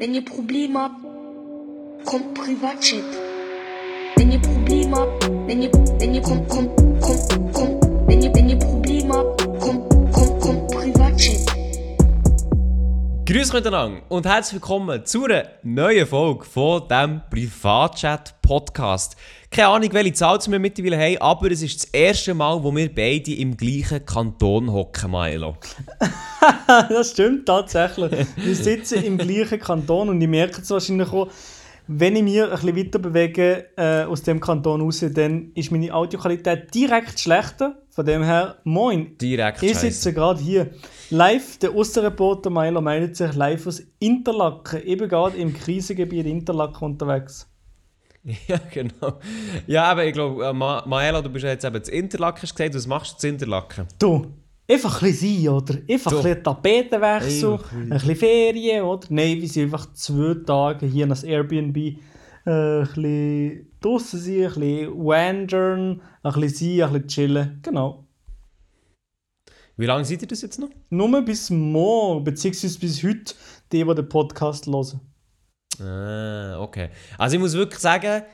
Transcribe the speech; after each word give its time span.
Wenn 0.00 0.14
ihr 0.14 0.24
Probleme 0.24 0.78
habt, 0.78 1.02
kommt 2.04 2.32
Privatchat. 2.34 3.02
Wenn 4.14 4.30
ihr 4.30 4.38
Probleme 4.38 4.96
habt, 4.96 5.28
wenn 5.48 5.60
ihr, 5.60 5.72
wenn 5.72 6.14
ihr, 6.14 6.22
kommt, 6.22 6.48
kommt, 6.48 6.70
kommt, 7.00 7.52
kommt, 7.52 8.06
wenn. 10.76 11.57
Grüß 13.28 13.52
miteinander 13.52 14.00
und 14.08 14.24
herzlich 14.24 14.54
willkommen 14.54 15.04
zu 15.04 15.26
einer 15.26 15.44
neuen 15.62 16.06
Folge 16.06 16.46
von 16.46 16.88
diesem 16.88 17.20
Privatchat-Podcast. 17.28 19.16
Keine 19.50 19.68
Ahnung, 19.68 19.92
welche 19.92 20.14
Zahl 20.14 20.38
wir 20.46 20.58
mittlerweile 20.58 20.96
haben, 20.96 21.18
aber 21.18 21.50
es 21.50 21.60
ist 21.60 21.82
das 21.82 21.90
erste 21.90 22.32
Mal, 22.32 22.62
wo 22.62 22.74
wir 22.74 22.88
beide 22.88 23.34
im 23.34 23.54
gleichen 23.54 24.06
Kanton 24.06 24.72
hocken, 24.72 25.10
Milo. 25.10 25.58
das 26.88 27.10
stimmt 27.10 27.44
tatsächlich. 27.44 28.26
Wir 28.36 28.54
sitzen 28.56 29.04
im 29.04 29.18
gleichen 29.18 29.60
Kanton 29.60 30.08
und 30.08 30.22
ich 30.22 30.28
merke 30.28 30.62
es 30.62 30.70
wahrscheinlich 30.70 31.12
auch, 31.12 31.28
wenn 31.88 32.16
ich 32.16 32.22
mich 32.22 32.42
ein 32.42 32.50
bisschen 32.50 32.76
weiter 32.76 32.98
bewege 32.98 33.66
äh, 33.76 34.04
aus 34.04 34.22
dem 34.22 34.40
Kanton 34.40 34.82
raus, 34.82 35.04
dann 35.10 35.52
ist 35.54 35.72
meine 35.72 35.92
Audioqualität 35.92 36.72
direkt 36.74 37.18
schlechter. 37.18 37.82
Von 37.88 38.04
dem 38.04 38.22
her, 38.22 38.58
moin. 38.64 39.16
Direkt 39.18 39.62
Ich 39.62 39.76
sitze 39.76 40.12
gerade 40.12 40.40
hier 40.40 40.70
live. 41.10 41.58
Der 41.58 41.70
Aussenreporter 41.70 42.50
Meiler 42.50 42.80
meldet 42.80 43.16
sich 43.16 43.34
live 43.34 43.66
aus 43.66 43.82
Interlaken, 43.98 44.82
eben 44.84 45.08
gerade 45.08 45.36
im 45.36 45.52
Krisengebiet 45.52 46.26
Interlaken 46.26 46.84
unterwegs. 46.84 47.48
Ja, 48.46 48.60
genau. 48.70 49.18
Ja, 49.66 49.84
aber 49.84 50.04
ich 50.04 50.12
glaube, 50.12 50.44
äh, 50.44 50.52
Ma 50.52 50.84
Maela, 50.86 51.22
du 51.22 51.30
bist 51.30 51.44
ja 51.44 51.50
jetzt 51.50 51.64
eben 51.64 51.82
zu 51.82 51.90
Interlaken 51.90 52.42
gesagt. 52.42 52.74
Was 52.74 52.86
machst 52.86 53.14
du 53.14 53.18
zu 53.18 53.28
Interlaken? 53.28 53.86
Du, 53.98 54.26
einfach 54.70 55.02
ein 55.02 55.08
bisschen 55.08 55.44
sein, 55.44 55.48
oder? 55.48 55.74
Einfach 55.88 56.10
Du. 56.10 56.16
ein 56.18 56.22
bisschen 56.22 56.44
Tapetenwechsel, 56.44 57.52
Einfach 57.52 57.72
ein 57.72 57.88
bisschen 57.88 58.16
Ferien, 58.16 58.84
oder? 58.84 59.06
Nein, 59.10 59.40
wir 59.40 59.48
sind 59.48 59.64
einfach 59.64 59.92
zwei 59.94 60.34
Tage 60.44 60.86
hier 60.86 61.04
in 61.04 61.08
das 61.10 61.24
Airbnb. 61.24 61.76
Äh, 61.76 62.50
ein 62.50 62.86
bisschen 62.86 63.70
draussen 63.80 64.20
sein, 64.20 64.34
ein 64.34 64.54
bisschen 64.54 65.04
wandern, 65.04 66.02
ein 66.22 66.32
bisschen 66.40 66.78
sein, 66.78 66.88
ein 66.88 66.92
bisschen 66.92 67.08
chillen. 67.08 67.60
Genau. 67.62 68.04
Wie 69.76 69.86
lange 69.86 70.04
seid 70.04 70.22
ihr 70.22 70.28
das 70.28 70.42
jetzt 70.42 70.58
noch? 70.58 70.70
Nur 70.90 71.22
bis 71.22 71.50
morgen, 71.50 72.24
beziehungsweise 72.24 72.78
bis 72.80 73.02
heute, 73.04 73.34
die, 73.70 73.84
die 73.84 73.94
den 73.94 74.08
Podcast 74.08 74.66
hören. 74.66 75.00
Ah, 75.80 76.58
okay. 76.60 76.88
Also 77.16 77.36
ich 77.36 77.40
muss 77.40 77.52
wirklich 77.54 77.78
sagen, 77.78 78.24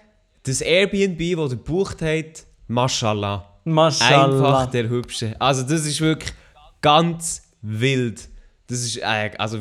das 0.45 0.63
Airbnb, 0.63 1.19
das 1.37 1.53
ihr 1.53 1.57
gebucht 1.59 2.01
habt, 2.01 2.47
Mashallah. 2.67 3.54
Mashallah. 3.65 4.61
Einfach 4.61 4.71
der 4.71 4.89
Hübsche. 4.89 5.35
Also 5.41 5.63
das 5.63 5.87
ist 5.87 6.01
wirklich 6.01 6.33
ganz 6.81 7.43
wild. 7.63 8.29
Das 8.67 8.85
ist, 8.85 8.99
äh, 8.99 9.31
also, 9.39 9.59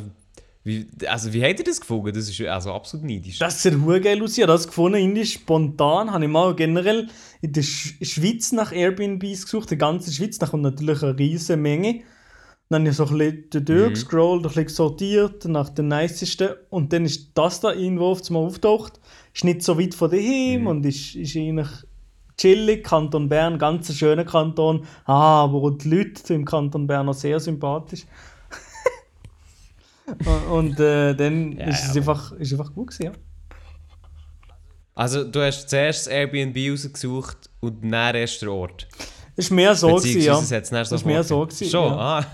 wie, 0.63 0.87
also 1.07 1.33
wie 1.33 1.43
habt 1.43 1.59
ihr 1.59 1.65
das 1.65 1.79
gefunden? 1.79 2.13
Das 2.13 2.29
ist 2.29 2.39
also 2.41 2.73
absolut 2.73 3.05
neidisch. 3.05 3.39
Das 3.39 3.61
sieht 3.61 3.75
hure 3.75 4.01
geil 4.01 4.21
aus. 4.21 4.37
Ich 4.37 4.43
habe 4.43 4.53
das 4.53 4.67
gefunden, 4.67 4.97
irgendwie 4.97 5.25
spontan. 5.25 6.11
Habe 6.11 6.25
ich 6.25 6.31
mal 6.31 6.53
generell 6.55 7.09
in 7.41 7.53
der 7.53 7.63
Sch 7.63 7.95
Schweiz 8.01 8.51
nach 8.51 8.71
Airbnbs 8.71 9.43
gesucht, 9.43 9.71
die 9.71 9.77
ganze 9.77 10.11
Schweiz. 10.11 10.37
Da 10.37 10.47
kommt 10.47 10.63
natürlich 10.63 11.01
eine 11.03 11.17
riesige 11.17 11.57
Menge. 11.57 12.01
Dann 12.69 12.83
habe 12.83 12.89
ich 12.89 12.95
so 12.95 13.05
ein 13.05 13.17
bisschen 13.17 13.65
durchgescrollt, 13.65 14.45
ein 14.45 14.53
bisschen 14.53 14.69
sortiert 14.69 15.45
nach 15.45 15.69
den 15.69 15.89
nicesten. 15.89 16.49
Und 16.69 16.91
dann 16.91 17.05
ist 17.05 17.31
das 17.35 17.59
da 17.59 17.73
irgendwo 17.73 18.07
auf 18.07 18.21
einmal 18.27 18.45
auftaucht. 18.45 18.99
Ist 19.33 19.43
nicht 19.43 19.63
so 19.63 19.79
weit 19.79 19.93
von 19.93 20.09
daheim 20.09 20.67
und 20.67 20.85
ist, 20.85 21.15
ist 21.15 21.35
eigentlich 21.35 21.69
chillig. 22.37 22.83
Kanton 22.83 23.29
Bern, 23.29 23.57
ganz 23.57 23.89
ein 23.89 23.95
schöner 23.95 24.25
Kanton. 24.25 24.85
Ah, 25.05 25.43
aber 25.43 25.71
die 25.71 25.89
Leute 25.89 26.33
im 26.33 26.45
Kanton 26.45 26.87
Bern 26.87 27.09
auch 27.09 27.13
sehr 27.13 27.39
sympathisch. 27.39 28.05
und 30.51 30.79
äh, 30.79 31.13
dann 31.13 31.57
Ja, 31.57 31.67
ist 31.67 31.85
es 31.85 31.97
einfach, 31.97 32.31
ist 32.33 32.51
einfach 32.53 32.73
gut 32.73 32.87
gewesen, 32.89 33.03
ja. 33.03 33.11
Also 34.95 35.23
du 35.23 35.41
hast 35.41 35.69
zuerst 35.69 36.05
das 36.05 36.13
Airbnb 36.13 36.55
rausgesucht 36.71 37.49
und 37.61 37.81
dann 37.81 38.15
erst 38.15 38.41
den 38.41 38.49
Ort. 38.49 38.87
War 39.35 39.55
mehr 39.55 39.75
so, 39.75 39.95
gewesen, 39.95 40.21
ja. 40.21 40.39
es 40.39 40.51
ist 40.51 41.05
mehr 41.05 41.23
so 41.23 41.45
gewesen, 41.45 41.69
Schon, 41.69 41.93
ja. 41.93 42.19
ah. 42.19 42.25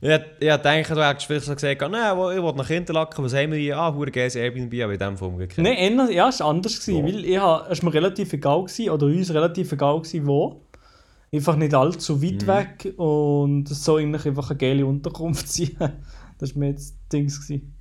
Ich, 0.00 0.10
ich 0.40 0.56
denke, 0.56 0.94
du 0.94 1.04
hättest 1.06 1.26
vielleicht 1.26 1.46
so 1.46 1.54
gesagt, 1.54 1.80
nein, 1.80 2.16
ich 2.18 2.42
will 2.42 2.52
nach 2.54 2.70
Interlaken, 2.70 3.24
was 3.24 3.34
haben 3.34 3.52
wir 3.52 3.58
hier? 3.58 3.78
Ah, 3.78 3.92
hure 3.94 4.10
geiles 4.10 4.36
Airbnb, 4.36 4.72
aber 4.82 4.92
in 4.92 4.98
dem 4.98 5.16
Fall 5.16 5.28
umgekehrt. 5.28 5.58
Nein, 5.66 6.08
ja, 6.12 6.28
es 6.28 6.40
war 6.40 6.48
anders. 6.48 6.78
Gewesen, 6.80 6.98
Ja. 7.06 7.14
weil 7.14 7.24
ich 7.24 7.38
ha, 7.38 7.66
es 7.70 7.82
mir 7.82 7.92
relativ 7.94 8.32
egal, 8.32 8.64
gewesen, 8.64 8.90
oder 8.90 9.06
uns 9.06 9.32
relativ 9.32 9.72
egal, 9.72 9.98
gewesen, 10.00 10.26
wo. 10.26 10.60
Einfach 11.32 11.56
nicht 11.56 11.74
allzu 11.74 12.22
weit 12.22 12.42
Mhm. 12.42 12.46
weg 12.46 12.94
und 12.98 13.70
es 13.70 13.84
soll 13.84 14.02
eigentlich 14.02 14.26
einfach 14.26 14.50
eine 14.50 14.58
geile 14.58 14.86
Unterkunft 14.86 15.48
sein. 15.52 15.76
Das 16.38 16.54
war 16.54 16.60
mir 16.60 16.68
jetzt 16.68 16.90
das 16.94 17.08
Dings. 17.08 17.40
Gewesen. 17.46 17.74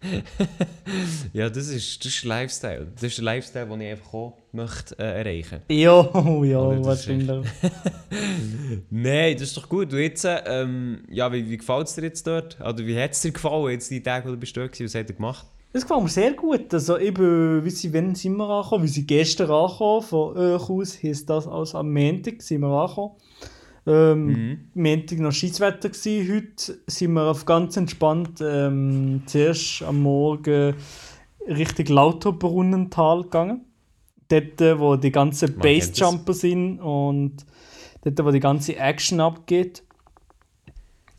Ja, 1.32 1.50
das 1.50 1.68
ist, 1.68 2.04
das 2.04 2.14
ist 2.14 2.24
Lifestyle. 2.24 2.86
Das 2.94 3.02
ist 3.02 3.18
der 3.18 3.24
Lifestyle, 3.24 3.66
den 3.66 3.80
ich 3.80 3.90
einfach 3.90 4.14
auch 4.14 4.38
möchte 4.52 4.98
äh, 4.98 5.18
erreichen 5.18 5.60
Ja, 5.68 6.08
ja, 6.44 6.58
Aber 6.58 6.76
das 6.76 7.00
ist 7.00 7.08
wahrscheinlich. 7.08 7.50
Nein, 8.90 9.34
das 9.34 9.42
ist 9.42 9.56
doch 9.56 9.68
gut. 9.68 9.92
Du 9.92 10.00
jetzt, 10.00 10.26
ähm, 10.26 11.02
ja, 11.10 11.32
wie, 11.32 11.48
wie 11.48 11.56
gefällt 11.56 11.88
es 11.88 11.94
dir 11.94 12.02
jetzt 12.02 12.26
dort? 12.26 12.58
Oder 12.60 12.78
wie 12.78 12.98
hat 12.98 13.12
es 13.12 13.20
dir 13.20 13.32
gefallen, 13.32 13.70
jetzt 13.70 13.90
die 13.90 14.02
Tage, 14.02 14.28
wo 14.28 14.32
du 14.32 14.38
bist 14.38 14.56
dort 14.56 14.72
gewesen? 14.72 14.86
Was 14.86 14.94
hat 14.94 15.10
er 15.10 15.16
gemacht? 15.16 15.46
Das 15.72 15.82
gefällt 15.82 16.02
mir 16.02 16.08
sehr 16.08 16.32
gut. 16.32 16.72
Also 16.72 16.98
eben, 16.98 17.64
wie 17.64 17.70
sie, 17.70 17.92
wann 17.92 18.14
sind 18.14 18.36
wir 18.36 18.48
angekommen? 18.48 18.84
Wie 18.84 18.88
sie 18.88 19.06
gestern 19.06 19.50
angekommen. 19.50 20.02
Von 20.02 20.36
euch 20.36 20.70
aus 20.70 21.02
heisst 21.02 21.28
das 21.28 21.46
als 21.46 21.74
am 21.74 21.92
Montag 21.92 22.40
sind 22.42 22.62
wir 22.62 22.68
angekommen. 22.68 23.12
Ähm, 23.86 24.26
Mhm. 24.26 24.58
Montag 24.74 25.18
noch 25.18 25.32
Scheißwetter 25.32 25.90
gsi. 25.90 26.26
Heute 26.28 26.78
sind 26.86 27.12
wir 27.12 27.22
auf 27.30 27.44
ganz 27.44 27.76
entspannt 27.76 28.40
ähm, 28.40 29.22
zuerst 29.26 29.82
am 29.82 30.02
Morgen 30.02 30.74
Richtung 31.46 31.86
Lauterbrunnental 31.86 33.22
gegangen. 33.22 33.64
Dort, 34.28 34.60
äh, 34.60 34.78
wo 34.78 34.96
die 34.96 35.12
ganzen. 35.12 35.56
Bassjumper 35.56 36.34
sind 36.34 36.80
und 36.80 37.46
dort, 38.02 38.24
wo 38.24 38.30
die 38.32 38.40
ganze 38.40 38.76
Action 38.76 39.20
abgeht. 39.20 39.84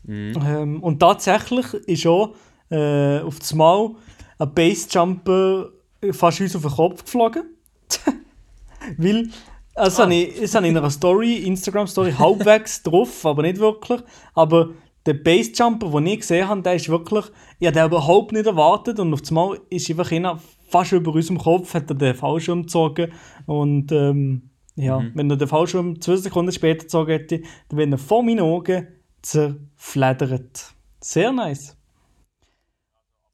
Mhm. 0.04 0.34
Ähm, 0.44 0.82
und 0.82 1.00
tatsächlich 1.00 1.72
ist 1.86 2.06
auch 2.06 2.34
äh, 2.70 3.20
auf 3.20 3.38
das 3.38 3.54
Mal 3.54 3.90
ein 4.38 4.54
Bassjumper 4.54 5.70
fast 6.12 6.40
uns 6.40 6.54
auf 6.54 6.62
den 6.62 6.70
Kopf 6.70 7.04
geflogen. 7.04 7.44
Weil, 8.98 9.30
habe 9.78 10.14
ich, 10.14 10.40
das 10.40 10.54
habe 10.54 10.66
ich 10.66 10.70
in 10.70 10.76
einer 10.78 10.90
Story, 10.90 11.36
Instagram-Story, 11.36 12.12
halbwegs 12.18 12.82
drauf, 12.84 13.24
aber 13.24 13.42
nicht 13.42 13.58
wirklich. 13.58 14.00
Aber 14.34 14.70
der 15.06 15.14
Bassjumper, 15.14 15.90
den 15.90 16.06
ich 16.06 16.20
gesehen 16.20 16.48
habe, 16.48 16.62
der 16.62 16.74
ist 16.74 16.88
wirklich, 16.88 17.24
ich 17.58 17.66
habe 17.66 17.78
den 17.78 17.86
überhaupt 17.86 18.32
nicht 18.32 18.46
erwartet 18.46 18.98
und 18.98 19.12
auf 19.12 19.20
das 19.22 19.30
Mal 19.30 19.58
ist 19.70 19.88
einfach 19.90 20.12
einer 20.12 20.38
fast 20.68 20.92
über 20.92 21.14
unserem 21.14 21.38
Kopf, 21.38 21.72
hat 21.74 21.90
er 21.90 21.94
den 21.94 22.14
Fallschirm 22.14 22.62
gezogen 22.62 23.12
und 23.46 23.90
ähm, 23.92 24.50
ja, 24.76 25.02
wenn 25.14 25.30
er 25.30 25.36
den 25.36 25.48
Fallschirm 25.48 26.00
zwei 26.00 26.16
Sekunden 26.16 26.52
später 26.52 26.82
gezogen 26.82 27.10
hätte, 27.10 27.40
dann 27.68 27.78
wäre 27.78 27.90
er 27.90 27.98
vor 27.98 28.22
meinen 28.22 28.40
Augen 28.40 28.86
zerfledert. 29.22 30.74
Sehr 31.00 31.32
nice. 31.32 31.76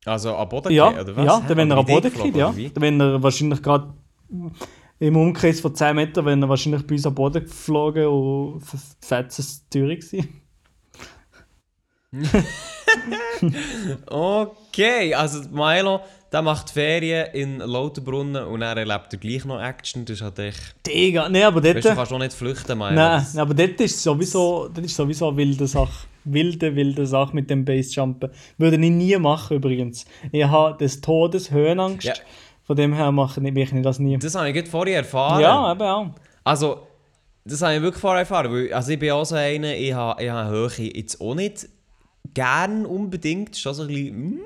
Also 0.05 0.34
am 0.34 0.49
Boden 0.49 0.72
Ja, 0.72 0.91
oder 0.91 1.16
was? 1.16 1.26
ja 1.26 1.43
dann 1.47 1.56
wenn 1.56 1.71
er 1.71 1.78
am 1.78 1.88
wie 1.88 1.93
Boden 1.93 2.12
geht, 2.12 2.37
ja. 2.37 2.53
Dann 2.53 2.82
wenn 2.82 3.00
er 3.00 3.22
wahrscheinlich 3.22 3.62
gerade 3.62 3.94
im 5.04 5.16
Umkreis 5.16 5.60
von 5.60 5.75
10 5.75 5.94
Metern, 5.94 6.42
er 6.42 6.48
wahrscheinlich 6.48 6.87
bei 6.87 6.94
uns 6.94 7.06
am 7.06 7.15
Boden 7.15 7.44
geflogen 7.44 8.06
und 8.06 8.62
fetzes 9.00 9.69
Türe 9.69 9.97
gewesen. 9.97 10.41
Okay, 14.06 15.12
also 15.14 15.43
Milo, 15.50 16.00
der 16.32 16.43
macht 16.43 16.70
Ferien 16.70 17.26
in 17.32 17.59
Lauterbrunnen 17.59 18.44
und 18.47 18.62
er 18.62 18.76
erlebt 18.76 19.12
er 19.12 19.19
gleich 19.19 19.44
noch 19.44 19.60
Action. 19.60 20.04
Das 20.04 20.16
ist 20.16 20.22
halt 20.22 20.38
echt... 20.38 20.76
Digga, 20.87 21.28
nee, 21.28 21.43
aber 21.43 21.60
dort... 21.60 21.76
Weißt 21.76 21.87
du, 21.87 21.94
kannst 21.94 22.12
auch 22.12 22.19
nicht 22.19 22.32
flüchten, 22.32 22.78
Milo. 22.78 22.93
Nein, 22.93 23.26
aber 23.37 23.53
dort 23.53 23.81
ist 23.81 24.03
sowieso, 24.03 24.69
dort 24.72 24.87
ist 24.87 24.97
sowieso 24.97 25.28
eine 25.28 25.37
wilde 25.37 25.66
Sache. 25.66 26.06
Wilde, 26.25 26.75
wilde 26.75 27.06
Sache 27.06 27.34
mit 27.34 27.50
dem 27.50 27.64
Basejumpen. 27.64 28.31
Würde 28.56 28.76
ich 28.76 28.91
nie 28.91 29.16
machen 29.16 29.56
übrigens. 29.56 30.06
Ich 30.32 30.44
habe 30.44 30.78
des 30.78 31.00
Todes 31.00 31.50
Höhenangst. 31.50 32.06
Ja. 32.06 32.14
Von 32.66 32.76
dem 32.76 32.94
her 32.94 33.12
mache 33.12 33.40
ich, 33.40 33.72
ich 33.72 33.82
das 33.82 33.99
nie. 33.99 34.19
Das 34.19 34.34
habe 34.34 34.49
ich 34.49 34.55
gerade 34.55 34.69
vorher 34.69 34.99
erfahren. 34.99 35.40
Ja, 35.40 35.72
eben 35.72 35.82
auch. 35.82 36.06
Also, 36.44 36.78
das 37.44 37.61
habe 37.61 37.76
ich 37.76 37.82
wirklich 37.82 38.00
vorher 38.00 38.20
erfahren. 38.20 38.50
Weil, 38.50 38.72
also 38.72 38.90
ich 38.90 38.99
bin 38.99 39.11
auch 39.12 39.25
so 39.25 39.34
einer, 39.34 39.75
ich 39.75 39.93
habe, 39.93 40.22
ich 40.22 40.31
habe 40.31 40.50
Höhe 40.50 40.90
jetzt 40.94 41.20
auch 41.20 41.34
nicht 41.34 41.69
gern 42.32 42.87
unbedingt. 42.87 43.56
Schon 43.56 43.75
so 43.75 43.82
ein 43.82 43.88
bisschen, 43.88 44.14
hm. 44.14 44.40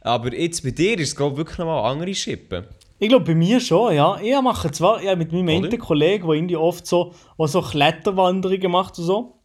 Aber 0.00 0.34
jetzt 0.34 0.64
bei 0.64 0.72
dir 0.72 0.98
ist 0.98 1.10
es 1.10 1.16
glaube 1.16 1.34
ich 1.34 1.38
wirklich 1.38 1.58
nochmal 1.58 1.90
andere 1.90 2.14
Schippe. 2.14 2.68
Ich 2.98 3.08
glaube, 3.08 3.24
bei 3.24 3.34
mir 3.34 3.60
schon, 3.60 3.94
ja. 3.94 4.18
Ich 4.20 4.38
mache 4.42 4.70
zwar 4.72 5.02
ja, 5.02 5.14
mit 5.16 5.32
meinem 5.32 5.48
einen 5.48 5.78
Kollegen, 5.78 6.26
der 6.26 6.34
irgendwie 6.34 6.56
oft 6.56 6.86
so, 6.86 7.14
auch 7.38 7.46
so 7.46 7.62
Kletterwanderungen 7.62 8.70
macht 8.70 8.98
und 8.98 9.04
so, 9.04 9.40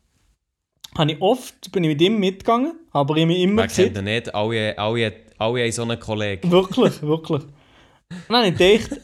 habe 0.97 1.11
ich 1.11 1.21
oft, 1.21 1.71
bin 1.71 1.83
ich 1.83 1.89
mit 1.89 2.01
ihm 2.01 2.19
mitgegangen, 2.19 2.73
aber 2.91 3.15
ich 3.15 3.21
habe 3.21 3.27
mich 3.27 3.41
immer 3.41 3.53
Man 3.53 3.67
kennt 3.67 3.93
gesehen. 3.93 3.95
ihn 3.95 4.13
nicht, 4.13 4.33
alle, 4.33 4.77
alle, 4.77 5.13
alle 5.37 5.63
haben 5.63 5.71
so 5.71 5.83
einen 5.83 5.99
Kollegen. 5.99 6.51
Wirklich, 6.51 7.01
wirklich. 7.01 7.43
Habe 8.29 8.47
ich 8.47 8.57
gedacht, 8.57 9.01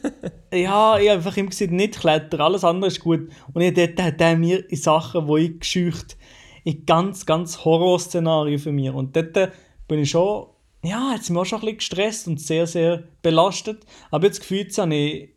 ja, 0.52 0.98
ich 0.98 1.08
habe 1.08 1.10
einfach 1.10 1.36
immer 1.36 1.50
gesagt, 1.50 1.72
nicht 1.72 2.00
klettern, 2.00 2.40
alles 2.40 2.64
andere 2.64 2.88
ist 2.88 3.00
gut. 3.00 3.28
Und 3.52 3.62
ich, 3.62 3.74
dort 3.74 4.00
hat 4.00 4.20
er 4.20 4.36
mir 4.36 4.68
in 4.70 4.76
Sachen, 4.76 5.26
die 5.26 5.40
ich 5.42 5.60
gescheucht 5.60 6.16
in 6.64 6.84
ganz, 6.86 7.26
ganz 7.26 7.64
Horrorszenarien 7.64 8.58
für 8.58 8.72
mich. 8.72 8.90
Und 8.90 9.16
dort 9.16 9.52
bin 9.88 10.00
ich 10.00 10.10
schon 10.10 10.46
ja, 10.84 11.12
jetzt 11.14 11.26
sind 11.26 11.36
wir 11.36 11.42
auch 11.42 11.46
schon 11.46 11.58
ein 11.58 11.60
bisschen 11.60 11.78
gestresst 11.78 12.28
und 12.28 12.40
sehr, 12.40 12.66
sehr 12.66 13.04
belastet. 13.22 13.86
Aber 14.10 14.26
jetzt 14.26 14.40
gefühlt 14.40 14.66
jetzt 14.66 14.78
habe 14.78 14.94
ich 14.94 15.30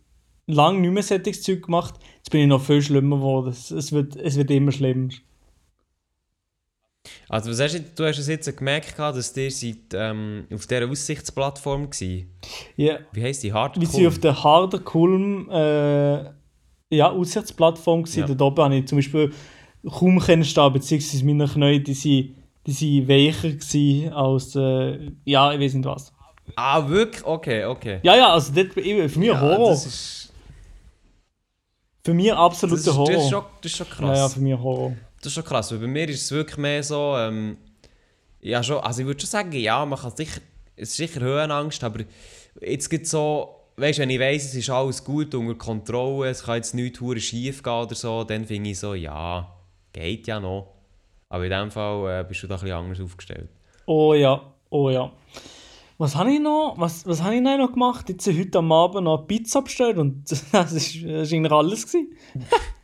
lange 0.48 0.80
nicht 0.80 0.92
mehr 0.92 1.04
solches 1.04 1.44
Zeug 1.44 1.64
gemacht. 1.64 1.96
Jetzt 2.18 2.32
bin 2.32 2.42
ich 2.42 2.48
noch 2.48 2.64
viel 2.64 2.82
schlimmer 2.82 3.18
geworden. 3.18 3.50
Es, 3.50 3.92
wird, 3.92 4.16
es 4.16 4.38
wird 4.38 4.50
immer 4.50 4.72
schlimmer. 4.72 5.10
Also 7.30 7.52
was 7.52 7.60
hast 7.60 7.76
du, 7.76 7.84
du 7.96 8.06
hast 8.06 8.18
es 8.18 8.28
jetzt 8.28 8.58
gemerkt, 8.58 8.98
dass 8.98 9.36
ihr 9.38 9.52
seid, 9.52 9.78
ähm, 9.94 10.46
auf 10.54 10.66
dieser 10.66 10.90
Aussichtsplattform 10.90 11.88
war. 11.88 12.26
Ja, 12.76 13.00
Wie 13.12 13.24
heisst 13.24 13.44
die? 13.44 13.54
Hard 13.54 13.80
wir 13.80 13.88
sind 13.88 14.08
auf 14.08 14.20
der 14.20 14.44
Harder 14.44 14.80
Kulm 14.80 15.50
äh, 15.50 16.24
ja, 16.90 17.12
Aussichtsplattform 17.12 18.04
gewesen. 18.04 18.22
Ja. 18.22 18.28
Dort 18.28 18.42
oben 18.42 18.64
habe 18.64 18.76
ich 18.78 18.88
zum 18.88 18.98
Beispiel 18.98 19.34
kaum 19.90 20.20
stehen, 20.22 20.74
beziehungsweise 20.74 21.26
meine 21.26 21.48
Knie, 21.48 21.80
die 21.80 21.94
sind, 21.94 22.36
die 22.66 22.72
sind 22.72 23.08
weicher 23.08 23.50
gewesen 23.50 24.14
als, 24.14 24.56
äh, 24.56 25.12
ja, 25.26 25.54
ich 25.54 25.60
weiß 25.60 25.74
nicht 25.76 25.86
was. 25.86 26.12
Ah, 26.56 26.88
wirklich? 26.88 27.26
Okay, 27.26 27.66
okay. 27.66 28.00
Ja, 28.04 28.16
ja, 28.16 28.34
also 28.34 28.54
dort, 28.54 28.74
für 28.74 28.82
mich 28.82 29.28
Ja, 29.28 29.42
Horror. 29.42 29.70
Das 29.72 29.86
ist, 29.86 30.34
für 32.04 32.14
mich 32.14 32.32
absoluter 32.32 32.80
ist, 32.80 32.88
das, 32.88 32.98
Horror. 32.98 33.12
ist 33.12 33.30
schon, 33.30 33.44
das 33.62 33.72
ist 33.72 33.78
schon 33.78 33.90
krass. 33.90 34.18
ja, 34.18 34.24
ja, 34.24 34.30
für 34.30 34.40
mich 34.40 34.58
Horror. 34.58 34.94
Das 35.26 35.32
ist 35.32 35.36
schon 35.38 35.44
krass, 35.44 35.72
weil 35.72 35.80
bei 35.80 35.88
mir 35.88 36.08
ist 36.08 36.22
es 36.22 36.32
wirklich 36.32 36.58
mehr 36.58 36.84
so, 36.84 37.16
ähm, 37.18 37.58
ja 38.42 38.62
schon, 38.62 38.78
also 38.78 39.02
ich 39.02 39.08
würde 39.08 39.22
schon 39.22 39.28
sagen, 39.28 39.54
ja, 39.54 39.84
man 39.84 39.98
kann 39.98 40.16
sicher, 40.16 40.40
es 40.76 40.90
ist 40.90 40.98
sicher 40.98 41.20
Höhenangst, 41.20 41.84
aber 41.84 42.04
jetzt 42.62 42.90
gibt 42.90 43.08
so, 43.08 43.56
weißt 43.78 43.98
du, 43.98 44.02
wenn 44.04 44.12
ich 44.12 44.20
weiss, 44.20 44.46
es 44.46 44.54
ist 44.54 44.70
alles 44.70 45.04
gut 45.04 45.34
unter 45.34 45.56
Kontrolle, 45.56 46.30
es 46.30 46.44
kann 46.44 46.58
jetzt 46.58 46.76
nichts 46.76 47.02
hure 47.02 47.20
schief 47.20 47.64
gehen 47.64 47.74
oder 47.74 47.96
so, 47.96 48.24
dann 48.24 48.46
finde 48.46 48.70
ich 48.70 48.78
so, 48.78 48.94
ja, 48.94 49.52
geht 49.94 50.28
ja 50.28 50.40
noch. 50.40 50.76
Aber 51.30 51.44
in 51.44 51.50
dem 51.50 51.72
Fall 51.72 52.20
äh, 52.20 52.24
bist 52.24 52.44
du 52.44 52.48
da 52.48 52.54
ein 52.54 52.62
bisschen 52.62 52.78
anders 52.78 53.02
aufgestellt. 53.02 53.50
Oh 53.88 54.14
ja, 54.14 54.40
oh 54.70 54.92
ja. 54.92 55.12
Was 55.98 56.16
habe 56.16 56.32
ich 56.32 56.40
noch? 56.40 56.76
Was, 56.78 57.08
was 57.08 57.24
habe 57.24 57.34
ich 57.34 57.42
noch 57.42 57.72
gemacht? 57.72 58.10
Jetzt 58.10 58.28
heute 58.28 58.60
am 58.60 58.72
Abend 58.72 59.06
noch 59.06 59.26
Pizza 59.26 59.64
bestellt 59.64 59.98
und 59.98 60.30
das 60.30 60.54
war 60.54 60.64
das 60.66 60.74
ist 60.74 61.04
eigentlich 61.04 61.52
alles. 61.52 61.88
Gewesen. 61.88 62.16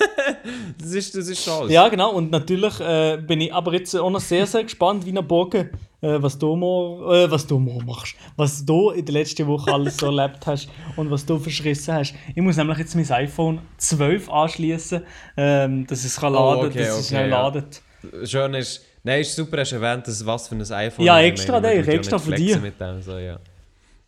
Das 0.78 0.92
ist, 0.92 1.14
das 1.14 1.28
ist 1.28 1.44
schon 1.44 1.52
alles. 1.52 1.72
Ja, 1.72 1.88
genau. 1.88 2.12
Und 2.12 2.30
natürlich 2.30 2.80
äh, 2.80 3.18
bin 3.18 3.40
ich 3.40 3.52
aber 3.52 3.74
jetzt 3.74 3.94
auch 3.94 4.10
noch 4.10 4.20
sehr, 4.20 4.46
sehr 4.46 4.62
gespannt, 4.62 5.04
wie 5.04 5.16
ein 5.16 5.26
Bogen, 5.26 5.70
äh, 6.00 6.22
was, 6.22 6.38
du 6.38 6.56
morgen, 6.56 7.12
äh, 7.12 7.30
was 7.30 7.46
du 7.46 7.58
morgen 7.58 7.86
machst. 7.86 8.16
Was 8.36 8.64
du 8.64 8.90
in 8.90 9.04
der 9.04 9.14
letzten 9.14 9.46
Woche 9.46 9.72
alles 9.72 9.96
so 9.98 10.06
erlebt 10.16 10.46
hast 10.46 10.68
und 10.96 11.10
was 11.10 11.26
du 11.26 11.38
verschrissen 11.38 11.94
hast. 11.94 12.14
Ich 12.34 12.42
muss 12.42 12.56
nämlich 12.56 12.78
jetzt 12.78 12.94
mein 12.94 13.10
iPhone 13.10 13.60
12 13.76 14.30
anschließen, 14.30 15.02
ähm, 15.36 15.86
dass 15.86 16.04
es 16.04 16.16
kann 16.16 16.34
Oh, 16.34 16.54
laden 16.54 16.70
okay, 16.70 16.78
dass 16.78 16.88
es 16.88 16.94
okay, 16.94 17.08
schnell 17.08 17.30
ja. 17.30 17.42
ladet. 17.42 17.82
Schön 18.24 18.54
ist, 18.54 18.84
nein, 19.02 19.20
ist 19.20 19.36
super, 19.36 19.58
hast 19.58 19.72
du 19.72 19.76
erwähnt, 19.76 20.06
dass 20.08 20.24
was 20.24 20.48
für 20.48 20.54
ein 20.54 20.62
iPhone 20.62 21.04
Ja, 21.04 21.20
extra, 21.20 21.60
nein, 21.60 21.86
extra 21.86 22.18
für 22.18 22.32
dich. 22.32 22.56
So, 23.00 23.18
ja. 23.18 23.38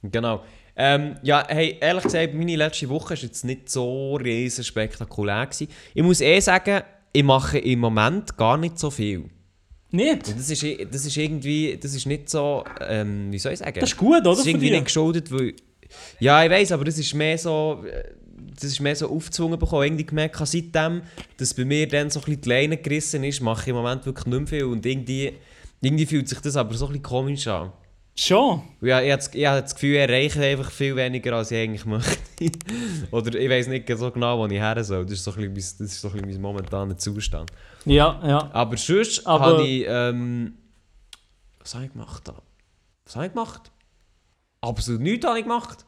Genau. 0.03 0.43
Ähm, 0.75 1.17
ja, 1.23 1.45
hey, 1.49 1.79
ehrlich 1.81 2.05
gesagt, 2.05 2.35
meine 2.35 2.57
letzte 2.57 2.89
Woche 2.89 3.11
war 3.11 3.17
jetzt 3.17 3.45
nicht 3.45 3.69
so 3.69 4.17
riesen 4.17 4.65
spektakulär. 4.65 5.47
Gewesen. 5.47 5.69
Ich 5.95 6.03
muss 6.03 6.21
eh 6.21 6.41
sagen, 6.41 6.83
ich 7.13 7.23
mache 7.23 7.59
im 7.59 7.81
Moment 7.81 8.37
gar 8.37 8.57
nicht 8.57 8.79
so 8.79 8.91
viel. 8.91 9.31
Nicht? 9.91 10.29
Und 10.29 10.39
das 10.39 10.49
ist, 10.49 10.65
das 10.91 11.05
ist 11.05 11.17
irgendwie, 11.17 11.77
das 11.77 11.95
ist 11.95 12.07
nicht 12.07 12.31
so, 12.31 12.65
ähm, 12.81 13.31
wie 13.31 13.39
soll 13.39 13.53
ich 13.53 13.59
sagen? 13.59 13.79
Das 13.79 13.91
ist 13.91 13.97
gut, 13.99 14.21
oder? 14.21 14.31
Das 14.31 14.41
ist 14.41 14.47
irgendwie 14.47 14.71
nicht 14.71 14.87
geschuldet, 14.87 15.31
weil... 15.31 15.55
Ja, 16.21 16.43
ich 16.43 16.51
weiß, 16.51 16.73
aber 16.73 16.85
das 16.85 16.99
ist 16.99 17.13
mehr 17.15 17.37
so... 17.37 17.85
äh, 17.87 18.15
Das 18.55 18.65
ist 18.65 18.81
mehr 18.81 18.97
so 18.97 19.11
aufgezwungen 19.11 19.59
bekommen. 19.59 19.85
Irgendwie 19.85 20.07
gemerkt, 20.07 20.37
seitdem, 20.47 21.03
dass 21.37 21.53
bei 21.55 21.65
mir 21.65 21.87
dann 21.87 22.09
so 22.11 22.21
ein 22.21 22.25
bisschen 22.25 22.41
die 22.41 22.49
Leine 22.49 22.77
gerissen 22.79 23.25
ist, 23.25 23.41
mache 23.41 23.63
ich 23.63 23.69
im 23.69 23.77
Moment 23.77 24.07
wirklich 24.07 24.27
nicht 24.27 24.39
mehr 24.39 24.47
viel. 24.47 24.65
Und 24.65 24.87
irgendwie, 24.87 25.33
irgendwie 25.83 26.07
fühlt 26.07 26.29
sich 26.29 26.41
das 26.41 26.57
aber 26.57 26.75
so 26.75 26.87
ein 26.87 26.93
bisschen 26.93 27.03
komisch 27.03 27.47
an. 27.47 27.73
Schon. 28.15 28.63
Ja, 28.83 29.01
ich 29.01 29.11
habe 29.11 29.23
das, 29.23 29.35
ich 29.35 29.47
habe 29.47 29.63
das 29.63 29.75
Gefühl, 29.75 29.95
ich 29.95 30.01
erreiche 30.01 30.43
einfach 30.43 30.71
viel 30.71 30.95
weniger, 30.97 31.33
als 31.35 31.51
ich 31.51 31.59
eigentlich 31.59 31.87
möchte. 31.87 32.19
Oder 33.11 33.39
ich 33.39 33.49
weiß 33.49 33.69
nicht 33.69 33.89
so 33.97 34.11
genau, 34.11 34.39
wo 34.39 34.47
ich 34.47 34.53
her 34.61 34.85
soll. 34.85 35.05
Das 35.05 35.15
ist 35.15 35.25
so 35.25 35.31
ein 35.33 35.53
bisschen, 35.55 35.79
mein- 35.79 35.87
das 35.87 35.95
ist 35.95 36.01
so 36.01 36.09
ein 36.09 36.15
bisschen 36.15 36.31
mein 36.31 36.41
momentaner 36.43 36.97
Zustand. 36.99 37.51
Ja, 37.87 38.21
ja. 38.25 38.51
Aber 38.53 38.77
sonst 38.77 39.27
Aber- 39.27 39.45
habe 39.47 39.63
ich. 39.67 39.85
Ähm, 39.89 40.55
was 41.61 41.75
habe 41.75 41.87
ich 41.87 41.93
gemacht? 41.93 42.29
da? 42.29 42.35
Was 43.07 43.17
habe 43.17 43.27
ich 43.27 43.33
gemacht? 43.33 43.71
Absolut 44.61 45.01
nichts 45.01 45.27
habe 45.27 45.39
ich 45.39 45.45
gemacht. 45.45 45.85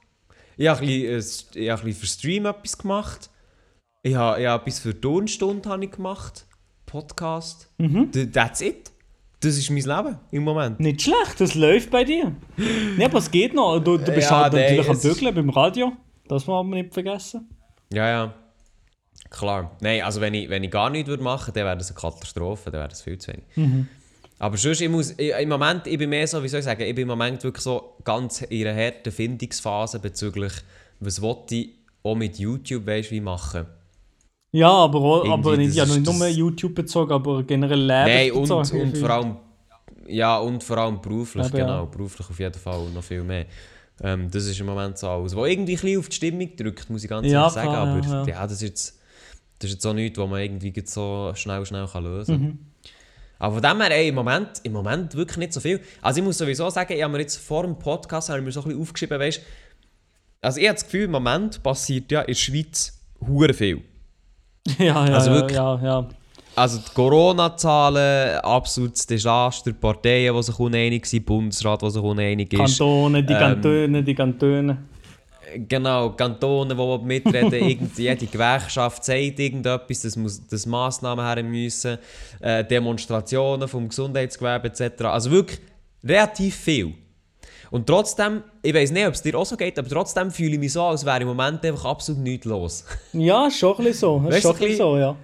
Ich 0.57 0.67
habe 0.69 0.81
ein 0.81 0.87
bisschen, 0.87 1.05
äh, 1.11 1.17
s- 1.17 1.47
ich 1.55 1.69
habe 1.69 1.83
ein 1.83 1.85
bisschen 1.87 2.01
für 2.01 2.07
Stream 2.07 2.47
etwas 2.47 2.79
gemacht. 2.79 3.31
Ich 4.03 4.15
habe, 4.15 4.41
ich 4.41 4.47
habe 4.47 4.63
etwas 4.63 4.79
für 4.81 4.95
habe 5.67 5.85
ich 5.85 5.91
gemacht. 5.91 6.47
Podcast. 6.87 7.69
Mhm. 7.79 8.11
That's 8.33 8.61
it. 8.61 8.91
Das 9.45 9.59
ist 9.59 9.71
mein 9.71 9.83
Leben 9.83 10.19
im 10.31 10.43
Moment. 10.43 10.81
Nicht 10.81 11.03
schlecht, 11.03 11.39
das 11.39 11.55
läuft 11.55 11.91
bei 11.91 12.05
dir. 12.05 12.33
Ja, 12.99 13.07
aber 13.07 13.19
es 13.19 13.31
geht 13.31 13.55
noch. 13.55 13.79
Du, 13.81 13.99
du 13.99 14.13
bist 14.13 14.31
Ja, 14.31 14.43
halt 14.43 14.53
natürlich 14.53 14.89
am 14.89 14.99
Bügeln 14.99 15.35
beim 15.35 15.51
Radio. 15.51 15.93
Das 16.29 16.47
muss 16.47 16.65
man 16.65 16.71
nicht 16.71 16.95
vergessen. 16.95 17.49
Ja, 17.93 18.09
ja. 18.09 18.35
Klar. 19.31 19.77
Nein, 19.81 20.03
also 20.03 20.21
wenn 20.21 20.33
ich, 20.33 20.49
wenn 20.49 20.63
ich 20.63 20.71
gar 20.71 20.91
nichts 20.91 21.09
würde 21.09 21.23
machen 21.23 21.49
würde, 21.49 21.61
dann 21.61 21.67
wäre 21.67 21.77
das 21.77 21.91
eine 21.91 22.01
Katastrophe, 22.01 22.71
dann 22.71 22.81
wäre 22.81 22.89
das 22.89 23.03
viel 23.03 23.19
zu 23.19 23.33
wenig. 23.33 23.45
Mhm. 23.57 23.89
Aber 24.39 24.57
sonst, 24.57 24.81
ich 24.81 24.89
muss, 24.89 25.11
ich, 25.19 25.33
im 25.33 25.49
Moment, 25.49 25.87
ich 25.87 25.99
bin 25.99 26.11
mehr 26.11 26.27
so, 26.27 26.43
wie 26.43 26.49
soll 26.49 26.61
ich 26.61 26.65
sagen, 26.65 26.83
ich 26.83 26.95
bin 26.95 27.03
im 27.03 27.09
Moment 27.09 27.43
wirklich 27.43 27.63
so 27.63 27.97
ganz 28.05 28.43
in 28.43 28.67
einer 28.67 28.81
harten 28.81 29.11
Findungsphase 29.13 29.99
bezüglich, 29.99 30.53
was 31.01 31.21
wollte 31.21 31.57
ich 31.57 31.71
auch 32.03 32.15
mit 32.15 32.39
YouTube, 32.39 32.87
weißt 32.87 33.11
wie 33.11 33.21
machen. 33.21 33.67
Ja, 34.55 34.71
aber, 34.71 35.25
aber 35.29 35.57
nicht, 35.57 35.75
ja, 35.75 35.85
nicht 35.85 36.07
nur 36.07 36.29
YouTube 36.29 36.77
bezogen, 36.77 37.11
aber 37.11 37.43
generell 37.43 37.81
Leben 37.81 37.89
Nein, 37.91 38.31
und, 38.31 38.49
und 38.53 38.99
vor 38.99 39.11
allem, 39.11 39.37
ja, 40.07 40.39
und 40.39 40.63
vor 40.63 40.79
allem 40.79 41.01
beruflich, 41.01 41.47
ja. 41.47 41.51
genau, 41.51 41.87
beruflich 41.87 42.31
auf 42.31 42.39
jeden 42.39 42.55
Fall 42.55 42.89
noch 42.95 43.03
viel 43.03 43.25
mehr. 43.25 43.47
Ähm, 44.01 44.31
das 44.31 44.45
ist 44.45 44.61
im 44.61 44.67
Moment 44.67 44.97
so 44.97 45.09
alles, 45.09 45.35
was 45.35 45.49
irgendwie 45.49 45.73
ein 45.73 45.81
bisschen 45.81 45.99
auf 45.99 46.09
die 46.09 46.15
Stimmung 46.15 46.55
drückt, 46.55 46.89
muss 46.89 47.03
ich 47.03 47.11
ganz 47.11 47.27
Ja, 47.27 47.41
ehrlich 47.41 47.53
sagen, 47.53 47.69
klar, 47.69 47.89
aber 47.89 48.07
ja, 48.07 48.23
ja, 48.23 48.29
ja. 48.29 48.43
das 48.47 48.53
ist 48.53 48.63
jetzt, 48.63 49.01
das 49.59 49.71
ist 49.71 49.75
jetzt 49.75 49.87
auch 49.87 49.93
nichts, 49.93 50.17
was 50.21 50.31
man 50.31 50.41
irgendwie 50.41 50.73
so 50.87 51.33
schnell, 51.35 51.67
schnell 51.67 51.89
kann 51.89 52.05
lösen 52.05 52.37
kann. 52.37 52.45
Mhm. 52.45 52.59
Aber 53.41 53.55
von 53.55 53.63
dem 53.63 53.81
her, 53.81 53.91
ey, 53.91 54.09
im 54.11 54.15
Moment, 54.15 54.61
im 54.63 54.73
Moment 54.73 55.17
wirklich 55.17 55.39
nicht 55.39 55.53
so 55.53 55.59
viel. 55.59 55.81
Also 56.01 56.21
ich 56.21 56.25
muss 56.25 56.39
sowieso 56.39 56.71
sagen, 56.71 56.93
ich 56.93 57.03
habe 57.03 57.13
mir 57.13 57.19
jetzt 57.19 57.39
vor 57.39 57.65
dem 57.65 57.77
Podcast 57.77 58.29
habe 58.29 58.39
ich 58.39 58.45
mir 58.45 58.53
so 58.53 58.61
ein 58.61 58.67
bisschen 58.67 58.83
aufgeschrieben, 58.83 59.19
weißt 59.19 59.41
also 60.43 60.61
ich 60.61 60.69
habe 60.69 60.75
das 60.75 60.85
Gefühl, 60.85 61.05
im 61.05 61.11
Moment 61.11 61.61
passiert 61.61 62.13
ja 62.13 62.21
in 62.21 62.27
der 62.29 62.35
Schweiz 62.35 63.01
hure 63.27 63.53
viel. 63.53 63.83
Ja, 64.79 65.07
ja, 65.07 65.15
Also 65.15 65.31
ja, 65.31 65.37
wirklich- 65.37 65.57
ja, 65.57 65.81
ja. 65.83 66.09
Also 66.57 66.79
die 66.79 66.95
Corona-Zahlen, 66.95 68.39
absolutes 68.39 69.05
Desaster, 69.07 69.73
Parteien, 69.73 70.35
die 70.37 70.43
sich 70.45 70.59
uneinig 70.59 71.05
sind, 71.07 71.27
Bundesrat, 71.27 71.83
der 71.83 71.91
sich 71.91 72.03
uneinig 72.03 72.53
ist. 72.53 72.59
Kantone, 72.59 73.25
die 73.25 73.33
Ähm, 73.33 73.39
Kantone, 73.41 74.03
die 74.05 74.15
Kantone. 74.15 74.79
Genau, 75.69 76.11
Kantone, 76.11 76.75
die 76.77 77.05
mitreden, 77.05 77.53
irgend, 77.69 77.99
jede 77.99 78.27
Gewerkschaft 78.27 79.05
sagt 79.05 79.39
irgendetwas, 79.39 80.03
das 80.03 80.17
muss 80.17 80.47
das 80.47 80.65
Massnahmen 80.67 81.25
her 81.25 81.43
müssen, 81.43 81.99
äh, 82.41 82.65
Demonstrationen 82.65 83.67
vom 83.69 83.89
Gesundheitsgewerbe 83.89 84.69
etc. 84.69 85.03
Also 85.05 85.31
wirklich 85.33 85.61
relativ 86.05 86.55
viel. 86.57 86.95
Und 87.75 87.89
trotzdem, 87.89 88.45
ich 88.63 88.73
weiß 88.73 88.93
nicht, 88.93 89.05
ob 89.05 89.15
es 89.15 89.23
dir 89.23 89.37
auch 89.37 89.45
so 89.45 89.57
geht, 89.57 89.77
aber 89.81 89.89
trotzdem 89.89 90.31
fühle 90.31 90.53
ich 90.53 90.59
mich 90.61 90.73
so, 90.73 90.85
als 90.85 91.05
wäre 91.05 91.23
im 91.23 91.27
Moment 91.27 91.65
einfach 91.65 91.87
absolut 91.87 92.23
nichts 92.23 92.47
los. 92.47 92.85
Ja, 93.13 93.51
schon 93.51 93.73
ein 93.73 93.77
bisschen 93.87 93.95
so. 93.99 94.23
Weißt 94.23 94.43
schon 94.43 94.53
du, 94.53 94.57
ein 94.59 94.69
bisschen 94.69 94.77
so, 94.77 94.97
ja. 94.97 95.17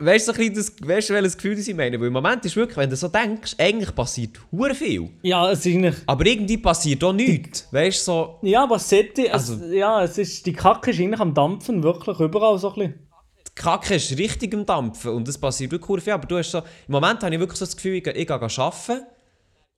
Weißt 0.00 0.26
du, 0.26 0.32
so 0.32 0.48
das, 0.52 0.72
weißt 0.82 1.10
du, 1.10 1.14
welches 1.14 1.36
Gefühl 1.36 1.54
das 1.54 1.68
ich 1.68 1.76
meine? 1.76 2.00
Weil 2.00 2.08
im 2.08 2.12
Moment 2.12 2.44
ist 2.44 2.56
wirklich, 2.56 2.76
wenn 2.76 2.90
du 2.90 2.96
so 2.96 3.06
denkst, 3.06 3.54
eigentlich 3.56 3.94
passiert 3.94 4.40
hure 4.50 4.74
viel. 4.74 5.10
Ja, 5.22 5.48
es 5.52 5.64
ist 5.64 5.72
eigentlich... 5.72 5.94
Aber 6.06 6.26
irgendwie 6.26 6.58
passiert 6.58 7.04
auch 7.04 7.12
nichts. 7.12 7.68
Weißt 7.70 8.00
du, 8.00 8.04
so. 8.04 8.38
Ja, 8.42 8.64
aber 8.64 8.80
sollte, 8.80 9.28
es, 9.28 9.32
Also- 9.32 9.64
ja, 9.66 10.02
es 10.02 10.18
ist, 10.18 10.44
die 10.46 10.52
Kacke 10.52 10.90
ist 10.90 10.98
eigentlich 10.98 11.20
am 11.20 11.32
Dampfen, 11.34 11.84
wirklich 11.84 12.18
überall 12.18 12.58
so 12.58 12.70
ein 12.70 12.74
bisschen. 12.74 12.94
die 13.46 13.54
Kacke 13.54 13.94
ist 13.94 14.18
richtig 14.18 14.52
am 14.54 14.66
Dampfen 14.66 15.12
und 15.12 15.28
es 15.28 15.38
passiert 15.38 15.70
wirklich 15.70 16.02
viel. 16.02 16.14
Aber 16.14 16.26
du 16.26 16.36
hast 16.36 16.50
so, 16.50 16.58
im 16.58 16.64
Moment 16.88 17.22
habe 17.22 17.32
ich 17.32 17.38
wirklich 17.40 17.60
so 17.60 17.64
das 17.64 17.76
Gefühl, 17.76 17.94
ich, 17.94 18.06
ich 18.08 18.26
gehe 18.26 18.34
arbeiten 18.34 19.02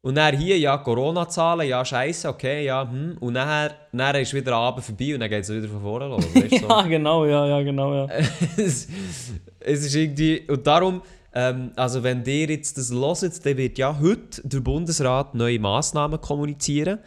und 0.04 0.16
dann 0.16 0.37
hier, 0.37 0.59
ja, 0.59 0.78
Corona-Zahlen, 0.78 1.68
ja, 1.68 1.85
scheiße, 1.85 2.28
okay, 2.28 2.64
ja, 2.64 2.88
hm. 2.90 3.16
Und 3.21 3.35
dann, 3.35 3.71
dann 3.92 4.16
ist 4.16 4.35
wieder 4.35 4.52
Abend 4.56 4.85
vorbei 4.85 5.14
und 5.14 5.21
dann 5.21 5.30
geht 5.30 5.44
es 5.44 5.50
wieder 5.50 5.68
von 5.68 5.80
vorne 5.80 6.09
los. 6.09 6.25
Weißt, 6.35 6.59
so. 6.59 6.68
Ja, 6.68 6.82
genau, 6.82 7.25
ja, 7.25 7.47
ja, 7.47 7.62
genau, 7.62 7.94
ja. 7.94 8.06
es, 8.56 8.88
es 9.61 9.87
ist 9.87 9.94
irgendwie. 9.94 10.42
Und 10.49 10.66
darum, 10.66 11.02
ähm, 11.32 11.71
also 11.76 12.02
wenn 12.02 12.25
ihr 12.25 12.49
jetzt 12.49 12.76
das 12.76 12.90
hört, 12.90 13.47
dann 13.47 13.56
wird 13.56 13.78
ja 13.78 13.97
heute 14.00 14.42
der 14.42 14.59
Bundesrat 14.59 15.37
neue 15.37 15.61
Massnahmen 15.61 16.21
kommunizieren. 16.21 16.99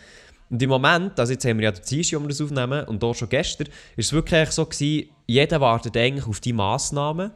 Und 0.50 0.64
im 0.64 0.70
Moment, 0.70 1.20
also 1.20 1.34
jetzt 1.34 1.44
haben 1.44 1.58
wir 1.58 1.66
ja 1.66 1.72
den 1.72 1.84
Dienstag, 1.84 2.22
wir 2.22 2.30
das 2.30 2.40
aufnehmen, 2.40 2.86
und 2.86 3.04
auch 3.04 3.14
schon 3.14 3.28
gestern, 3.28 3.68
ist 3.98 4.08
es 4.08 4.14
wirklich 4.14 4.52
so 4.52 4.66
gewesen, 4.66 5.10
jeder 5.28 5.60
wartet 5.60 5.98
eigentlich 5.98 6.28
auf 6.28 6.40
die 6.40 6.54
Massnahmen. 6.54 7.32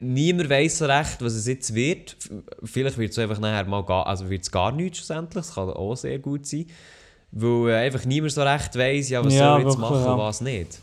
Niemand 0.00 0.50
weiß 0.50 0.78
so 0.78 0.86
recht, 0.86 1.22
was 1.22 1.34
es 1.34 1.46
jetzt 1.46 1.74
wird. 1.74 2.16
Vielleicht 2.62 2.98
wird 2.98 3.12
es 3.12 3.18
einfach 3.18 3.38
nachher 3.38 3.64
mal 3.64 3.84
gar, 3.84 4.06
also 4.06 4.28
wird 4.28 4.42
es 4.42 4.50
gar 4.50 4.72
nichts 4.72 4.98
schlussendlich. 4.98 5.34
Das 5.44 5.54
kann 5.54 5.70
auch 5.70 5.94
sehr 5.94 6.18
gut 6.18 6.46
sein. 6.46 6.66
Weil 7.30 7.70
äh, 7.70 7.74
einfach 7.86 8.04
niemand 8.04 8.32
so 8.32 8.42
recht 8.42 8.76
weiß, 8.76 9.08
ja, 9.10 9.24
was 9.24 9.34
Ja, 9.34 9.38
soll 9.54 9.62
er 9.62 9.66
jetzt 9.66 9.78
wirklich, 9.78 9.80
machen 9.80 10.04
ja. 10.04 10.18
was 10.18 10.40
nicht. 10.40 10.80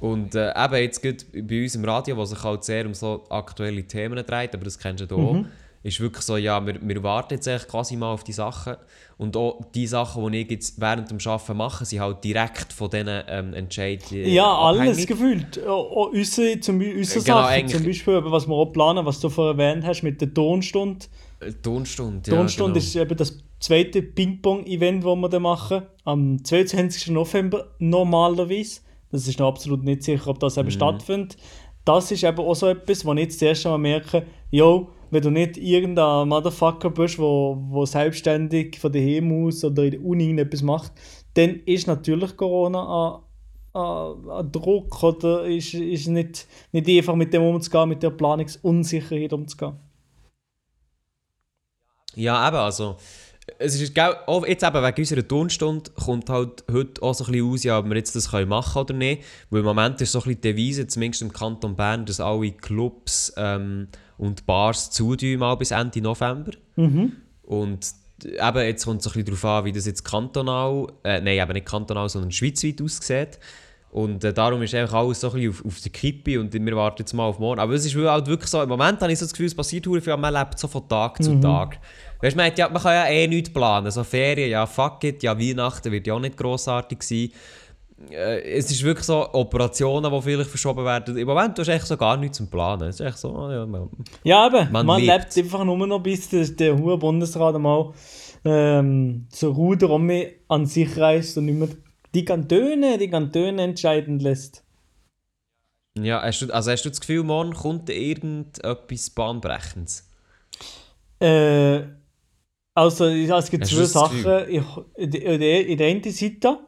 Und 0.00 0.34
äh, 0.34 0.50
eben 0.50 0.74
jetzt 0.74 1.00
geht 1.00 1.26
bei 1.48 1.62
uns 1.62 1.74
im 1.74 1.84
Radio, 1.84 2.16
was 2.18 2.30
sich 2.30 2.42
halt 2.42 2.62
sehr 2.64 2.84
um 2.84 2.94
so 2.94 3.24
aktuelle 3.30 3.82
Themen 3.84 4.24
dreht, 4.26 4.54
aber 4.54 4.64
das 4.64 4.78
kennst 4.78 5.00
du 5.00 5.04
ja 5.04 5.16
Mhm. 5.32 5.46
Ist 5.84 6.00
wirklich 6.00 6.24
so, 6.24 6.36
ja, 6.38 6.64
wir, 6.66 6.76
wir 6.80 7.02
warten 7.02 7.34
jetzt 7.34 7.46
eigentlich 7.46 7.68
quasi 7.68 7.94
mal 7.96 8.12
auf 8.12 8.24
die 8.24 8.32
Sachen. 8.32 8.76
Und 9.18 9.36
auch 9.36 9.60
die 9.74 9.86
Sachen, 9.86 10.32
die 10.32 10.40
ich 10.40 10.50
jetzt 10.50 10.80
während 10.80 11.10
dem 11.10 11.18
Arbeiten 11.24 11.56
mache, 11.56 11.84
sind 11.84 12.00
halt 12.00 12.24
direkt 12.24 12.72
von 12.72 12.90
diesen 12.90 13.22
ähm, 13.28 13.54
Entscheidungen 13.54 14.26
Ja, 14.26 14.52
alles 14.58 15.06
gefühlt. 15.06 15.64
Auch 15.66 16.08
unsere, 16.10 16.58
zum, 16.60 16.80
unsere 16.80 17.22
Genau, 17.24 17.42
Sachen, 17.42 17.68
zum 17.68 17.84
Beispiel, 17.84 18.20
was 18.24 18.48
wir 18.48 18.54
auch 18.54 18.72
planen, 18.72 19.04
was 19.06 19.20
du 19.20 19.28
vorher 19.28 19.52
erwähnt 19.52 19.86
hast 19.86 20.02
mit 20.02 20.20
der 20.20 20.32
Tonstunde. 20.32 21.04
Äh, 21.40 21.52
Tonstunde, 21.52 22.30
ja, 22.30 22.36
Tonstunde 22.36 22.80
genau. 22.80 22.84
ist 22.84 22.96
eben 22.96 23.16
das 23.16 23.38
zweite 23.60 24.02
Ping-Pong-Event, 24.02 25.04
das 25.04 25.14
wir 25.16 25.28
dann 25.28 25.42
machen. 25.42 25.82
Am 26.04 26.42
22. 26.42 27.08
November 27.12 27.66
normalerweise. 27.78 28.80
Das 29.12 29.28
ist 29.28 29.38
noch 29.38 29.48
absolut 29.48 29.84
nicht 29.84 30.02
sicher, 30.02 30.26
ob 30.28 30.40
das 30.40 30.56
eben 30.56 30.66
Mhm. 30.68 30.72
stattfindet. 30.72 31.36
Das 31.84 32.10
ist 32.10 32.24
eben 32.24 32.38
auch 32.38 32.54
so 32.54 32.68
etwas, 32.68 33.04
wo 33.04 33.12
ich 33.12 33.20
jetzt 33.20 33.40
das 33.40 33.48
erste 33.48 33.68
Mal 33.68 33.78
merke, 33.78 34.24
yo, 34.50 34.88
wenn 35.10 35.22
du 35.22 35.30
nicht 35.30 35.56
irgendein 35.56 36.28
Motherfucker 36.28 36.90
bist, 36.90 37.18
wo, 37.18 37.56
wo 37.68 37.84
selbstständig 37.86 38.78
von 38.78 38.92
daheim 38.92 39.46
aus 39.46 39.64
oder 39.64 39.84
in 39.84 39.90
der 39.92 40.04
Uni 40.04 40.24
irgendetwas 40.24 40.62
macht, 40.62 40.92
dann 41.34 41.60
ist 41.66 41.86
natürlich 41.86 42.36
Corona 42.36 43.22
ein, 43.74 44.52
Druck 44.52 45.02
oder 45.02 45.44
ist, 45.46 45.74
ist 45.74 46.06
nicht, 46.06 46.46
nicht 46.70 46.88
einfach 46.88 47.16
mit 47.16 47.34
dem 47.34 47.42
umzugehen, 47.42 47.88
mit 47.88 48.02
der 48.02 48.10
Planungsunsicherheit 48.10 49.32
umzugehen. 49.32 49.76
Ja, 52.14 52.46
eben, 52.46 52.56
also. 52.56 52.96
Es 53.58 53.78
ist, 53.78 53.98
auch 53.98 54.46
jetzt 54.46 54.64
eben 54.64 54.82
wegen 54.82 55.00
unserer 55.00 55.28
Tonstunde 55.28 55.90
kommt 55.90 56.30
halt 56.30 56.64
heute 56.72 57.02
auch 57.02 57.12
so 57.12 57.24
ein 57.24 57.32
bisschen 57.32 57.52
aus, 57.52 57.64
ja, 57.64 57.78
ob 57.78 57.86
wir 57.86 57.96
jetzt 57.96 58.16
das 58.16 58.30
können 58.30 58.48
machen 58.48 58.80
oder 58.80 58.94
nicht. 58.94 59.22
Weil 59.50 59.60
im 59.60 59.66
Moment 59.66 60.00
ist 60.00 60.12
so 60.12 60.20
ein 60.20 60.22
bisschen 60.22 60.40
die 60.40 60.48
Devise, 60.52 60.86
zumindest 60.86 61.20
im 61.20 61.32
Kanton 61.32 61.76
Bern, 61.76 62.06
dass 62.06 62.20
alle 62.20 62.52
Clubs 62.52 63.34
ähm, 63.36 63.88
und 64.18 64.46
Bars 64.46 64.90
zutun, 64.90 65.38
mal 65.38 65.54
bis 65.56 65.70
Ende 65.70 66.00
November. 66.00 66.52
Und 67.42 67.86
eben, 68.24 68.58
jetzt 68.64 68.84
kommt 68.84 69.00
es 69.00 69.06
ein 69.06 69.12
bisschen 69.12 69.24
darauf 69.26 69.44
an, 69.44 69.64
wie 69.64 69.72
das 69.72 69.86
jetzt 69.86 70.04
kantonal, 70.04 70.86
äh, 71.02 71.20
nein, 71.20 71.38
eben 71.38 71.52
nicht 71.52 71.66
kantonal, 71.66 72.08
sondern 72.08 72.30
schweizweit 72.30 72.80
aussieht. 72.80 73.38
Und 73.90 74.24
äh, 74.24 74.32
darum 74.32 74.60
ist 74.60 74.74
einfach 74.74 74.98
alles 74.98 75.20
so 75.20 75.28
ein 75.28 75.34
bisschen 75.34 75.50
auf, 75.50 75.64
auf 75.66 75.80
der 75.80 75.92
Kippe 75.92 76.40
und 76.40 76.52
wir 76.52 76.76
warten 76.76 77.02
jetzt 77.02 77.12
mal 77.12 77.26
auf 77.26 77.38
morgen. 77.38 77.60
Aber 77.60 77.74
es 77.74 77.86
ist 77.86 77.94
halt 77.94 78.26
wirklich 78.26 78.50
so, 78.50 78.60
im 78.60 78.68
Moment 78.68 79.00
habe 79.00 79.12
ich 79.12 79.18
so 79.20 79.24
das 79.24 79.32
Gefühl, 79.32 79.46
es 79.46 79.54
passiert 79.54 79.84
verdammt 79.84 80.04
viel, 80.04 80.16
man 80.16 80.34
lebt 80.34 80.58
so 80.58 80.66
von 80.66 80.88
Tag 80.88 81.22
zu 81.22 81.38
Tag. 81.40 81.78
Weißt 82.20 82.34
du, 82.34 82.36
man, 82.36 82.46
hat 82.46 82.58
ja, 82.58 82.68
man 82.68 82.82
kann 82.82 82.92
ja 82.92 83.06
eh 83.06 83.28
nichts 83.28 83.52
planen. 83.52 83.92
So 83.92 84.02
Ferien, 84.02 84.50
ja 84.50 84.66
fuck 84.66 85.04
it, 85.04 85.22
ja 85.22 85.38
Weihnachten 85.38 85.92
wird 85.92 86.08
ja 86.08 86.14
auch 86.14 86.20
nicht 86.20 86.36
grossartig 86.36 87.04
sein. 87.04 87.30
Äh, 88.10 88.40
es 88.56 88.70
ist 88.70 88.82
wirklich 88.82 89.06
so 89.06 89.32
Operationen, 89.32 90.12
die 90.12 90.22
vielleicht 90.22 90.50
verschoben 90.50 90.84
werden. 90.84 91.16
Im 91.16 91.26
Moment 91.28 91.58
hast 91.58 91.68
du 91.68 91.72
echt 91.72 91.86
so 91.86 91.96
gar 91.96 92.16
nichts 92.16 92.38
zum 92.38 92.48
Planen. 92.48 92.88
Es 92.88 92.98
ist 93.00 93.06
echt 93.06 93.18
so, 93.18 93.50
ja, 93.50 93.64
man- 93.66 93.88
Ja, 94.24 94.46
eben. 94.48 94.70
Man 94.72 94.84
Man, 94.86 95.00
lebt. 95.00 95.36
einfach 95.36 95.64
nur 95.64 95.86
noch, 95.86 96.00
bis 96.02 96.28
der, 96.28 96.46
der 96.48 96.76
hohe 96.78 96.98
Bundesrat 96.98 97.54
einmal 97.54 97.92
ähm, 98.44 99.26
zur 99.30 99.54
Ruder 99.54 99.90
um 99.90 100.10
an 100.48 100.66
sich 100.66 100.96
reißt 100.96 101.38
und 101.38 101.46
nicht 101.46 101.58
mehr 101.58 101.68
die 102.14 102.24
Kantone, 102.24 102.98
die 102.98 103.08
Kantone 103.10 103.62
entscheiden 103.62 104.18
lässt. 104.18 104.64
ja 105.98 106.20
hast 106.22 106.42
du, 106.42 106.52
also 106.52 106.70
hast 106.70 106.84
du 106.84 106.90
das 106.90 107.00
Gefühl, 107.00 107.22
morgen 107.22 107.54
kommt 107.54 107.88
irgendetwas 107.90 109.10
Bahnbrechendes? 109.10 110.10
Äh, 111.20 111.82
also, 112.74 113.06
es 113.06 113.50
gibt 113.50 113.66
zwei 113.66 113.84
Sachen. 113.84 114.24
Ich, 114.48 114.62
in 114.96 115.78
der 115.78 115.86
einen 115.86 116.02
Seite, 116.12 116.58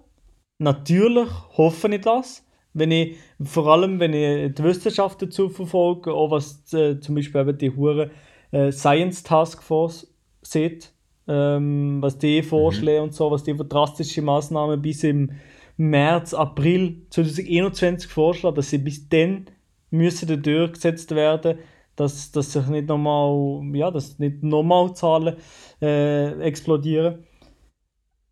natürlich 0.59 1.29
hoffe 1.57 1.95
ich 1.95 2.01
das. 2.01 2.45
Wenn 2.73 2.91
ich, 2.91 3.17
vor 3.43 3.69
allem, 3.69 4.01
wenn 4.01 4.13
ich 4.13 4.55
die 4.55 4.63
Wissenschaft 4.63 5.23
dazu 5.23 5.49
verfolge, 5.49 6.13
auch 6.13 6.31
was 6.31 6.73
äh, 6.75 7.01
zum 7.01 7.15
Beispiel 7.15 7.41
eben 7.41 7.57
die 7.57 7.75
hure 7.75 8.11
äh, 8.51 8.71
Science 8.71 9.23
Task 9.23 9.63
Force 9.63 10.13
sieht, 10.43 10.93
ähm, 11.27 12.03
was 12.03 12.19
die 12.19 12.43
vorschlägt 12.43 13.03
und 13.03 13.15
so, 13.15 13.31
was 13.31 13.45
die 13.45 13.55
für 13.55 13.65
drastische 13.65 14.23
Maßnahmen 14.23 14.81
bis 14.83 15.05
im 15.05 15.33
März, 15.77 16.35
April 16.35 17.07
2021 17.11 18.11
vorschlagen, 18.11 18.57
dass 18.57 18.71
sie 18.71 18.79
bis 18.79 19.09
dann 19.09 19.47
müssen 19.91 20.29
dann 20.29 20.43
durchgesetzt 20.43 21.15
werden, 21.15 21.59
dass, 21.97 22.31
dass 22.33 22.53
sich 22.53 22.67
nicht 22.67 22.89
nochmal, 22.89 23.63
ja, 23.75 23.91
dass 23.91 24.19
nicht 24.19 24.43
nochmal 24.43 24.95
Zahlen 24.95 25.37
äh, 25.81 26.41
explodieren. 26.41 27.26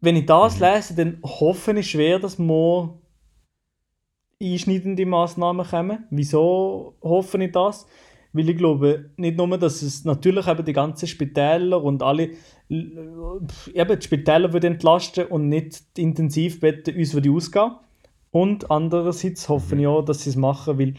Wenn 0.05 0.17
ich 0.17 0.27
das 0.27 0.61
lese, 0.61 0.95
dann 0.95 1.19
hoffe 1.23 1.73
ich 1.79 1.91
schwer, 1.91 2.19
dass 2.19 2.39
morgen 2.39 3.01
einschneidende 4.43 5.07
Maßnahmen 5.07 5.67
kommen. 5.67 6.05
Wieso 6.11 6.95
hoffe 7.03 7.43
ich 7.43 7.53
das? 7.53 7.87
Weil 8.35 8.51
ich 8.51 8.57
glaube 8.59 9.13
nicht 9.17 9.39
nur, 9.39 9.57
dass 9.57 9.81
es 9.81 10.05
natürlich 10.05 10.47
eben 10.47 10.63
die 10.63 10.75
ganzen 10.75 11.07
Spitäler 11.07 11.83
und 11.83 12.03
alle 12.03 12.33
äh, 12.69 12.77
eben 13.73 13.99
die 13.99 14.05
Spitäler 14.05 14.53
würden 14.53 14.75
entlasten 14.75 15.27
und 15.29 15.49
nicht 15.49 15.97
die 15.97 16.03
Intensivbetten 16.03 16.97
uns 16.97 17.15
würden 17.15 17.35
ausgehen. 17.35 17.71
Und 18.31 18.71
andererseits 18.71 19.49
hoffe 19.49 19.77
ich 19.77 19.87
auch, 19.87 20.03
dass 20.03 20.25
sie 20.25 20.31
es 20.31 20.37
machen, 20.37 20.79
weil 20.79 20.95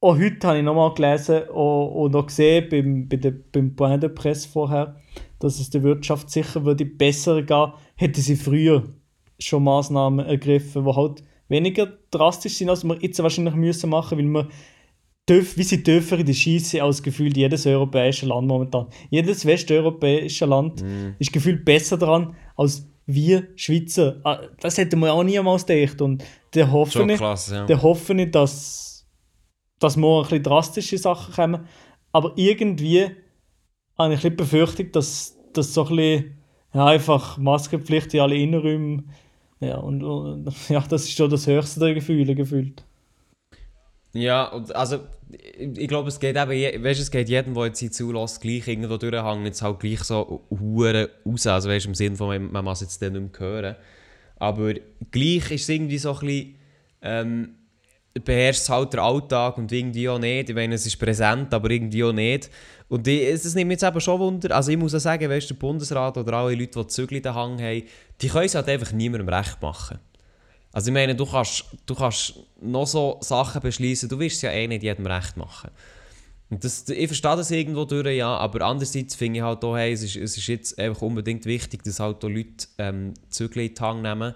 auch 0.00 0.16
heute 0.16 0.46
habe 0.46 0.58
ich 0.58 0.64
nochmal 0.64 0.94
gelesen 0.94 1.48
und, 1.48 1.88
und 1.88 2.16
auch 2.16 2.26
gesehen 2.26 2.68
beim, 2.70 3.08
bei 3.08 3.16
der, 3.16 3.32
beim 3.52 3.74
Point 3.74 4.02
de 4.02 4.10
Presse 4.10 4.48
vorher, 4.48 4.96
dass 5.40 5.58
es 5.58 5.70
der 5.70 5.82
Wirtschaft 5.82 6.30
sicher 6.30 6.64
würde 6.64 6.84
besser 6.84 7.42
gehen, 7.42 7.72
hätte 7.96 8.20
sie 8.20 8.36
früher 8.36 8.84
schon 9.38 9.64
Maßnahmen 9.64 10.26
ergriffen, 10.26 10.84
die 10.84 10.92
halt 10.92 11.22
weniger 11.48 11.88
drastisch 12.10 12.54
sind, 12.54 12.70
als 12.70 12.84
wir 12.84 12.98
jetzt 13.00 13.22
wahrscheinlich 13.22 13.54
müssen 13.54 13.90
machen, 13.90 14.18
weil 14.18 14.24
wir 14.24 14.48
dürf, 15.28 15.56
wie 15.56 15.62
sie 15.62 15.82
dürfen 15.82 16.20
in 16.20 16.26
der 16.26 16.32
Schieße 16.32 16.82
als 16.82 17.02
gefühlt 17.02 17.36
jedes 17.36 17.66
europäische 17.66 18.26
Land 18.26 18.46
momentan. 18.46 18.86
Jedes 19.10 19.44
westeuropäische 19.44 20.46
Land 20.46 20.84
ist 21.18 21.32
gefühlt 21.32 21.64
besser 21.64 21.98
dran 21.98 22.34
als 22.56 22.88
wir 23.06 23.48
Schweizer. 23.56 24.20
Ah, 24.24 24.40
Das 24.60 24.76
hätten 24.78 25.00
wir 25.00 25.12
auch 25.12 25.24
niemals 25.24 25.64
gedacht. 25.64 26.00
Und 26.02 26.24
der 26.54 26.70
hoffe 26.70 27.06
ich, 27.10 27.18
krass, 27.18 27.50
ja. 27.50 27.82
hoffe 27.82 28.14
ich, 28.14 28.30
dass, 28.30 28.97
dass 29.78 29.96
morgen 29.96 30.26
ein 30.26 30.30
bisschen 30.30 30.42
drastische 30.44 30.98
Sachen 30.98 31.34
kommen. 31.34 31.68
Aber 32.12 32.32
irgendwie 32.36 33.10
habe 33.96 34.14
ich 34.14 34.24
ein 34.24 34.36
bisschen 34.36 34.92
dass 34.92 35.36
das 35.52 35.74
so 35.74 35.86
ein 35.86 35.96
bisschen 35.96 36.38
ja, 36.74 36.86
einfach 36.86 37.38
Maskenpflicht 37.38 38.14
in 38.14 38.20
alle 38.20 38.36
Innenräume. 38.36 39.04
Ja, 39.60 39.78
und, 39.78 40.02
und 40.02 40.52
ja, 40.68 40.84
das 40.88 41.04
ist 41.04 41.16
schon 41.16 41.30
das 41.30 41.46
höchste 41.46 41.80
der 41.80 41.94
Gefühle 41.94 42.34
gefühlt. 42.34 42.84
Ja, 44.12 44.46
und 44.48 44.74
also 44.74 45.00
ich, 45.30 45.78
ich 45.78 45.88
glaube, 45.88 46.08
es 46.08 46.18
geht 46.18 46.36
eben, 46.36 46.84
weißt, 46.84 47.00
es 47.00 47.10
geht 47.10 47.28
jedem, 47.28 47.54
der 47.54 47.66
jetzt 47.66 47.78
hier 47.78 47.90
zulässt, 47.90 48.40
gleich 48.40 48.66
irgendwo 48.66 48.96
durchhängen, 48.96 49.44
jetzt 49.44 49.62
halt 49.62 49.80
gleich 49.80 50.02
so 50.04 50.42
Huren 50.50 51.08
raus. 51.26 51.46
Also 51.46 51.68
weißt, 51.68 51.86
im 51.86 51.94
Sinne 51.94 52.16
von, 52.16 52.28
man, 52.28 52.50
man 52.50 52.64
muss 52.64 52.80
jetzt 52.80 53.02
dann 53.02 53.12
nicht 53.12 53.40
mehr 53.40 53.48
hören. 53.48 53.76
Aber 54.36 54.72
gleich 55.10 55.50
ist 55.50 55.62
es 55.62 55.68
irgendwie 55.68 55.98
so 55.98 56.12
ein 56.14 56.20
bisschen, 56.20 56.54
ähm, 57.02 57.54
beherrscht 58.24 58.68
halt 58.68 58.92
der 58.92 59.02
Alltag 59.02 59.58
und 59.58 59.70
irgendwie 59.72 60.08
auch 60.08 60.18
nicht. 60.18 60.48
Ich 60.48 60.54
meine, 60.54 60.74
es 60.74 60.86
ist 60.86 60.98
präsent, 60.98 61.52
aber 61.52 61.70
irgendwie 61.70 62.04
auch 62.04 62.12
nicht. 62.12 62.50
Und 62.88 63.06
es 63.06 63.54
nimmt 63.54 63.68
mich 63.68 63.80
jetzt 63.80 63.84
eben 63.84 64.00
schon 64.00 64.18
Wunder. 64.18 64.54
Also 64.54 64.70
ich 64.70 64.78
muss 64.78 64.94
auch 64.94 65.00
sagen, 65.00 65.28
weißt, 65.28 65.50
der 65.50 65.54
Bundesrat 65.56 66.16
oder 66.16 66.32
alle 66.32 66.54
Leute, 66.54 66.80
die 66.80 66.86
Zügel 66.86 67.18
in 67.18 67.22
den 67.22 67.34
Hang 67.34 67.60
haben, 67.60 67.82
die 68.20 68.28
können 68.28 68.46
es 68.46 68.54
halt 68.54 68.68
einfach 68.68 68.92
niemandem 68.92 69.28
recht 69.28 69.60
machen. 69.60 69.98
Also 70.72 70.88
ich 70.90 70.94
meine, 70.94 71.14
du 71.14 71.26
kannst, 71.26 71.64
du 71.86 71.94
kannst 71.94 72.34
noch 72.60 72.86
so 72.86 73.18
Sachen 73.20 73.60
beschließen, 73.60 74.08
du 74.08 74.18
wirst 74.18 74.36
es 74.36 74.42
ja 74.42 74.50
eh 74.50 74.66
nicht 74.66 74.82
jedem 74.82 75.06
recht 75.06 75.36
machen. 75.36 75.70
Und 76.50 76.64
das, 76.64 76.88
ich 76.88 77.06
verstehe 77.08 77.36
das 77.36 77.50
irgendwo 77.50 77.84
durch, 77.84 78.16
ja, 78.16 78.36
aber 78.36 78.64
andererseits 78.64 79.14
finde 79.14 79.40
ich 79.40 79.44
halt 79.44 79.62
auch, 79.64 79.76
hey, 79.76 79.92
es 79.92 80.02
ist, 80.02 80.16
es 80.16 80.36
ist 80.38 80.46
jetzt 80.46 80.78
einfach 80.78 81.02
unbedingt 81.02 81.44
wichtig, 81.44 81.82
dass 81.84 82.00
halt 82.00 82.24
auch 82.24 82.28
Leute 82.28 82.66
ähm, 82.78 83.12
Zügel 83.28 83.64
in 83.64 83.74
die 83.74 83.80
Hand 83.80 84.02
nehmen. 84.02 84.34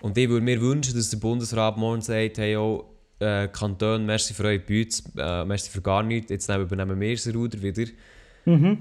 Und 0.00 0.18
ich 0.18 0.28
würde 0.28 0.44
mir 0.44 0.60
wünschen, 0.60 0.94
dass 0.96 1.10
der 1.10 1.18
Bundesrat 1.18 1.76
morgen 1.76 2.02
sagt, 2.02 2.38
hey, 2.38 2.56
oh, 2.56 2.84
äh, 3.20 3.48
Kanton, 3.48 4.04
merci 4.06 4.34
für 4.34 4.44
eure 4.44 4.58
Bütze, 4.58 5.02
äh, 5.16 5.44
merci 5.44 5.70
für 5.70 5.80
gar 5.82 6.02
nichts, 6.02 6.30
jetzt 6.30 6.48
nehmen- 6.48 6.62
übernehmen 6.64 7.00
wir 7.00 7.14
das 7.14 7.34
Ruder 7.34 7.60
wieder. 7.62 7.90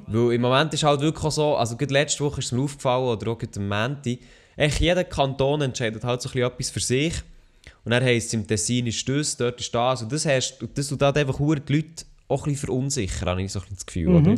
Weil 0.07 0.33
im 0.33 0.41
Moment 0.41 0.73
ist 0.73 0.83
halt 0.83 1.01
wirklich 1.01 1.23
auch 1.23 1.31
so, 1.31 1.55
also 1.55 1.75
gerade 1.75 1.93
letzte 1.93 2.23
Woche 2.23 2.39
ist 2.39 2.47
es 2.47 2.51
mir 2.51 2.61
aufgefallen, 2.61 3.05
oder 3.05 3.31
auch 3.31 3.39
am 3.55 3.67
Montag, 3.67 4.17
echt 4.57 4.79
jeder 4.79 5.03
Kanton 5.03 5.61
entscheidet 5.61 6.03
halt 6.03 6.21
so 6.21 6.29
ein 6.29 6.33
bisschen 6.33 6.47
etwas 6.51 6.69
für 6.69 6.79
sich. 6.79 7.13
Und 7.83 7.91
dann 7.91 8.03
heisst 8.03 8.27
es, 8.27 8.33
im 8.33 8.45
Tessin 8.45 8.87
ist 8.87 9.07
das, 9.09 9.37
dort 9.37 9.59
ist 9.59 9.73
das. 9.73 10.03
Und 10.03 10.11
das, 10.11 10.25
hast, 10.25 10.59
das 10.75 10.87
tut 10.87 11.01
halt 11.01 11.17
einfach 11.17 11.37
die 11.37 11.43
Leute 11.73 12.05
auch 12.27 12.45
ein 12.45 12.51
bisschen 12.51 12.67
verunsichern, 12.67 13.29
habe 13.29 13.41
ich 13.41 13.51
so 13.51 13.59
ein 13.59 13.61
bisschen 13.63 13.75
das 13.75 13.85
Gefühl. 13.85 14.07
Oder? 14.15 14.35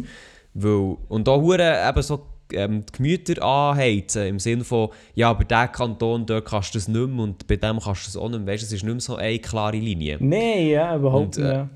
Weil, 0.54 0.98
und 1.10 1.28
auch 1.30 1.54
eben 1.54 2.02
so 2.02 2.26
ähm, 2.54 2.86
die 2.86 2.92
Gemüter 2.98 3.44
anheizen, 3.44 4.26
im 4.28 4.40
Sinne 4.40 4.64
von, 4.64 4.90
ja, 5.16 5.32
bei 5.34 5.44
diesem 5.44 5.72
Kanton, 5.72 6.26
dort 6.26 6.46
kannst 6.46 6.74
du 6.74 6.78
das 6.78 6.88
nicht 6.88 7.08
mehr 7.10 7.24
und 7.24 7.48
bei 7.48 7.56
dem 7.56 7.80
kannst 7.80 8.04
du 8.04 8.08
das 8.08 8.18
auch 8.18 8.30
nicht 8.30 8.44
mehr. 8.44 8.54
Weißt, 8.54 8.64
es 8.64 8.72
ist 8.72 8.84
nicht 8.84 8.94
mehr 8.94 9.02
so 9.02 9.16
eine 9.16 9.40
klare 9.40 9.78
Linie. 9.78 10.18
Nein, 10.20 10.68
ja, 10.68 10.96
überhaupt 10.96 11.38
Und, 11.38 11.44
nicht. 11.44 11.52
äh, 11.52 11.54
ja. 11.54 11.70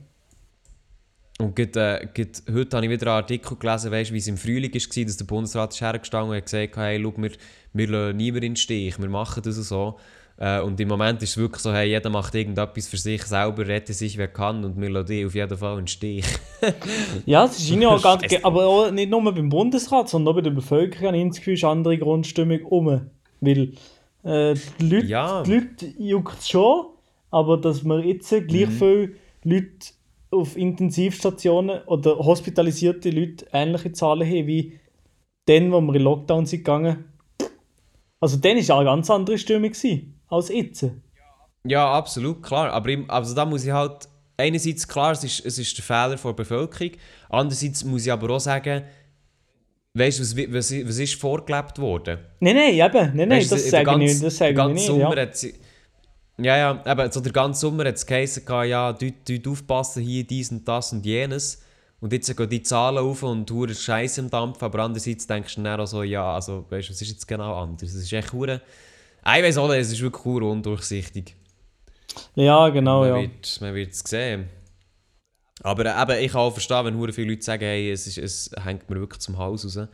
Und 1.40 1.56
gerade, 1.56 2.02
äh, 2.02 2.08
gerade 2.14 2.32
heute 2.54 2.78
habe 2.78 2.86
ich 2.86 2.92
wieder 2.92 3.08
einen 3.08 3.24
Artikel 3.24 3.58
gelesen, 3.58 3.92
weißt, 3.92 4.14
wie 4.14 4.18
es 4.18 4.28
im 4.28 4.38
Frühling 4.38 4.72
war, 4.74 5.04
dass 5.06 5.18
der 5.18 5.26
Bundesrat 5.26 5.74
ist 5.74 5.82
hergestanden 5.82 6.30
und 6.32 6.38
hat 6.38 6.46
gesagt, 6.46 6.78
hey, 6.78 7.02
schau, 7.02 7.14
wir, 7.18 7.32
wir 7.74 7.88
lassen 7.88 8.18
niemanden 8.18 8.46
in 8.46 8.52
den 8.52 8.56
Stich, 8.58 9.00
wir 9.00 9.10
machen 9.10 9.42
das 9.44 9.56
so. 9.56 9.98
Äh, 10.44 10.60
und 10.62 10.80
im 10.80 10.88
Moment 10.88 11.22
ist 11.22 11.30
es 11.32 11.38
wirklich 11.38 11.62
so, 11.62 11.72
hey, 11.72 11.88
jeder 11.88 12.10
macht 12.10 12.34
irgendetwas 12.34 12.88
für 12.88 12.98
sich 12.98 13.22
selber, 13.24 13.68
rette 13.68 13.94
sich, 13.94 14.18
wer 14.18 14.28
kann 14.28 14.66
und 14.66 14.76
Melodie 14.76 15.24
auf 15.24 15.36
jeden 15.36 15.56
Fall 15.56 15.78
ein 15.78 15.86
Stich. 15.88 16.26
Ja, 17.28 17.46
es 17.46 17.60
ist 17.60 17.70
irgendwie 17.70 17.86
auch 17.88 18.22
nicht, 18.22 18.44
aber 18.44 18.66
auch 18.66 18.90
nicht 18.92 19.10
nur 19.12 19.24
beim 19.24 19.50
Bundesrat, 19.50 20.10
sondern 20.10 20.32
auch 20.32 20.36
bei 20.38 20.42
der 20.42 20.50
Bevölkerung 20.52 21.08
habe 21.10 21.18
ich 21.18 21.28
das 21.28 21.38
Gefühl, 21.38 21.54
ist 21.54 21.64
eine 21.64 21.74
andere 21.74 21.98
Grundstimmung 22.00 22.64
um. 22.66 23.02
Weil 23.40 23.74
äh, 24.24 24.56
die 24.80 24.90
Leute, 24.90 25.06
Ja. 25.06 25.44
die 25.44 25.54
Leute 25.54 25.86
juckt 26.00 26.40
es 26.40 26.50
schon, 26.50 26.86
aber 27.30 27.58
dass 27.58 27.84
wir 27.84 28.04
jetzt 28.04 28.30
gleich 28.30 28.68
Mhm. 28.68 28.72
viele 28.72 29.12
Leute 29.44 29.88
auf 30.32 30.58
Intensivstationen 30.58 31.82
oder 31.86 32.18
hospitalisierte 32.18 33.12
Leute 33.12 33.46
ähnliche 33.54 33.92
Zahlen 33.92 34.28
haben 34.28 34.48
wie 34.48 34.80
dann, 35.46 35.72
wo 35.72 35.82
wir 35.82 35.96
in 35.96 36.02
Lockdown 36.02 36.46
sind 36.48 36.60
gegangen. 36.60 37.06
Also 38.20 38.38
dann 38.38 38.58
war 38.58 38.76
eine 38.78 38.86
ganz 38.86 39.10
andere 39.10 39.38
Stimmung 39.38 39.72
gewesen, 39.72 40.16
als 40.32 40.50
jetzt. 40.50 40.86
Ja, 41.64 41.92
absolut, 41.92 42.42
klar. 42.42 42.72
Aber 42.72 42.90
im, 42.90 43.10
also 43.10 43.36
da 43.36 43.46
muss 43.46 43.66
ich 43.66 43.72
halt, 43.72 44.08
einerseits 44.38 44.88
klar, 44.88 45.12
es 45.12 45.24
ist, 45.24 45.46
es 45.46 45.60
ist 45.60 45.78
der 45.78 45.84
Fehler 45.84 46.16
der 46.16 46.34
Bevölkerung, 46.34 46.92
andererseits 47.30 47.84
muss 47.84 48.06
ich 48.06 48.12
aber 48.12 48.30
auch 48.34 48.40
sagen, 48.40 48.84
weißt 49.94 50.20
du, 50.20 50.24
was, 50.24 50.38
was, 50.38 50.88
was 50.88 50.98
ist 50.98 51.16
vorgelebt 51.16 51.78
worden? 51.80 52.20
Nein, 52.40 52.56
nein, 52.56 52.74
eben, 52.74 53.16
nein, 53.16 53.28
nein, 53.30 53.44
du, 53.44 53.50
das 53.50 53.70
sage 53.70 53.82
ich 53.84 53.86
ganze- 53.86 54.00
nicht, 54.00 54.24
das 54.24 54.38
sage 54.38 54.60
ich 54.62 54.74
nicht. 54.74 54.86
Sommer 54.88 55.18
Ja. 55.18 55.34
sie, 55.34 55.54
ja, 56.38 56.58
ja, 56.58 56.84
eben, 56.92 57.12
so 57.12 57.20
der 57.20 57.32
ganze 57.34 57.60
Sommer 57.60 57.86
hat 57.86 57.96
es 57.96 58.06
geheißen, 58.06 58.44
ja, 58.66 58.94
du, 58.94 59.12
du 59.12 59.52
aufpassen 59.52 60.02
hier, 60.02 60.24
dies 60.26 60.50
und 60.52 60.68
das 60.68 60.92
und 60.94 61.06
jenes. 61.06 61.62
Und 62.00 62.12
jetzt 62.14 62.36
gehen 62.36 62.50
die 62.50 62.64
Zahlen 62.64 62.98
auf 62.98 63.22
und 63.22 63.52
hure 63.52 63.76
Scheiße 63.76 64.22
im 64.22 64.30
Dampf, 64.32 64.64
aber 64.64 64.80
andererseits 64.80 65.28
denkst 65.28 65.54
du 65.54 65.62
dann 65.62 65.80
auch 65.80 65.86
so, 65.86 66.02
ja, 66.02 66.34
also, 66.34 66.66
weißt 66.68 66.90
du, 66.90 66.94
was 66.94 67.02
ist 67.04 67.10
jetzt 67.10 67.28
genau 67.28 67.54
anders? 67.62 67.90
Es 67.90 67.96
ist 68.02 68.12
echt 68.12 68.34
hure, 68.34 68.60
ich 69.24 69.44
weiß 69.44 69.58
auch 69.58 69.68
nicht, 69.68 69.80
es 69.80 69.92
ist 69.92 70.02
wirklich 70.02 70.26
hure 70.26 70.46
undurchsichtig. 70.46 71.36
Ja, 72.36 72.70
genau, 72.70 73.02
man, 73.02 73.10
ja. 73.10 73.22
wird, 73.22 73.62
man 73.62 73.76
wird 73.76 73.92
es 73.92 74.00
sehen. 74.00 74.50
Aber 75.64 75.86
äh, 75.86 76.02
eben, 76.02 76.26
ich 76.26 76.32
kann 76.32 76.42
auch 76.42 76.52
verstehen, 76.52 76.86
wenn 76.86 77.14
viele 77.14 77.30
Leute 77.30 77.44
sagen, 77.44 77.64
hey, 77.64 77.92
es, 77.92 78.08
ist, 78.08 78.18
es 78.18 78.52
hängt 78.64 78.90
mir 78.90 79.00
wirklich 79.00 79.22
zum 79.22 79.38
Hals 79.38 79.64
raus. 79.66 79.88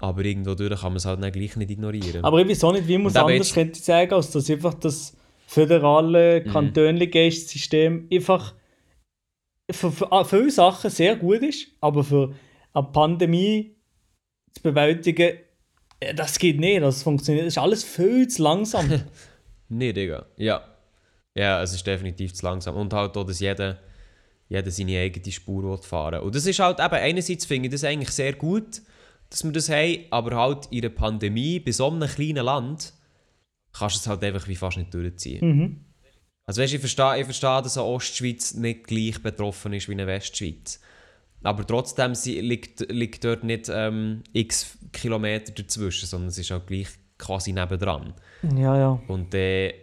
Aber 0.00 0.24
irgendwo 0.24 0.54
durch 0.54 0.80
kann 0.80 0.92
man 0.92 0.96
es 0.96 1.04
halt 1.04 1.22
dann 1.22 1.32
gleich 1.32 1.56
nicht 1.56 1.70
ignorieren. 1.70 2.24
Aber 2.24 2.40
ich 2.40 2.48
weiß 2.48 2.64
auch 2.64 2.72
nicht, 2.72 2.86
wie 2.86 2.98
man 2.98 3.08
es 3.08 3.16
anders 3.16 3.52
könnte 3.52 3.80
sagen, 3.80 4.12
als 4.12 4.30
dass 4.30 4.50
einfach 4.50 4.74
das 4.74 5.16
föderale 5.46 6.44
Mhm. 6.44 6.50
Kantönli-Geist-System 6.50 8.08
einfach 8.12 8.54
für, 9.70 9.90
für 9.90 10.12
ah, 10.12 10.24
viele 10.24 10.50
Sachen 10.50 10.90
sehr 10.90 11.16
gut 11.16 11.42
ist, 11.42 11.68
aber 11.80 12.04
für 12.04 12.34
eine 12.72 12.86
Pandemie 12.86 13.76
zu 14.52 14.62
bewältigen, 14.62 15.38
das 16.14 16.38
geht 16.38 16.60
nicht, 16.60 16.82
das 16.82 17.02
funktioniert, 17.02 17.46
das 17.46 17.54
ist 17.54 17.58
alles 17.58 17.84
viel 17.84 18.28
zu 18.28 18.42
langsam. 18.42 19.02
Nee, 19.70 19.92
Digga. 19.92 20.24
Ja. 20.38 20.64
Ja, 21.34 21.62
es 21.62 21.74
ist 21.74 21.86
definitiv 21.86 22.32
zu 22.32 22.46
langsam. 22.46 22.74
Und 22.74 22.90
halt 22.94 23.14
auch, 23.18 23.24
dass 23.24 23.38
jeder, 23.38 23.78
jeder 24.48 24.70
seine 24.70 24.98
eigene 24.98 25.30
Spur 25.30 25.62
will 25.62 25.76
fahren 25.76 26.22
Und 26.22 26.34
das 26.34 26.46
ist 26.46 26.58
halt 26.58 26.80
eben, 26.80 26.94
einerseits 26.94 27.44
finde 27.44 27.66
ich 27.66 27.72
das 27.72 27.84
eigentlich 27.84 28.08
sehr 28.08 28.32
gut, 28.32 28.80
dass 29.28 29.44
wir 29.44 29.52
das 29.52 29.68
haben, 29.68 30.06
aber 30.08 30.36
halt 30.36 30.68
in 30.70 30.78
einer 30.78 30.88
Pandemie, 30.88 31.60
bei 31.60 31.72
so 31.72 31.90
einem 31.90 32.08
kleinen 32.08 32.46
Land, 32.46 32.94
kannst 33.72 33.96
du 33.96 34.00
es 34.00 34.06
halt 34.06 34.24
einfach 34.24 34.48
wie 34.48 34.56
fast 34.56 34.78
nicht 34.78 34.94
durchziehen. 34.94 35.46
mhm. 35.46 35.84
Also 36.46 36.62
weißt, 36.62 36.72
ich 36.72 36.80
verstehe, 36.80 37.18
ich 37.18 37.24
verstehe, 37.26 37.60
dass 37.60 37.76
eine 37.76 37.86
Ostschweiz 37.86 38.54
nicht 38.54 38.84
gleich 38.84 39.22
betroffen 39.22 39.74
ist 39.74 39.86
wie 39.86 39.92
eine 39.92 40.06
Westschweiz. 40.06 40.80
Aber 41.42 41.66
trotzdem 41.66 42.14
sie, 42.14 42.40
liegt, 42.40 42.90
liegt 42.90 43.24
dort 43.24 43.44
nicht 43.44 43.70
ähm, 43.72 44.22
x 44.32 44.76
Kilometer 44.92 45.52
dazwischen, 45.52 46.06
sondern 46.06 46.28
es 46.28 46.38
ist 46.38 46.50
halt 46.50 46.66
gleich 46.66 46.88
quasi 47.16 47.52
nebendran. 47.52 48.14
Ja, 48.56 48.76
ja. 48.76 49.00
Und 49.06 49.34
äh, 49.34 49.74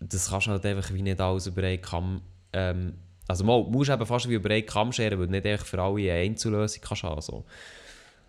das 0.00 0.30
kannst 0.30 0.46
du 0.46 0.52
halt 0.52 0.66
einfach 0.66 0.92
wie 0.92 1.02
nicht 1.02 1.20
alles 1.20 1.46
über 1.46 1.62
einen 1.62 1.80
Kamm. 1.80 2.22
Ähm, 2.52 2.94
also 3.28 3.44
mal, 3.44 3.62
du 3.62 3.70
musst 3.70 3.90
eben 3.90 4.06
fast 4.06 4.28
wie 4.28 4.34
über 4.34 4.50
einen 4.50 4.66
Kamm 4.66 4.92
scheren, 4.92 5.18
weil 5.18 5.26
du 5.26 5.32
nicht 5.32 5.46
einfach 5.46 5.66
für 5.66 5.80
alle 5.80 6.12
eine 6.12 6.20
Einzellösung 6.20 6.82
kannst 6.82 7.02
haben. 7.02 7.20
So. 7.20 7.44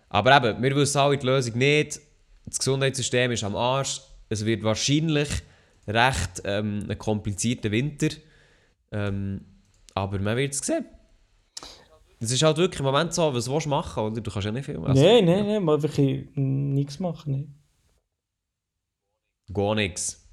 Aber 0.08 0.36
eben, 0.36 0.62
wir 0.62 0.76
wissen 0.76 0.98
alle 0.98 1.18
die 1.18 1.26
Lösung 1.26 1.58
nicht. 1.58 2.00
Das 2.46 2.58
Gesundheitssystem 2.58 3.30
ist 3.32 3.44
am 3.44 3.56
Arsch. 3.56 4.00
Es 4.28 4.44
wird 4.44 4.62
wahrscheinlich 4.62 5.28
recht 5.86 6.42
ähm, 6.44 6.86
ein 6.88 6.98
komplizierter 6.98 7.70
Winter. 7.70 8.08
Ähm, 8.90 9.42
aber 9.94 10.18
man 10.18 10.36
wird 10.36 10.54
es 10.54 10.60
sehen. 10.60 10.84
Es 12.20 12.32
ist 12.32 12.42
halt 12.42 12.56
wirklich 12.56 12.80
im 12.80 12.86
Moment 12.86 13.14
so, 13.14 13.32
was 13.32 13.48
willst 13.50 13.66
du 13.66 13.70
machen, 13.70 14.02
oder? 14.02 14.20
Du 14.20 14.30
kannst 14.30 14.46
ja 14.46 14.50
nicht 14.52 14.64
viel 14.64 14.76
also, 14.78 15.02
nein, 15.02 15.24
nein, 15.24 15.46
nein, 15.46 15.62
mal 15.62 15.80
wirklich 15.80 16.26
nichts 16.34 16.98
machen. 16.98 17.32
Nee. 17.32 17.48
Gar 19.54 19.74
nichts. 19.76 20.24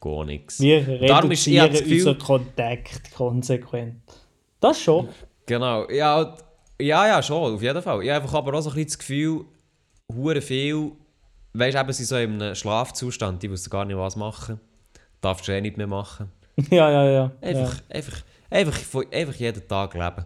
Gar 0.00 0.24
nichts. 0.24 0.60
Wir 0.60 0.78
ist- 0.80 0.88
reduzieren 0.88 1.70
das 1.72 1.80
Gefühl- 1.82 1.98
unseren 1.98 2.18
Kontakt 2.18 3.12
konsequent. 3.14 4.02
Das 4.60 4.80
schon. 4.80 5.08
Genau, 5.46 5.88
ja, 5.90 6.14
halt- 6.16 6.44
ja, 6.80 7.06
ja, 7.06 7.22
schon, 7.22 7.54
auf 7.54 7.62
jeden 7.62 7.82
Fall. 7.82 8.02
Ich 8.02 8.10
habe 8.10 8.22
einfach 8.22 8.34
aber 8.34 8.54
auch 8.54 8.60
so 8.62 8.70
ein 8.70 8.74
bisschen 8.74 8.88
das 8.88 8.98
Gefühl, 8.98 9.44
hure 10.12 10.40
viel, 10.40 10.92
weißt 11.54 11.76
du, 11.76 11.80
eben, 11.80 11.92
sie 11.92 12.04
so 12.04 12.16
in 12.16 12.40
einem 12.42 12.54
Schlafzustand, 12.54 13.42
die 13.42 13.50
wissen 13.50 13.70
gar 13.70 13.84
nicht, 13.84 13.96
was 13.96 14.16
machen. 14.16 14.58
Darfst 15.20 15.46
du 15.46 15.52
eh 15.52 15.60
nicht 15.60 15.76
mehr 15.76 15.86
machen. 15.86 16.30
ja, 16.70 16.90
ja, 16.90 17.10
ja. 17.10 17.32
Einfach, 17.40 17.80
einfach, 17.88 18.22
einfach, 18.50 18.78
von- 18.78 19.12
einfach 19.12 19.34
jeden 19.34 19.66
Tag 19.68 19.94
leben. 19.94 20.24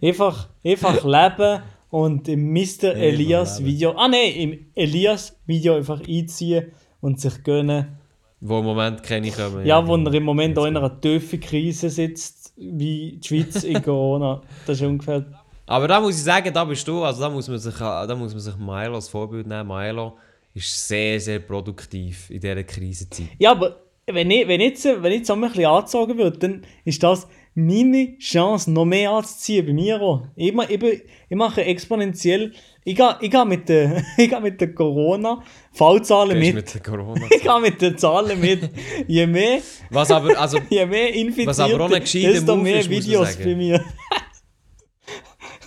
Ja. 0.00 0.08
Einfach, 0.08 0.48
einfach 0.64 1.04
leben 1.04 1.62
und 1.90 2.28
im 2.28 2.52
Mr. 2.52 2.94
Elias. 2.94 3.64
Video, 3.64 3.92
ah 3.92 4.08
ne, 4.08 4.30
im 4.30 4.66
Elias 4.74 5.36
Video 5.46 5.76
einfach 5.76 6.00
einziehen 6.06 6.72
und 7.00 7.20
sich 7.20 7.42
gönnen. 7.44 7.98
Wo 8.40 8.58
im 8.58 8.64
Moment 8.64 9.02
keine 9.02 9.30
kommen. 9.30 9.64
Ja, 9.64 9.86
wo 9.86 9.96
er 9.96 10.12
im 10.12 10.22
Moment 10.24 10.58
auch 10.58 10.66
in 10.66 10.76
einer 10.76 11.00
tiefen 11.00 11.40
Krise 11.40 11.88
sitzt, 11.88 12.52
wie 12.56 13.18
die 13.18 13.26
Schweiz 13.26 13.62
in 13.64 13.82
Corona. 13.82 14.42
Das 14.66 14.80
ist 14.80 14.86
ungefähr. 14.86 15.24
Aber 15.66 15.88
da 15.88 16.00
muss 16.00 16.16
ich 16.16 16.22
sagen, 16.22 16.52
da 16.52 16.64
bist 16.64 16.86
du, 16.86 17.02
also 17.02 17.22
da 17.22 17.30
muss 17.30 17.48
man 17.48 17.58
sich, 17.58 17.74
da 17.76 18.14
muss 18.14 18.32
man 18.32 18.40
sich 18.40 18.56
Milo 18.56 18.96
als 18.96 19.08
Vorbild 19.08 19.46
nehmen. 19.46 19.66
Milo 19.66 20.18
ist 20.52 20.88
sehr, 20.88 21.18
sehr 21.20 21.38
produktiv 21.38 22.28
in 22.28 22.40
dieser 22.40 22.62
Krisenzeit. 22.64 23.28
Ja, 23.38 23.52
aber 23.52 23.76
wenn 24.06 24.30
ich, 24.30 24.46
wenn 24.46 24.60
ich 24.60 24.70
jetzt, 24.70 24.84
wenn 24.84 25.12
ich 25.12 25.18
jetzt 25.18 25.30
auch 25.30 25.36
mal 25.36 25.46
ein 25.46 25.52
bisschen 25.52 25.70
angezogen 25.70 26.18
würde, 26.18 26.38
dann 26.38 26.62
ist 26.84 27.02
das 27.02 27.26
meine 27.54 28.18
Chance, 28.18 28.70
noch 28.70 28.84
mehr 28.84 29.10
anzuziehen 29.10 29.66
bei 29.66 29.72
mir 29.72 30.00
auch. 30.00 30.26
Ich, 30.34 30.52
ich, 30.52 31.02
ich 31.28 31.36
mache 31.36 31.64
exponentiell. 31.64 32.52
Ich 32.84 32.96
gehe, 32.96 33.16
ich 33.20 33.30
gehe 33.30 33.44
mit 33.46 33.68
der, 33.68 34.02
ich 34.16 34.28
gehe 34.28 34.40
mit 34.40 34.60
der 34.60 34.74
Corona-Fallzahlen 34.74 36.38
mit. 36.38 36.54
mit 36.54 36.74
der 36.74 36.80
Corona. 36.82 37.26
Ich 37.30 37.42
gehe 37.42 37.60
mit 37.60 37.80
den 37.80 37.96
Zahlen 37.96 38.40
mit. 38.40 38.70
Je 39.06 39.26
mehr, 39.26 39.60
Was 39.90 40.10
aber, 40.10 40.38
also, 40.38 40.58
je 40.68 40.84
mehr 40.84 41.14
Infizierte, 41.14 41.48
Was 41.48 41.60
aber 41.60 41.88
desto 41.88 42.56
mehr 42.56 42.80
ist, 42.80 42.90
Videos 42.90 43.36
bei 43.36 43.54
mir. 43.54 43.84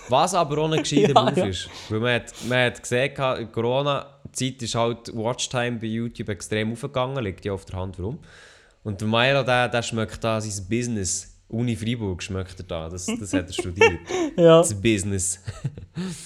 Was 0.08 0.34
aber 0.34 0.64
ein 0.64 0.78
gescheiter 0.82 1.12
Ja, 1.14 1.22
Move 1.22 1.40
ja. 1.40 1.46
ist. 1.46 1.68
Weil 1.88 2.00
man 2.00 2.14
hat, 2.14 2.34
man 2.48 2.64
hat 2.66 2.82
gesehen, 2.82 3.12
in 3.40 3.52
Corona-Zeit 3.52 4.62
ist 4.62 4.74
halt 4.74 5.14
Watchtime 5.14 5.78
bei 5.78 5.86
YouTube 5.86 6.28
extrem 6.28 6.72
aufgegangen, 6.72 7.22
liegt 7.24 7.44
ja 7.44 7.52
auf 7.52 7.64
der 7.64 7.78
Hand 7.78 7.98
warum. 7.98 8.18
Und 8.84 9.00
der 9.00 9.08
Milo, 9.08 9.42
der, 9.42 9.68
der 9.68 9.82
schmeckt 9.82 10.22
da 10.22 10.40
sein 10.40 10.66
Business. 10.68 11.37
Uni 11.48 11.76
Freiburg 11.76 12.22
schmeckt 12.22 12.60
er 12.60 12.64
da, 12.64 12.88
das, 12.88 13.06
das 13.20 13.32
hat 13.32 13.46
er 13.46 13.52
studiert. 13.52 14.00
Ja. 14.36 14.58
Das 14.58 14.74
Business. 14.74 15.40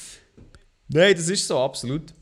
Nein, 0.88 1.14
das 1.14 1.28
ist 1.28 1.46
so, 1.46 1.58
absolut. 1.58 2.12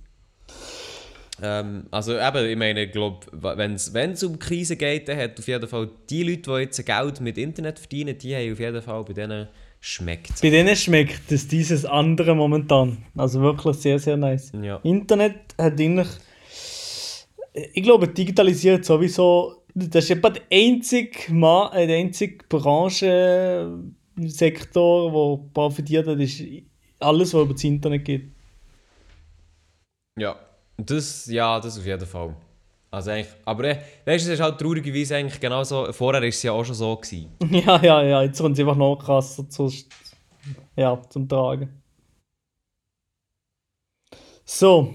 Ähm, 1.43 1.87
also 1.91 2.19
eben, 2.19 2.51
ich 2.51 2.57
meine, 2.57 2.85
ich 2.85 2.93
glaube, 2.93 3.27
wenn 3.33 3.75
es 3.75 4.23
um 4.23 4.39
Krise 4.39 4.77
geht, 4.77 5.09
dann 5.09 5.19
hat 5.19 5.39
auf 5.39 5.49
jeden 5.49 5.67
Fall 5.67 5.89
die 6.09 6.23
Leute, 6.23 6.51
die 6.51 6.63
jetzt 6.63 6.85
Geld 6.85 7.21
mit 7.21 7.39
Internet 7.39 7.79
verdienen, 7.79 8.17
die 8.19 8.35
haben 8.37 8.53
auf 8.53 8.61
jeden 8.61 8.83
Fall 8.83 9.05
bei 9.05 9.13
denen 9.15 9.49
schmeckt. 9.81 10.43
Bei 10.43 10.51
denen 10.51 10.77
schmeckt 10.77 11.33
es 11.33 11.49
dieses 11.49 11.85
andere 11.85 12.35
momentan. 12.35 12.99
Also 13.17 13.41
wirklich 13.41 13.77
sehr, 13.77 13.99
sehr 13.99 14.17
nice. 14.17 14.53
Ja. 14.61 14.81
Internet 14.83 15.55
hat 15.59 15.81
eigentlich. 15.81 16.09
Ich 17.73 17.83
glaube, 17.83 18.09
digitalisiert 18.09 18.85
sowieso. 18.85 19.60
Das 19.75 20.05
ist 20.05 20.11
etwa 20.11 20.31
der 20.31 20.43
einzige, 20.53 21.33
Ma 21.33 21.71
äh, 21.75 21.87
der 21.87 21.99
einzige 21.99 22.45
Branchensektor, 22.49 25.13
der 25.13 25.39
profitiert 25.53 26.07
hat, 26.07 26.19
ist 26.19 26.43
alles, 26.99 27.35
was 27.35 27.43
über 27.43 27.53
das 27.55 27.65
Internet 27.65 28.05
geht. 28.05 28.31
Ja, 30.19 30.37
das, 30.77 31.27
ja, 31.27 31.61
das 31.61 31.79
auf 31.79 31.87
jeden 31.87 32.07
Fall. 32.07 32.35
Also 32.91 33.13
eigentlich, 33.13 33.33
aber 33.45 33.65
äh, 33.65 33.77
weißt 34.05 34.27
du, 34.27 34.33
es 34.33 34.39
ist 34.39 34.41
halt 34.41 34.59
traurigerweise 34.59 35.17
eigentlich 35.17 35.39
genauso, 35.39 35.93
vorher 35.93 36.21
war 36.21 36.29
es 36.29 36.43
ja 36.43 36.53
auch 36.53 36.65
schon 36.65 36.75
so. 36.75 36.97
Gewesen. 36.97 37.31
Ja, 37.51 37.81
ja, 37.83 38.03
ja, 38.03 38.23
jetzt 38.23 38.41
kommt 38.41 38.55
es 38.55 38.61
einfach 38.61 38.77
noch 38.77 38.97
krasser 38.97 39.49
zu, 39.49 39.73
ja, 40.77 41.01
zum 41.09 41.29
Tragen. 41.29 41.81
So. 44.45 44.95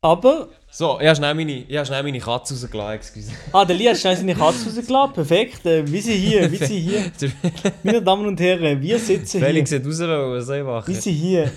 Aber, 0.00 0.48
So, 0.74 0.98
ich 0.98 1.06
habe 1.06 1.16
schnell 1.16 1.34
meine, 1.34 1.52
ich 1.52 1.76
habe 1.76 1.84
schnell 1.84 2.02
meine 2.02 2.18
Katze 2.18 2.54
rausgelassen, 2.54 2.94
excuse. 2.94 3.30
ah, 3.52 3.62
der 3.62 3.76
Lia 3.76 3.90
hat 3.90 3.98
schnell 3.98 4.16
seine 4.16 4.34
Katze 4.34 4.64
rausgelassen. 4.64 5.12
Perfekt. 5.12 5.66
Äh, 5.66 5.86
wie 5.92 6.00
sie 6.00 6.14
hier, 6.14 6.50
wie 6.50 6.56
sie 6.56 6.80
hier. 6.80 7.12
Meine 7.82 8.00
Damen 8.00 8.24
und 8.26 8.40
Herren, 8.40 8.80
wir 8.80 8.98
sitzen 8.98 9.38
hier. 9.38 9.46
Felix 9.48 9.70
hat 9.70 9.84
rausgelassen, 9.84 10.32
was 10.32 10.46
soll 10.46 10.56
ich 10.56 10.64
Wir 10.64 10.72
machen? 10.72 10.94
sind 10.94 11.12
hier 11.12 11.52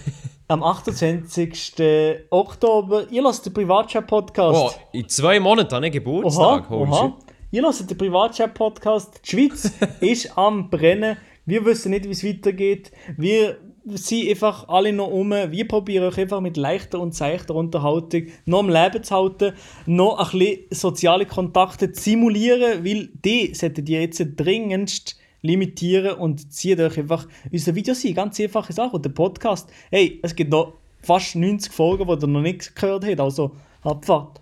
am 0.50 0.62
28. 0.64 2.26
Oktober. 2.30 3.06
Ihr 3.10 3.22
lasst 3.24 3.46
den 3.46 3.54
Privatchat-Podcast. 3.54 4.76
Oh, 4.76 4.80
in 4.92 5.08
zwei 5.08 5.40
Monaten 5.40 5.74
habe 5.74 5.88
ich 5.88 5.94
Geburtstag, 5.94 6.70
Oha, 6.70 6.76
oha. 6.90 7.18
Ihr 7.52 7.62
hört 7.64 7.90
den 7.90 7.98
Privatchat-Podcast. 7.98 9.22
Die 9.24 9.30
Schweiz 9.30 9.72
ist 10.02 10.38
am 10.38 10.70
Brennen. 10.70 11.16
Wir 11.46 11.64
wissen 11.64 11.92
nicht, 11.92 12.04
wie 12.04 12.12
es 12.12 12.24
weitergeht. 12.24 12.92
Wir 13.16 13.58
sind 13.86 14.30
einfach 14.30 14.68
alle 14.68 14.92
noch 14.92 15.08
um. 15.08 15.32
Wir 15.32 15.68
probieren 15.68 16.06
euch 16.06 16.18
einfach 16.18 16.42
mit 16.42 16.58
leichter 16.58 17.00
und 17.00 17.14
seichter 17.14 17.56
Unterhaltung 17.56 18.28
noch 18.46 18.60
am 18.60 18.70
Leben 18.70 19.04
zu 19.04 19.16
halten, 19.16 19.54
noch 19.86 20.18
ein 20.18 20.40
bisschen 20.40 20.66
soziale 20.72 21.26
Kontakte 21.26 21.92
zu 21.92 22.02
simulieren, 22.02 22.84
weil 22.84 23.10
die 23.24 23.54
solltet 23.54 23.88
ihr 23.90 24.02
jetzt 24.02 24.24
dringendst 24.36 25.18
limitieren 25.46 26.16
und 26.18 26.52
zieht 26.52 26.80
euch 26.80 26.98
einfach 26.98 27.28
unser 27.52 27.76
Video 27.76 27.94
sein. 27.94 28.16
Ganz 28.16 28.40
einfache 28.40 28.74
Sache. 28.74 28.96
Und 28.96 29.06
der 29.06 29.12
Podcast, 29.12 29.70
hey, 29.92 30.20
es 30.24 30.36
gibt 30.36 30.52
noch 30.52 30.74
fast 31.02 31.36
90 31.36 31.72
Folgen, 31.72 32.08
die 32.08 32.26
ihr 32.26 32.28
noch 32.28 32.42
nicht 32.42 32.76
gehört 32.76 33.06
habt. 33.06 33.20
Also, 33.20 33.56
Abfahrt. 33.84 34.42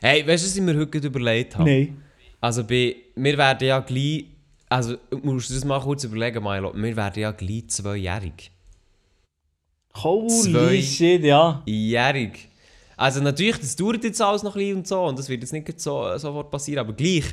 Hey, 0.00 0.26
weißt 0.26 0.44
du, 0.44 0.48
was 0.48 0.56
ich 0.56 0.62
mir 0.62 0.78
heute 0.78 0.98
überlegt 0.98 1.58
habe? 1.58 1.68
Nein. 1.68 2.02
Also, 2.40 2.64
bei, 2.64 2.96
wir 3.16 3.36
werden 3.36 3.66
ja 3.66 3.80
gleich. 3.80 4.26
Also, 4.72 4.96
musst 5.22 5.50
du 5.50 5.54
das 5.54 5.64
mal 5.64 5.80
kurz 5.80 6.04
überlegen, 6.04 6.42
Milo. 6.42 6.72
Wir 6.74 6.96
werden 6.96 7.20
ja 7.20 7.30
gleich 7.32 7.68
zweijährig. 7.68 8.50
Holy 9.96 10.28
Zwei- 10.30 10.80
shit, 10.82 11.22
ja. 11.24 11.62
Jährig. 11.66 12.48
Also, 12.96 13.20
natürlich, 13.20 13.58
das 13.58 13.76
dauert 13.76 14.02
jetzt 14.04 14.22
alles 14.22 14.42
noch 14.42 14.54
ein 14.56 14.60
bisschen 14.60 14.76
und 14.78 14.88
so. 14.88 15.02
Und 15.04 15.18
das 15.18 15.28
wird 15.28 15.42
jetzt 15.42 15.52
nicht 15.52 15.78
so, 15.80 16.16
sofort 16.16 16.50
passieren. 16.50 16.80
Aber 16.86 16.94
gleich. 16.94 17.24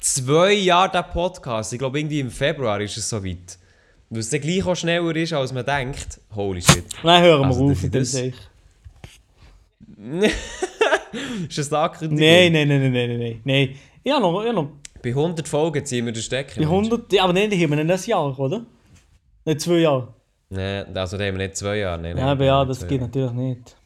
Zwei 0.00 0.52
Jahre 0.54 0.90
der 0.92 1.02
Podcast. 1.04 1.72
Ich 1.72 1.78
glaube, 1.78 1.98
irgendwie 1.98 2.20
im 2.20 2.30
Februar 2.30 2.80
ist 2.80 2.96
es 2.96 3.08
soweit. 3.08 3.58
Weil 4.10 4.20
es 4.20 4.30
dann 4.30 4.40
gleich 4.40 4.64
auch 4.66 4.74
schneller 4.74 5.14
ist, 5.16 5.32
als 5.32 5.52
man 5.52 5.64
denkt. 5.64 6.20
Holy 6.34 6.60
shit. 6.62 6.84
Nein, 7.02 7.22
hören 7.22 7.40
wir 7.40 7.46
Also, 7.46 7.64
auf 7.64 7.70
das- 7.72 7.82
mit 7.82 7.94
dem 7.94 8.04
Seich. 8.04 8.34
Ist 11.48 11.58
das 11.58 11.72
Ankündigung? 11.72 12.18
Nein, 12.26 12.52
nein, 12.52 12.68
nein, 12.68 12.80
nein, 12.80 12.92
nein, 12.92 13.18
nein, 13.18 13.40
nein. 13.44 13.74
Ich 14.02 14.12
habe 14.12 14.22
noch, 14.22 14.40
ich 14.42 14.48
hab 14.48 14.54
noch 14.54 14.70
Bei 15.02 15.10
100 15.10 15.48
Folgen 15.48 15.84
ziehen 15.84 16.06
wir 16.06 16.12
den 16.12 16.22
Stecker. 16.22 16.60
bei 16.60 16.66
100, 16.66 17.12
ja, 17.12 17.24
aber 17.24 17.32
nein, 17.32 17.50
die 17.50 17.62
haben 17.62 17.70
wir 17.70 17.82
nicht 17.82 17.90
ein 17.90 18.10
Jahr, 18.10 18.38
oder? 18.38 18.64
Nicht 19.44 19.60
zwei 19.60 19.78
Jahre. 19.78 20.14
Nein, 20.50 20.96
also 20.96 21.16
da 21.16 21.24
haben 21.24 21.38
wir 21.38 21.46
nicht 21.46 21.56
zwei 21.56 21.76
Jahre. 21.78 22.00
Nein, 22.02 22.18
aber 22.18 22.44
ja, 22.44 22.64
das 22.64 22.80
geht 22.80 23.00
Jahre. 23.00 23.04
natürlich 23.04 23.32
nicht. 23.32 23.76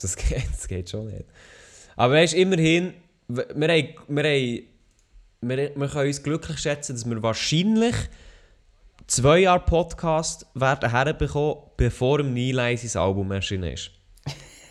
Das 0.00 0.16
geht, 0.28 0.48
das 0.52 0.68
geht 0.68 0.90
schon 0.90 1.06
nicht. 1.06 1.24
Aber 1.96 2.14
weißt 2.14 2.34
du, 2.34 2.38
immerhin, 2.38 2.94
wir, 3.28 3.44
haben, 3.44 3.94
wir, 4.08 4.24
haben, 4.24 4.62
wir, 5.40 5.56
wir 5.74 5.88
können 5.88 6.06
uns 6.06 6.22
glücklich 6.22 6.58
schätzen, 6.58 6.92
dass 6.94 7.08
wir 7.08 7.22
wahrscheinlich 7.22 7.96
zwei 9.08 9.40
Jahre 9.40 9.64
Podcast 9.64 10.46
werden 10.54 10.90
herbekommen, 10.90 11.56
bevor 11.76 12.20
im 12.20 12.34
sein 12.34 13.02
Album 13.02 13.32
erschienen 13.32 13.72
ist. 13.72 13.97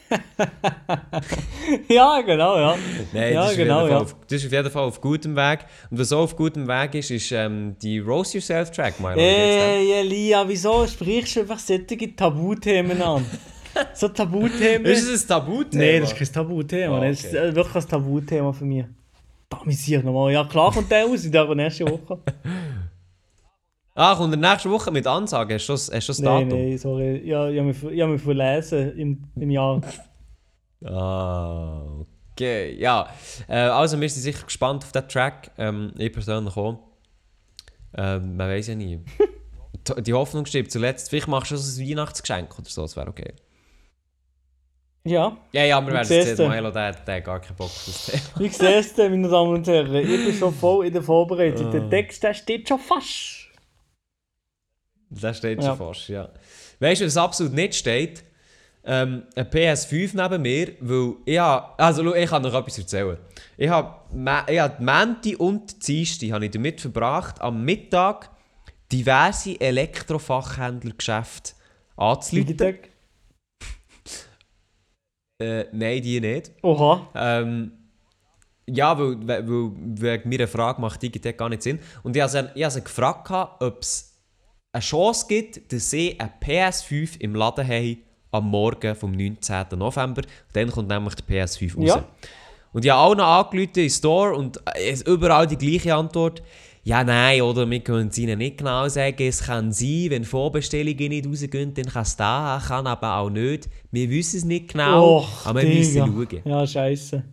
ja, 1.89 2.21
genau, 2.21 2.57
ja. 2.57 2.77
Nein, 3.13 3.33
ja, 3.33 3.41
das, 3.41 3.51
ist 3.51 3.57
genau, 3.57 3.75
auf 3.75 3.81
jeden 3.81 3.89
Fall 3.89 3.89
ja. 3.89 3.97
auf, 3.97 4.15
das 4.27 4.39
ist 4.39 4.45
auf 4.45 4.51
jeden 4.51 4.71
Fall 4.71 4.83
auf 4.83 5.01
gutem 5.01 5.35
Weg. 5.35 5.59
Und 5.89 5.99
was 5.99 6.11
auch 6.13 6.21
auf 6.21 6.35
gutem 6.35 6.67
Weg 6.67 6.95
ist, 6.95 7.11
ist 7.11 7.31
ähm, 7.31 7.75
die 7.81 7.99
Roast 7.99 8.33
Yourself 8.33 8.71
Track, 8.71 8.97
dem? 8.97 9.17
Ey, 9.17 9.91
Elia, 9.91 10.47
wieso 10.47 10.87
sprichst 10.87 11.35
du 11.35 11.41
einfach 11.41 11.59
solche 11.59 12.15
Tabuthemen 12.15 13.01
an? 13.01 13.25
so 13.93 14.07
Tabuthemen? 14.07 14.85
Ist 14.85 15.07
es 15.07 15.23
ein 15.23 15.27
Tabuthema? 15.27 15.83
Nein, 15.83 16.01
das 16.01 16.11
ist 16.11 16.17
kein 16.17 16.33
Tabuthema. 16.33 16.97
Ah, 16.97 17.07
Das 17.07 17.19
ist 17.23 17.27
okay. 17.27 17.47
äh, 17.49 17.55
wirklich 17.55 17.83
ein 17.83 17.89
Tabuthema 17.89 18.53
für 18.53 18.65
mich. 18.65 18.85
Da 19.49 19.57
amüsiert 19.57 20.03
nochmal. 20.03 20.33
Ja, 20.33 20.43
klar 20.45 20.71
kommt 20.71 20.91
der 20.91 21.05
raus 21.05 21.23
in 21.25 21.31
der 21.31 21.55
nächsten 21.55 21.89
Woche. 21.89 22.19
Ah, 23.99 24.13
kommt 24.15 24.31
in 24.31 24.39
der 24.41 24.51
nächsten 24.51 24.69
Woche 24.69 24.91
mit 24.91 25.07
Ansagen? 25.07 25.55
Hast 25.55 25.67
du 25.69 25.73
das, 25.73 25.91
hast 25.91 26.07
du 26.07 26.11
das 26.11 26.19
Nein, 26.19 26.49
Datum? 26.49 26.63
nein, 26.69 26.77
sorry. 26.77 27.21
Ja, 27.27 27.49
ich 27.49 27.57
habe 27.57 27.67
mich, 27.69 27.83
ich 27.83 27.99
hab 28.01 28.09
mich 28.09 28.21
verlesen 28.21 28.95
im, 28.95 29.23
im 29.35 29.49
Jahr. 29.49 29.81
Ah, 30.85 31.81
okay. 32.31 32.75
Ja, 32.79 33.09
äh, 33.47 33.55
also 33.57 33.99
wir 33.99 34.07
sind 34.07 34.21
sicher 34.21 34.45
gespannt 34.45 34.83
auf 34.83 34.91
den 34.91 35.07
Track. 35.09 35.49
Ähm, 35.57 35.93
ich 35.97 36.13
persönlich 36.13 36.55
auch. 36.55 36.77
Ähm, 37.97 38.37
man 38.37 38.47
weiß 38.49 38.67
ja 38.67 38.75
nie. 38.75 38.99
Die- 40.03 40.13
Hoffnung 40.13 40.45
stirbt 40.45 40.71
zuletzt. 40.71 41.09
Vielleicht 41.09 41.27
machst 41.27 41.49
du 41.51 41.57
so 41.57 41.81
ein 41.81 41.89
Weihnachtsgeschenk 41.89 42.53
oder 42.59 42.69
so, 42.69 42.83
das 42.83 42.95
wäre 42.95 43.07
okay. 43.07 43.33
Ja, 45.05 45.37
Ja, 45.53 45.63
ja, 45.63 45.81
wir 45.81 45.93
werden 45.93 46.01
es 46.11 46.37
sehen. 46.37 46.49
Milo, 46.49 46.69
der, 46.69 46.91
der 46.91 47.15
hat 47.15 47.23
gar 47.23 47.39
keinen 47.39 47.55
Bock 47.55 47.67
auf 47.67 47.83
das 47.85 48.05
Thema. 48.07 48.39
wie 48.39 48.49
siehst 48.49 48.97
du 48.97 49.09
meine 49.09 49.29
Damen 49.29 49.53
und 49.55 49.65
Herren? 49.65 49.95
Ich 49.95 50.05
bin 50.25 50.33
schon 50.33 50.53
voll 50.53 50.85
in 50.85 50.93
der 50.93 51.01
Vorbereitung. 51.01 51.67
Ah. 51.67 51.71
Der 51.71 51.89
Text 51.89 52.21
der 52.23 52.33
steht 52.33 52.67
schon 52.67 52.77
fast. 52.79 53.46
Das 55.09 55.37
steht 55.37 55.61
Ja. 55.61 55.69
schon 55.69 55.77
fast, 55.77 56.09
ja. 56.09 56.29
Weißt 56.79 57.01
du, 57.01 57.05
was 57.05 57.17
absolut 57.17 57.53
nicht 57.53 57.75
steht? 57.75 58.23
Ähm, 58.83 59.23
ein 59.35 59.45
PS5 59.49 60.11
neben 60.15 60.41
mir, 60.41 60.73
weil 60.79 61.15
ich 61.25 61.37
habe, 61.37 61.77
also 61.77 62.03
schau, 62.03 62.13
ich 62.13 62.29
kann 62.29 62.41
noch 62.41 62.53
etwas 62.53 62.77
erzählen. 62.77 63.17
Ich 63.57 63.67
habe, 63.69 63.95
ich 64.49 64.59
habe 64.59 64.75
die 64.79 64.83
Mänti 64.83 65.35
und 65.35 65.73
die 65.87 65.93
Dienste 65.97 66.31
habe 66.31 66.45
ich 66.45 66.51
damit 66.51 66.79
verbracht, 66.79 67.41
am 67.41 67.63
Mittag 67.65 68.29
diverse 68.91 69.59
Elektrofachhändlergeschäfte 69.59 71.51
anzuleiten. 71.97 72.77
Äh, 75.39 75.65
nein, 75.71 76.01
die 76.01 76.19
nicht. 76.21 76.51
Oha. 76.63 77.09
Ähm, 77.13 77.71
ja, 78.69 78.97
weil, 78.97 79.27
weil, 79.27 79.47
weil 79.47 79.71
wegen 80.01 80.29
meiner 80.29 80.47
Frage 80.47 80.81
macht 80.81 81.01
Digitec 81.01 81.37
gar 81.37 81.49
nicht 81.49 81.61
Sinn. 81.61 81.79
Und 82.03 82.15
ich 82.15 82.21
habe 82.21 82.31
sie, 82.31 82.49
ich 82.55 82.63
habe 82.63 82.71
sie 82.71 82.83
gefragt, 82.83 83.29
ob 83.61 83.81
es 83.81 84.06
eine 84.71 84.81
Chance 84.81 85.25
gibt, 85.27 85.71
dass 85.71 85.89
sie 85.89 86.19
eine 86.19 86.31
PS5 86.41 87.19
im 87.19 87.35
Laden 87.35 87.67
haben 87.67 87.97
am 88.31 88.49
Morgen 88.49 88.95
vom 88.95 89.11
19. 89.11 89.65
November. 89.75 90.21
Dann 90.53 90.71
kommt 90.71 90.89
nämlich 90.89 91.15
der 91.15 91.25
PS5 91.25 91.75
raus. 91.75 91.87
Ja. 91.87 92.05
Und 92.73 92.85
ich 92.85 92.91
habe 92.91 93.01
auch 93.01 93.15
noch 93.15 93.25
angerufen 93.25 93.69
in 93.69 93.73
den 93.73 93.89
Store 93.89 94.35
und 94.35 94.59
es 94.75 95.01
ist 95.01 95.07
überall 95.07 95.47
die 95.47 95.57
gleiche 95.57 95.95
Antwort. 95.95 96.43
Ja, 96.83 97.03
nein, 97.03 97.41
oder 97.41 97.69
wir 97.69 97.79
können 97.81 98.09
es 98.09 98.17
ihnen 98.17 98.37
nicht 98.37 98.59
genau 98.59 98.87
sagen. 98.87 99.27
Es 99.27 99.43
kann 99.43 99.73
sein, 99.73 100.07
wenn 100.09 100.23
Vorbestellungen 100.23 101.09
nicht 101.09 101.27
rausgehen, 101.27 101.73
dann 101.73 101.85
kann 101.85 102.03
es 102.03 102.15
da, 102.15 102.61
kann 102.65 102.87
aber 102.87 103.17
auch 103.17 103.29
nicht. 103.29 103.67
Wir 103.91 104.09
wissen 104.09 104.37
es 104.37 104.45
nicht 104.45 104.69
genau, 104.69 105.17
Och, 105.17 105.45
aber 105.45 105.63
wir 105.63 105.75
müssen 105.75 105.97
schauen. 105.97 106.41
Ja, 106.45 106.65
scheiße. 106.65 107.23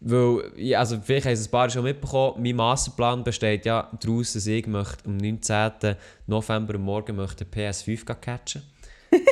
Weil, 0.00 0.52
ja, 0.56 0.80
also 0.80 0.98
vielleicht 1.02 1.26
haben 1.26 1.32
es 1.32 1.46
ein 1.48 1.50
paar 1.50 1.70
schon 1.70 1.84
mitbekommen, 1.84 2.42
mein 2.42 2.56
Masterplan 2.56 3.24
besteht 3.24 3.64
ja 3.64 3.90
daraus, 4.02 4.34
dass 4.34 4.46
ich 4.46 4.66
möchte 4.66 5.06
am 5.06 5.16
19. 5.16 5.96
November 6.26 6.76
Morgen 6.78 7.16
möchte 7.16 7.44
eine 7.50 7.70
PS5 7.70 8.04
gehen 8.04 8.20
catchen 8.20 8.62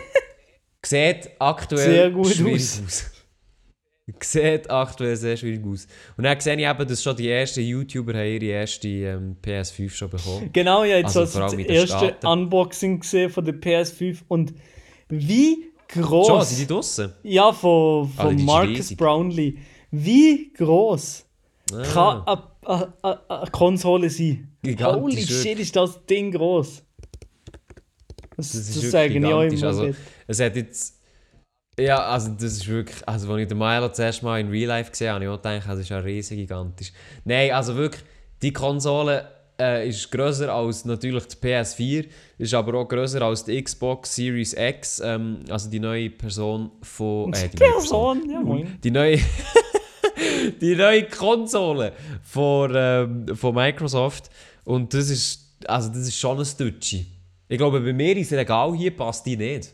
Sieht 0.84 1.30
aktuell 1.38 1.90
Sehr 1.90 2.10
gut 2.10 2.28
schwierig 2.28 2.54
aus. 2.54 2.82
aus. 2.84 3.10
Sieht 4.20 4.68
aktuell 4.68 5.16
sehr 5.16 5.36
schwierig 5.36 5.64
aus. 5.64 5.86
Und 6.16 6.24
dann 6.24 6.38
sehe 6.40 6.56
ich 6.56 6.66
eben, 6.66 6.88
dass 6.88 7.02
schon 7.02 7.16
die 7.16 7.28
ersten 7.28 7.60
YouTuber 7.60 8.14
haben 8.14 8.26
ihre 8.26 8.44
erste 8.46 8.88
ähm, 8.88 9.36
PS5 9.42 9.90
schon 9.90 10.10
bekommen. 10.10 10.50
Genau, 10.52 10.78
habe 10.78 10.88
jetzt 10.88 11.06
Also 11.06 11.20
also 11.20 11.38
vor 11.38 11.48
allem 11.48 11.58
das 11.58 11.68
erste 11.68 11.96
Staaten. 11.98 12.26
Unboxing 12.26 13.00
gesehen 13.00 13.30
von 13.30 13.44
der 13.44 13.54
PS5 13.54 14.18
und 14.28 14.54
wie 15.08 15.72
groß. 15.88 16.26
Schon, 16.26 16.42
sind 16.44 16.58
die 16.60 16.66
draussen? 16.66 17.12
Ja, 17.22 17.52
von, 17.52 18.10
Ah, 18.16 18.22
von 18.24 18.36
ist 18.36 18.44
Marcus. 18.44 18.96
Brownlee. 18.96 19.54
Wie 19.92 20.52
groß 20.54 21.24
Ah, 21.72 21.82
kann 21.92 22.22
eine- 22.26 22.92
eine 23.02 23.30
eine- 23.30 23.50
Konsole 23.50 24.10
sein? 24.10 24.48
Gigantisch, 24.62 25.00
Holy 25.02 25.22
shit, 25.26 25.58
ist 25.58 25.74
das 25.76 26.04
Ding 26.06 26.32
groß. 26.32 26.82
Das, 28.36 28.52
Das 28.52 28.54
ist 28.54 28.76
das 28.82 28.90
sage 28.90 29.18
ich 29.18 29.24
auch 29.24 29.42
immer. 29.42 29.66
Also, 29.66 29.94
es 30.26 30.40
hat 30.40 30.56
jetzt. 30.56 30.98
Ja, 31.78 31.98
also 32.06 32.30
das 32.32 32.44
ist 32.44 32.66
wirklich. 32.68 32.96
Also, 33.06 33.30
als 33.32 33.42
ich 33.42 33.48
den 33.48 33.58
Milo 33.58 33.88
das 33.88 33.98
erste 33.98 34.24
Mal 34.24 34.40
in 34.40 34.48
Real 34.48 34.68
Life 34.68 34.90
gesehen 34.90 35.08
habe, 35.12 35.24
habe 35.24 35.24
ich 35.24 35.30
auch 35.38 35.42
gedacht, 35.42 35.68
das 35.68 35.78
ist 35.80 35.88
ja 35.88 35.98
riesig 35.98 36.38
gigantisch. 36.38 36.92
Nein, 37.24 37.50
also 37.52 37.74
wirklich, 37.76 38.02
die 38.42 38.52
Konsole 38.52 39.26
äh, 39.60 39.88
ist 39.88 40.10
grösser 40.10 40.52
als 40.52 40.84
natürlich 40.84 41.24
die 41.28 41.36
PS4, 41.36 42.06
ist 42.38 42.52
aber 42.54 42.74
auch 42.74 42.88
grösser 42.88 43.22
als 43.22 43.44
die 43.44 43.62
Xbox 43.62 44.14
Series 44.14 44.54
X, 44.54 45.00
ähm, 45.04 45.40
also 45.48 45.70
die 45.70 45.78
neue 45.80 46.10
Person 46.10 46.70
von. 46.82 47.32
Äh, 47.32 47.48
die 47.48 47.56
Person, 47.56 48.28
ja 48.30 48.40
moin. 48.40 48.78
die 48.82 48.90
neue, 48.90 49.18
die 50.60 50.74
neue 50.74 51.04
Konsole 51.08 51.92
von, 52.22 52.72
ähm, 52.74 53.36
von 53.36 53.54
Microsoft. 53.54 54.30
Und 54.64 54.94
das 54.94 55.10
ist, 55.10 55.56
also 55.66 55.88
das 55.88 56.08
ist 56.08 56.16
schon 56.16 56.38
ein 56.38 56.44
Stütchen. 56.44 57.06
Ich 57.48 57.58
glaube, 57.58 57.80
bei 57.80 57.92
mir 57.92 58.16
ins 58.16 58.32
Regal 58.32 58.74
hier 58.74 58.96
passt 58.96 59.26
die 59.26 59.36
nicht. 59.36 59.72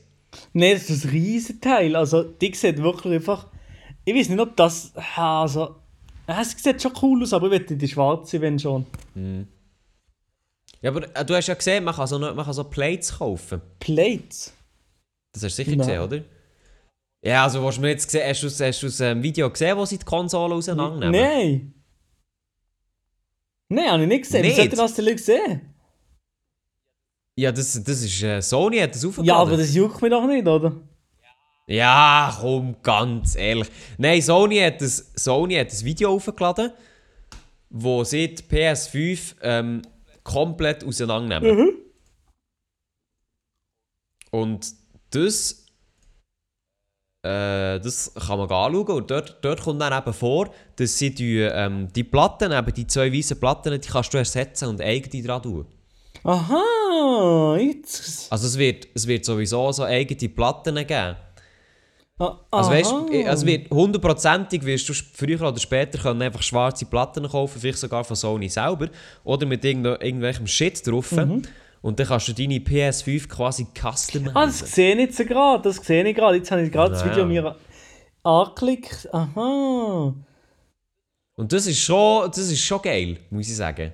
Nein, 0.53 0.73
das 0.75 0.91
ist 0.91 1.05
ein 1.05 1.11
riesen 1.11 1.61
Teil. 1.61 1.97
Also, 1.97 2.23
die 2.23 2.55
sieht 2.55 2.83
wirklich 2.83 3.15
einfach. 3.15 3.47
Ich 4.05 4.15
weiß 4.15 4.29
nicht, 4.31 4.41
ob 4.41 4.57
das. 4.57 4.93
Also, 5.17 5.77
es 6.27 6.51
sieht 6.63 6.83
schon 6.83 6.93
cool 7.03 7.23
aus, 7.23 7.33
aber 7.33 7.47
ich 7.47 7.53
möchte 7.53 7.77
die 7.77 7.89
schwarze, 7.89 8.41
wenn 8.41 8.59
schon. 8.59 8.85
Ja, 10.81 10.91
aber 10.91 11.05
äh, 11.17 11.25
du 11.25 11.35
hast 11.35 11.47
ja 11.47 11.55
gesehen, 11.55 11.85
man 11.85 11.95
kann 11.95 12.07
so, 12.07 12.19
man 12.19 12.37
kann 12.37 12.53
so 12.53 12.65
Plates 12.65 13.17
kaufen. 13.19 13.61
Plates. 13.81 14.53
Das 15.33 15.45
hast 15.45 15.59
du 15.59 15.65
sicher 15.65 15.77
Nein. 15.77 15.79
gesehen, 15.79 16.01
oder? 16.01 16.38
Ja, 17.23 17.45
also 17.45 17.69
du 17.69 17.81
mir 17.81 17.89
jetzt 17.89 18.07
gesehen, 18.07 18.29
hast 18.29 18.43
du, 18.43 18.47
hast 18.47 18.83
du 18.83 18.87
das 18.87 19.01
ähm, 19.01 19.23
Video 19.23 19.51
gesehen, 19.51 19.77
wo 19.77 19.85
sie 19.85 19.99
die 19.99 20.05
Konsole 20.05 20.55
auseinandernehmen? 20.55 21.21
Nein. 21.21 21.75
Nein, 23.71 23.91
habe 23.91 24.03
ich 24.03 24.09
nicht 24.09 24.23
gesehen. 24.23 24.43
Wie 24.43 24.49
Nicht? 24.49 24.57
sollte 24.57 24.77
das 24.77 24.95
denn 24.95 25.17
gesehen? 25.17 25.75
Ja, 27.37 27.53
das, 27.53 27.73
das 27.85 28.03
ist 28.03 28.23
äh, 28.23 28.41
Sony 28.41 28.79
hat 28.79 28.95
das 28.95 29.05
aufgeladen. 29.05 29.29
Ja, 29.29 29.37
aber 29.37 29.57
das 29.57 29.75
juckt 29.75 30.01
mich 30.01 30.11
doch 30.11 30.27
nicht, 30.27 30.47
oder? 30.47 30.81
Ja, 31.67 32.35
komm, 32.41 32.77
ganz 32.83 33.37
ehrlich. 33.37 33.69
Nein, 33.99 34.23
Sony 34.23 34.59
hat 34.59 34.81
das, 34.81 35.13
Sony 35.15 35.57
hat 35.57 35.71
das 35.71 35.85
Video 35.85 36.15
aufgeladen, 36.15 36.73
wo 37.69 38.03
sie 38.05 38.35
die 38.35 38.43
PS5 38.43 39.35
ähm, 39.43 39.83
komplett 40.25 40.83
auseinandernehmen. 40.83 41.77
Und 44.31 44.75
das, 45.11 45.67
äh, 47.23 47.81
das 47.81 48.13
kann 48.15 48.39
man 48.39 48.51
anschauen. 48.51 48.87
Und 48.87 49.11
dort, 49.11 49.39
dort 49.43 49.63
kommt 49.63 49.81
dann 49.81 49.93
eben 49.93 50.13
vor, 50.13 50.51
dass 50.77 50.99
sie 50.99 51.15
die, 51.15 51.39
ähm, 51.39 51.89
die 51.95 52.05
Platten, 52.05 52.53
eben 52.53 52.75
die 52.75 52.87
zwei 52.87 53.13
weißen 53.13 53.39
Platten, 53.39 53.81
die 53.81 53.89
kannst 53.89 54.13
du 54.15 54.19
ersetzen 54.19 54.69
und 54.69 54.81
eigene 54.81 55.23
dran 55.25 55.43
tun. 55.43 55.67
Aha, 56.25 57.57
jetzt. 57.59 58.31
Also 58.31 58.47
es 58.47 58.59
wird, 58.59 58.89
es 58.95 59.07
wird 59.07 59.25
sowieso 59.25 59.71
so 59.73 59.85
eigene 59.85 60.29
Platten 60.29 60.75
geben. 60.75 61.17
Ah, 62.21 62.37
Also 62.51 62.71
weißt 62.73 62.93
also 63.29 63.47
wird 63.47 63.71
hundertprozentig 63.71 64.65
wirst 64.65 64.89
du 64.89 64.93
früher 64.93 65.41
oder 65.41 65.61
später 65.61 65.99
können 65.99 66.21
einfach 66.21 66.43
schwarze 66.43 66.85
Platten 66.85 67.29
kaufen, 67.29 67.61
vielleicht 67.61 67.79
sogar 67.79 68.03
von 68.03 68.17
Sony 68.17 68.49
selber 68.49 68.89
oder 69.23 69.47
mit 69.47 69.65
irgendwelchem 69.65 70.47
Shit 70.49 70.85
drauf. 70.85 71.13
Und 71.81 71.99
dann 72.01 72.07
kannst 72.07 72.29
du 72.29 72.33
deine 72.33 72.57
PS5 72.57 73.29
quasi 73.29 73.67
customizen. 73.75 74.37
Ah, 74.37 74.47
das 74.47 74.59
sehe 74.59 74.95
ich 74.95 75.01
jetzt 75.01 75.29
gerade, 75.29 75.63
das 75.63 75.77
sehe 75.77 76.07
ich 76.07 76.15
gerade. 76.15 76.37
Jetzt 76.37 76.51
habe 76.51 76.63
ich 76.63 76.73
gerade 76.73 76.93
das 76.93 77.03
Ja. 77.03 77.11
Video 77.11 77.27
mir 77.27 77.57
angeklickt. 78.23 79.09
Aha. 79.13 80.15
Und 81.37 81.53
das 81.53 81.67
ist 81.67 81.81
schon, 81.81 82.27
das 82.27 82.39
ist 82.39 82.61
schon 82.61 82.83
geil, 82.83 83.17
muss 83.31 83.49
ich 83.49 83.57
sagen. 83.57 83.93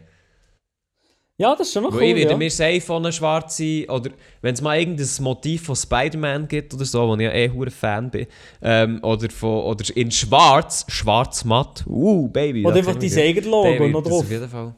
Ja, 1.37 1.55
das 1.57 1.67
ist 1.67 1.75
schon 1.75 1.83
noch 1.83 1.93
Weil 1.93 1.99
cool, 1.99 2.05
ich 2.11 2.17
werde 2.17 2.31
ja. 2.31 2.37
mir 2.37 2.51
safe 2.51 2.81
von 2.81 3.03
einer 3.03 3.11
schwarze, 3.11 3.85
oder 3.89 4.11
wenn 4.41 4.55
es 4.55 4.63
mal 4.63 4.79
irgendein 4.79 5.09
Motiv 5.21 5.65
von 5.65 5.75
Spider-Man 5.75 6.47
gibt 6.47 6.73
oder 6.73 6.85
so, 6.85 7.09
wo 7.09 7.15
ich 7.17 7.23
ja 7.23 7.33
eh 7.33 7.51
hure 7.51 7.73
Fan 7.73 8.09
bin, 8.09 8.29
ähm, 8.63 9.01
oder, 9.03 9.29
von, 9.31 9.65
oder 9.65 9.85
in 9.97 10.13
schwarz, 10.13 10.87
schwarz 10.89 11.45
matt, 11.45 11.85
uh, 11.89 12.29
Baby. 12.29 12.65
Oder 12.65 12.77
einfach 12.77 12.95
dein 12.95 13.11
ja. 13.11 13.23
eigenes 13.25 13.47
Logo 13.47 13.89
noch 13.89 14.03
das 14.03 14.11
drauf. 14.11 14.23
Auf 14.23 14.31
jeden 14.31 14.49
Fall. 14.49 14.75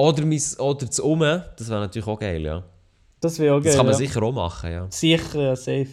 Oder, 0.00 0.24
mein, 0.24 0.40
oder 0.58 0.86
das 0.86 1.00
Umme, 1.00 1.52
das 1.58 1.68
wäre 1.68 1.80
natürlich 1.80 2.06
auch 2.06 2.18
geil, 2.18 2.42
ja. 2.42 2.64
Das 3.20 3.38
wäre 3.38 3.56
auch 3.56 3.58
geil. 3.58 3.66
Das 3.66 3.76
kann 3.76 3.86
man 3.86 3.94
ja. 3.94 3.98
sicher 3.98 4.22
auch 4.22 4.32
machen, 4.32 4.70
ja. 4.70 4.86
Sicher, 4.90 5.42
ja, 5.42 5.56
safe. 5.56 5.88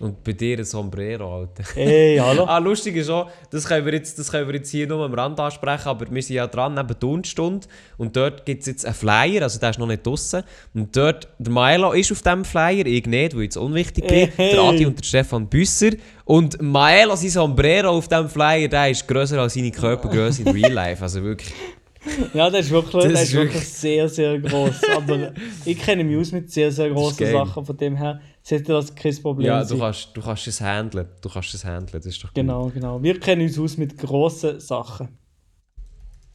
Und 0.00 0.22
bei 0.22 0.32
dir 0.32 0.58
ein 0.58 0.64
Sombrero, 0.64 1.40
Alter. 1.40 1.64
Ey, 1.76 2.18
hallo. 2.18 2.44
Ah, 2.48 2.58
lustig 2.58 2.94
ist 2.96 3.10
auch, 3.10 3.28
das 3.50 3.66
können, 3.66 3.84
wir 3.84 3.94
jetzt, 3.94 4.16
das 4.18 4.30
können 4.30 4.46
wir 4.46 4.54
jetzt 4.54 4.70
hier 4.70 4.86
nur 4.86 5.04
am 5.04 5.12
Rand 5.12 5.40
ansprechen, 5.40 5.88
aber 5.88 6.08
wir 6.08 6.22
sind 6.22 6.36
ja 6.36 6.46
dran 6.46 6.74
neben 6.74 6.98
Turnstunde 6.98 7.66
und 7.96 8.16
dort 8.16 8.46
gibt 8.46 8.60
es 8.60 8.66
jetzt 8.68 8.86
einen 8.86 8.94
Flyer, 8.94 9.42
also 9.42 9.58
der 9.58 9.70
ist 9.70 9.78
noch 9.78 9.88
nicht 9.88 10.06
draussen. 10.06 10.44
Und 10.72 10.96
dort, 10.96 11.26
der 11.38 11.52
Maelo 11.52 11.92
ist 11.92 12.12
auf 12.12 12.22
diesem 12.22 12.44
Flyer, 12.44 12.86
ich 12.86 13.06
nicht, 13.06 13.34
weil 13.34 13.40
ich 13.40 13.46
jetzt 13.46 13.56
unwichtig 13.56 14.06
bin, 14.06 14.30
Hey. 14.36 14.52
der 14.52 14.60
Adi 14.60 14.86
und 14.86 14.98
der 14.98 15.04
Stefan 15.04 15.48
Büsser. 15.48 15.90
Und 16.24 16.62
Maelo, 16.62 17.16
sein 17.16 17.30
Sombrero 17.30 17.90
auf 17.90 18.06
diesem 18.06 18.28
Flyer, 18.28 18.68
der 18.68 18.90
ist 18.90 19.06
grösser 19.08 19.40
als 19.40 19.54
seine 19.54 19.72
Körpergröße 19.72 20.42
in 20.42 20.48
Real 20.48 20.72
Life, 20.72 21.02
also 21.02 21.22
wirklich. 21.24 21.52
Ja, 22.34 22.48
das 22.50 22.66
ist 22.66 22.70
wirklich, 22.70 23.02
Das 23.04 23.12
das 23.12 23.22
ist 23.24 23.34
wirklich 23.34 23.68
sehr, 23.68 24.08
sehr 24.08 24.38
groß. 24.38 24.80
Aber 24.96 25.32
ich 25.64 25.78
kenne 25.78 26.04
mich 26.04 26.16
aus 26.16 26.32
mit 26.32 26.50
sehr, 26.50 26.70
sehr 26.70 26.90
großen 26.90 27.16
geil. 27.18 27.32
Sachen. 27.32 27.64
Von 27.64 27.76
dem 27.76 27.96
her 27.96 28.20
sollte 28.42 28.72
das 28.72 28.94
kein 28.94 29.16
Problem 29.22 29.46
Ja, 29.46 29.64
sein. 29.64 29.76
du 29.78 29.84
kannst, 29.84 30.08
du 30.14 30.20
kannst 30.22 30.46
es 30.46 30.60
handeln, 30.60 31.08
du 31.20 31.28
kannst 31.28 31.54
es 31.54 31.64
handeln, 31.64 31.92
das 31.92 32.06
ist 32.06 32.18
doch 32.22 32.28
gut. 32.28 32.34
Genau, 32.34 32.70
genau. 32.72 33.02
Wir 33.02 33.18
kennen 33.18 33.42
uns 33.42 33.58
aus 33.58 33.76
mit 33.76 33.96
grossen 33.98 34.60
Sachen. 34.60 35.08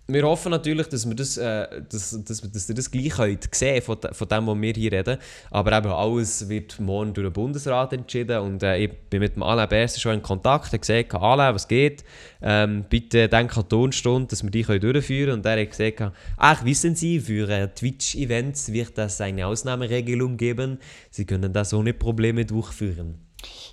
Wir 0.06 0.24
hoffen 0.24 0.52
natürlich, 0.52 0.88
dass, 0.88 1.08
wir 1.08 1.16
das, 1.16 1.38
äh, 1.38 1.82
dass, 1.90 2.22
dass, 2.26 2.42
dass 2.42 2.68
ihr 2.68 2.76
das 2.76 2.92
gleich 2.92 3.12
könnt 3.12 3.56
sehen 3.56 3.82
von, 3.82 3.98
von 4.12 4.28
dem, 4.28 4.48
was 4.48 4.62
wir 4.62 4.74
hier 4.74 4.92
reden. 4.92 5.18
Aber 5.50 5.78
eben 5.78 5.88
alles 5.88 6.50
wird 6.50 6.78
morgen 6.82 7.14
durch 7.14 7.26
den 7.26 7.32
Bundesrat 7.32 7.94
entschieden. 7.94 8.40
Und 8.40 8.64
äh, 8.64 8.80
ich 8.80 8.92
bin 9.10 9.22
mit 9.22 9.36
dem 9.38 9.44
Alain 9.44 9.70
Berset 9.70 10.02
schon 10.02 10.16
in 10.16 10.22
Kontakt. 10.22 10.68
Er 10.68 10.74
hat 10.74 10.82
gesagt, 10.82 11.16
Alain, 11.16 11.56
was 11.56 11.70
geht? 11.70 12.04
Ähm, 12.42 12.84
bitte 12.90 13.30
denk 13.30 13.56
an 13.56 13.64
die 13.64 13.70
Tonstunde, 13.70 14.28
dass 14.28 14.44
wir 14.44 14.52
die 14.52 14.64
können 14.64 14.82
durchführen 14.82 15.26
können. 15.26 15.40
Und 15.40 15.46
er 15.46 15.62
hat 15.62 15.70
gesagt, 15.70 16.14
ach, 16.36 16.66
wissen 16.66 16.98
Sie, 16.98 17.22
für 17.22 17.48
äh, 17.48 17.70
Twitch-Events 17.70 18.74
wird 18.74 18.98
es 18.98 19.22
eine 19.22 19.48
Ausnahmeregelung 19.48 20.36
geben. 20.36 20.80
Sie 21.12 21.26
können 21.26 21.54
das 21.54 21.74
ohne 21.74 21.94
Probleme 21.94 22.46
durchführen. 22.46 23.20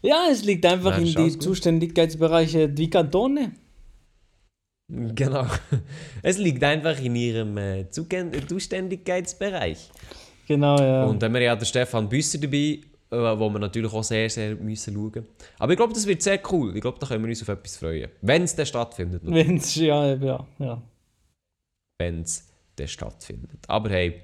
Ja, 0.01 0.27
es 0.31 0.45
liegt 0.45 0.65
einfach 0.65 0.97
Nein, 0.97 1.07
in 1.07 1.15
die. 1.15 1.39
Zuständigkeitsbereiche 1.41 2.69
die 2.69 2.89
Kantone. 2.89 3.53
Genau. 4.91 5.47
Es 6.23 6.39
liegt 6.39 6.65
einfach 6.65 7.01
in 7.01 7.15
Ihrem 7.15 7.57
äh, 7.57 7.89
Zuständigkeitsbereich. 7.91 9.91
Genau, 10.49 10.81
ja. 10.81 11.05
Und 11.05 11.23
dann 11.23 11.29
haben 11.29 11.35
wir 11.35 11.43
ja 11.43 11.55
den 11.55 11.65
Stefan 11.65 12.09
Büsser 12.09 12.39
dabei, 12.39 12.57
äh, 12.57 12.81
wo 13.11 13.49
wir 13.49 13.61
natürlich 13.61 13.93
auch 13.93 14.03
sehr, 14.03 14.29
sehr 14.29 14.57
müssen 14.57 14.95
schauen 14.95 15.27
Aber 15.59 15.73
ich 15.73 15.77
glaube, 15.77 15.93
das 15.93 16.07
wird 16.07 16.23
sehr 16.23 16.41
cool. 16.51 16.75
Ich 16.75 16.81
glaube, 16.81 16.99
da 16.99 17.07
können 17.07 17.23
wir 17.23 17.29
uns 17.29 17.43
auf 17.43 17.49
etwas 17.49 17.77
freuen. 17.77 18.11
Wenn 18.21 18.43
es 18.43 18.57
dann 18.57 18.67
stattfindet. 18.67 19.23
Wenn 19.25 19.59
es, 19.59 19.77
ja, 19.77 20.15
ja, 20.15 20.47
ja. 20.59 20.83
Wenn 21.99 22.23
es 22.23 22.49
dann 22.75 22.89
stattfindet. 22.89 23.61
Aber 23.69 23.91
hey, 23.91 24.21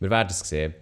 wir 0.00 0.10
werden 0.10 0.28
es 0.30 0.40
sehen. 0.40 0.74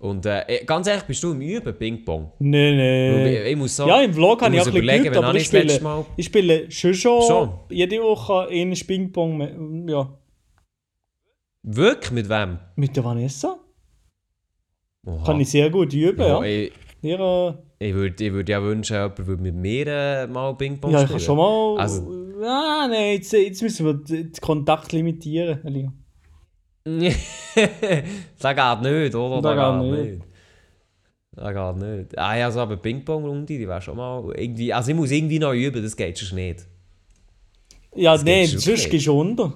Und 0.00 0.24
äh, 0.26 0.62
ganz 0.64 0.86
ehrlich, 0.86 1.04
bist 1.04 1.22
du 1.24 1.32
im 1.32 1.40
Üben 1.40 1.76
Ping-Pong? 1.76 2.32
Nee, 2.38 2.70
Weil 2.70 3.24
nee. 3.24 3.50
Ich, 3.50 3.56
muss 3.56 3.74
so... 3.74 3.84
Äh, 3.84 3.88
Ja, 3.88 4.00
im 4.00 4.14
Vlog 4.14 4.42
habe 4.42 4.54
ich 4.54 4.60
auch 4.60 4.66
ein 4.68 4.72
bisschen 4.72 5.02
geübt, 5.02 5.16
aber 5.16 5.34
ich 5.34 5.46
spiele, 5.46 6.06
ich 6.16 6.24
spiele 6.26 6.70
schon 6.70 6.94
schon 6.94 7.22
Schon? 7.22 7.50
jede 7.70 8.00
Woche 8.00 8.46
in 8.50 8.72
Ping-Pong. 8.74 9.88
Ja. 9.88 10.16
Wirklich? 11.64 12.10
Mit 12.12 12.28
wem? 12.28 12.58
Mit 12.76 12.96
der 12.96 13.04
Vanessa 13.04 13.58
Oha. 15.04 15.24
kann 15.24 15.40
ich 15.40 15.50
sehr 15.50 15.68
gut 15.70 15.92
üben, 15.92 16.20
ja. 16.20 16.44
ja, 16.44 16.44
ich, 16.44 16.72
Ihre, 17.02 17.62
ich 17.80 17.94
würde 17.94 18.24
ich 18.24 18.32
würd 18.32 18.48
ja 18.48 18.62
wünschen, 18.62 18.94
jemand 18.94 19.26
würde 19.26 19.42
mit 19.42 19.54
mir 19.54 19.86
äh, 19.88 20.26
mal 20.28 20.54
Ping-Pong 20.56 20.92
ja, 20.92 20.98
ich 20.98 21.04
spielen. 21.06 21.18
kann 21.18 21.26
schon 21.26 21.36
mal. 21.36 21.76
Also- 21.78 22.02
ah, 22.44 22.86
nein, 22.88 23.14
jetzt, 23.14 23.32
jetzt 23.32 23.62
müssen 23.62 23.84
wir 23.86 23.94
den 23.94 24.32
Kontakt 24.40 24.92
limitieren. 24.92 25.64
Elia. 25.64 25.92
das 28.38 28.56
geht 28.56 28.80
nicht, 28.82 29.14
oder? 29.14 29.42
Das 29.42 29.56
Das 29.56 29.80
geht 29.82 29.90
nicht. 29.90 30.10
nicht. 30.12 30.24
Das 31.32 31.54
geht 31.54 31.88
nicht. 31.98 32.18
Ah 32.18 32.36
ja, 32.36 32.50
so 32.50 32.60
aber 32.60 32.76
Ping-Pong-Runde, 32.76 33.46
die 33.46 33.68
wäre 33.68 33.80
schon 33.82 33.96
mal 33.96 34.32
irgendwie... 34.36 34.72
Also 34.72 34.90
ich 34.90 34.96
muss 34.96 35.10
irgendwie 35.10 35.38
noch 35.38 35.52
üben, 35.52 35.82
das 35.82 35.96
geht 35.96 36.18
schon 36.18 36.36
nicht. 36.36 36.66
Ja, 37.94 38.12
Das 38.12 38.24
nein, 38.24 38.46
sonst 38.46 38.68
okay. 38.68 38.90
gehst 38.90 39.06
du 39.06 39.20
unter. 39.20 39.52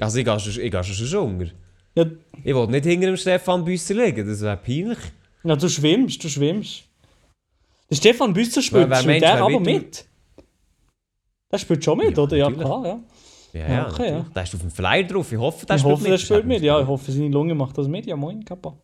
Also 0.00 0.18
ich 0.18 0.24
gehe 0.24 0.40
schon, 0.40 0.62
ich 0.62 0.70
gehe 0.70 0.84
schon 0.84 1.20
Hunger. 1.20 1.46
Ja, 1.94 2.04
Ich 2.42 2.54
will 2.54 2.66
nicht 2.66 2.84
hinter 2.84 3.06
dem 3.06 3.16
Stefan 3.16 3.64
Büsser 3.64 3.94
liegen, 3.94 4.26
das 4.26 4.40
wäre 4.40 4.56
peinlich. 4.56 4.98
ja, 5.44 5.54
du 5.56 5.68
schwimmst, 5.68 6.22
du 6.24 6.28
schwimmst. 6.28 6.84
Der 7.90 7.96
Stefan 7.96 8.32
Büsser 8.32 8.56
Wer- 8.56 8.62
spielt, 8.62 8.90
wer 8.90 9.02
meinst, 9.04 9.22
der 9.22 9.34
wer 9.34 9.42
aber 9.42 9.60
mit- 9.60 9.64
mit. 9.82 10.04
Der 11.52 11.58
spielt 11.58 11.84
schon 11.84 11.98
mit, 11.98 12.16
Ja, 12.16 12.22
oder? 12.24 12.36
Ja, 12.36 12.48
natürlich. 12.50 12.66
klar, 12.66 12.86
ja. 12.86 13.00
Ja, 13.54 13.60
Ja, 13.60 13.68
ja, 13.68 13.88
okay, 13.88 14.10
natürlich. 14.10 14.32
Der 14.34 14.42
ist 14.42 14.54
auf 14.54 14.60
dem 14.60 14.70
Flyer 14.70 15.04
drauf, 15.04 15.32
ich 15.32 15.38
hoffe, 15.38 15.64
der 15.66 15.76
ich 15.76 15.82
spielt 15.82 15.96
hoffe, 15.96 16.08
mit. 16.10 16.20
spielt 16.20 16.46
mit. 16.46 16.62
Ja, 16.62 16.80
ich 16.80 16.86
hoffe, 16.86 17.12
seine 17.12 17.28
Lunge 17.28 17.54
macht 17.54 17.78
das 17.78 17.86
mit. 17.86 18.04
Ja, 18.06 18.16
moin, 18.16 18.44
Kappa. 18.44 18.76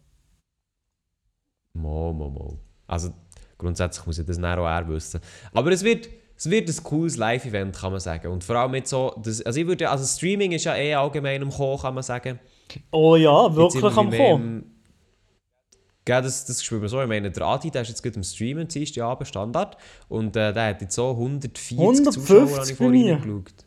Mo, 1.74 2.12
mo, 2.12 2.30
mo. 2.30 2.59
Also 2.87 3.11
grundsätzlich 3.59 4.06
muss 4.06 4.18
ich 4.18 4.26
das 4.26 4.40
dann 4.40 4.59
auch 4.59 4.66
er 4.66 4.88
wissen. 4.88 5.20
Aber 5.52 5.70
es 5.70 5.83
wird, 5.83 6.09
es 6.37 6.48
wird 6.48 6.68
ein 6.68 6.85
cooles 6.85 7.16
Live-Event, 7.16 7.76
kann 7.76 7.92
man 7.92 8.00
sagen. 8.00 8.28
Und 8.28 8.44
vor 8.44 8.56
allem 8.56 8.70
mit 8.70 8.87
so, 8.87 9.14
das, 9.22 9.42
also 9.42 9.61
ich 9.61 9.66
würde, 9.66 9.90
also 9.90 10.04
Streaming 10.04 10.52
ist 10.52 10.64
ja 10.64 10.76
eh 10.76 10.94
allgemein 10.94 11.42
am 11.42 11.50
Kommen, 11.50 11.78
kann 11.78 11.94
man 11.94 12.02
sagen. 12.02 12.38
Oh 12.92 13.16
ja, 13.16 13.54
wirklich 13.54 13.85
am 13.85 14.11
Kommen. 14.11 14.76
Gell, 16.04 16.22
das, 16.22 16.44
das 16.46 16.62
spürt 16.62 16.80
man 16.80 16.88
so. 16.88 17.00
Ich 17.02 17.09
meine, 17.09 17.30
der 17.30 17.42
Adi, 17.44 17.70
der 17.70 17.83
ist 17.83 17.88
jetzt 17.88 18.02
gerade 18.02 18.16
am 18.16 18.22
Streamen, 18.22 18.68
du 18.68 19.04
Abend 19.04 19.28
Standard. 19.28 19.76
Und 20.09 20.35
äh, 20.37 20.52
der 20.52 20.68
hat 20.68 20.80
jetzt 20.80 20.94
so 20.94 21.11
140 21.11 21.78
150 21.78 22.22
Zuschauer, 22.22 22.59
habe 22.59 22.70
ich 22.70 22.76
vorhin 22.76 23.20
geschaut. 23.20 23.64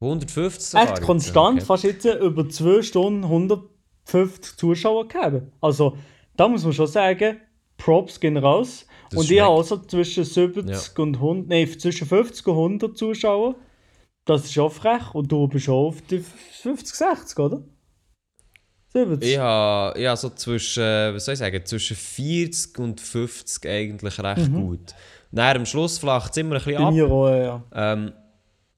150 0.00 0.62
sogar 0.66 0.92
Echt 0.92 1.02
konstant, 1.02 1.58
okay. 1.58 1.66
fast 1.66 1.84
jetzt 1.84 2.04
über 2.04 2.48
2 2.48 2.82
Stunden 2.82 3.24
150 3.24 4.56
Zuschauer 4.56 5.08
gegeben. 5.08 5.52
Also, 5.60 5.96
da 6.36 6.48
muss 6.48 6.64
man 6.64 6.72
schon 6.72 6.86
sagen, 6.86 7.40
Props 7.76 8.20
gehen 8.20 8.36
raus. 8.36 8.86
Das 9.10 9.18
und 9.18 9.24
ich 9.24 9.28
schmeckt. 9.28 9.42
habe 9.42 9.56
also 9.56 9.76
zwischen 9.78 10.24
70 10.24 10.98
und 10.98 11.16
100, 11.16 11.48
nein, 11.48 11.78
zwischen 11.78 12.06
50 12.06 12.46
und 12.46 12.54
100 12.54 12.96
Zuschauer. 12.96 13.56
Das 14.24 14.44
ist 14.44 14.58
auch 14.58 14.70
frech. 14.72 15.14
Und 15.14 15.32
du 15.32 15.48
bist 15.48 15.68
auch 15.68 15.88
auf 15.88 16.02
die 16.02 16.20
50, 16.20 16.94
60, 16.94 17.38
oder? 17.38 17.62
70. 18.92 19.30
Ich 19.30 19.38
habe 19.38 20.00
ja, 20.00 20.16
so 20.16 20.30
zwischen, 20.30 20.82
äh, 20.82 21.14
was 21.14 21.24
soll 21.24 21.34
ich 21.34 21.38
sagen, 21.38 21.64
zwischen 21.64 21.96
40 21.96 22.78
und 22.78 23.00
50 23.00 23.68
eigentlich 23.68 24.18
recht 24.18 24.52
gut. 24.52 24.94
Dann 25.32 25.58
am 25.58 25.66
Schluss 25.66 25.98
flacht 25.98 26.32
es 26.32 26.36
immer 26.38 26.56
ein 26.56 26.64
bisschen 26.64 26.76
Bei 26.76 26.84
ab. 26.84 26.92
mir 26.92 27.06
auch, 27.06 27.28
ja. 27.28 27.62
Ähm, 27.72 28.12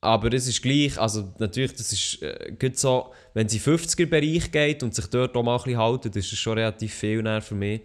aber 0.02 0.32
es 0.32 0.48
ist 0.48 0.60
gleich, 0.60 1.00
also 1.00 1.32
natürlich, 1.38 1.74
das 1.74 1.92
ist 1.92 2.20
äh, 2.22 2.52
gut 2.58 2.76
so, 2.76 3.12
wenn 3.34 3.46
es 3.46 3.54
in 3.54 3.62
den 3.62 3.78
50er-Bereich 3.78 4.50
geht 4.50 4.82
und 4.82 4.94
sich 4.94 5.06
dort 5.06 5.36
auch 5.36 5.44
mal 5.44 5.56
ein 5.56 5.62
bisschen 5.62 5.78
halten, 5.78 6.10
das 6.10 6.24
ist 6.24 6.38
schon 6.38 6.58
relativ 6.58 6.92
viel 6.92 7.40
für 7.40 7.54
mich. 7.54 7.82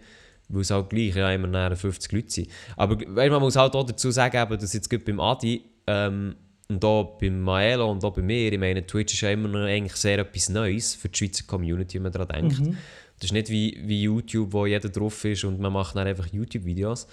weil 0.48 0.62
es 0.62 0.70
halt 0.70 0.90
gleich 0.90 1.14
ja, 1.14 1.30
immer 1.30 1.46
näher 1.46 1.76
50 1.76 2.10
Leute 2.10 2.30
sind. 2.30 2.48
Aber 2.76 2.98
weißt, 2.98 3.30
man 3.30 3.40
muss 3.40 3.54
halt 3.54 3.72
auch 3.74 3.86
dazu 3.86 4.10
sagen, 4.10 4.36
eben, 4.36 4.60
dass 4.60 4.72
jetzt 4.72 5.04
beim 5.04 5.20
Adi 5.20 5.62
ähm, 5.86 6.34
und 6.68 6.84
auch 6.84 7.18
beim 7.20 7.40
Maelo 7.40 7.88
und 7.88 8.04
auch 8.04 8.14
bei 8.14 8.22
mir, 8.22 8.52
ich 8.52 8.58
meine, 8.58 8.84
Twitch 8.84 9.14
ist 9.14 9.20
ja 9.20 9.30
immer 9.30 9.48
noch 9.48 9.60
eigentlich 9.60 9.94
sehr 9.94 10.18
etwas 10.18 10.48
Neues 10.48 10.96
für 10.96 11.08
die 11.08 11.18
Schweizer 11.18 11.44
Community, 11.46 11.94
wenn 11.98 12.02
man 12.02 12.12
daran 12.12 12.28
denkt. 12.28 12.58
Das 13.20 13.26
ist 13.26 13.32
nicht 13.32 13.48
wie, 13.48 13.78
wie 13.84 14.02
YouTube, 14.02 14.52
wo 14.52 14.66
jeder 14.66 14.88
drauf 14.88 15.24
ist 15.24 15.44
und 15.44 15.60
man 15.60 15.72
macht 15.72 15.94
dann 15.94 16.08
einfach 16.08 16.26
YouTube-Videos. 16.26 17.06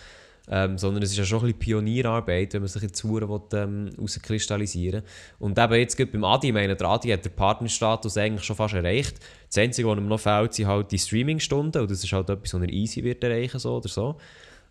Ähm, 0.47 0.77
sondern 0.77 1.01
es 1.01 1.12
ist 1.12 1.17
ja 1.17 1.25
schon 1.25 1.39
ein 1.39 1.45
bisschen 1.45 1.60
Pionierarbeit, 1.60 2.53
wenn 2.53 2.62
man 2.62 2.67
sich 2.67 2.84
jetzt 2.84 3.03
Huren 3.03 3.41
ähm, 3.53 3.89
rauskristallisieren 3.99 5.01
Und 5.39 5.58
eben 5.58 5.73
jetzt 5.73 5.97
gerade 5.97 6.12
beim 6.12 6.23
Adi, 6.23 6.47
ich 6.47 6.53
meine, 6.53 6.75
der 6.75 6.88
Adi 6.88 7.10
hat 7.10 7.25
den 7.25 7.36
Partnerstatus 7.36 8.15
eigentlich 8.17 8.43
schon 8.43 8.55
fast 8.55 8.75
erreicht. 8.75 9.17
Das 9.47 9.58
Einzige, 9.58 9.88
was 9.88 9.97
ihm 9.97 10.08
noch 10.08 10.19
fehlt, 10.19 10.53
sind 10.53 10.67
halt 10.67 10.91
die 10.91 10.99
Streamingstunden 10.99 11.81
und 11.81 11.89
das 11.89 12.03
ist 12.03 12.13
halt 12.13 12.29
etwas, 12.29 12.53
was 12.53 12.62
er 12.62 12.69
easy 12.69 13.03
wird 13.03 13.23
erreichen, 13.23 13.58
so 13.58 13.77
oder 13.77 13.89
so. 13.89 14.17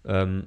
Ähm, 0.06 0.46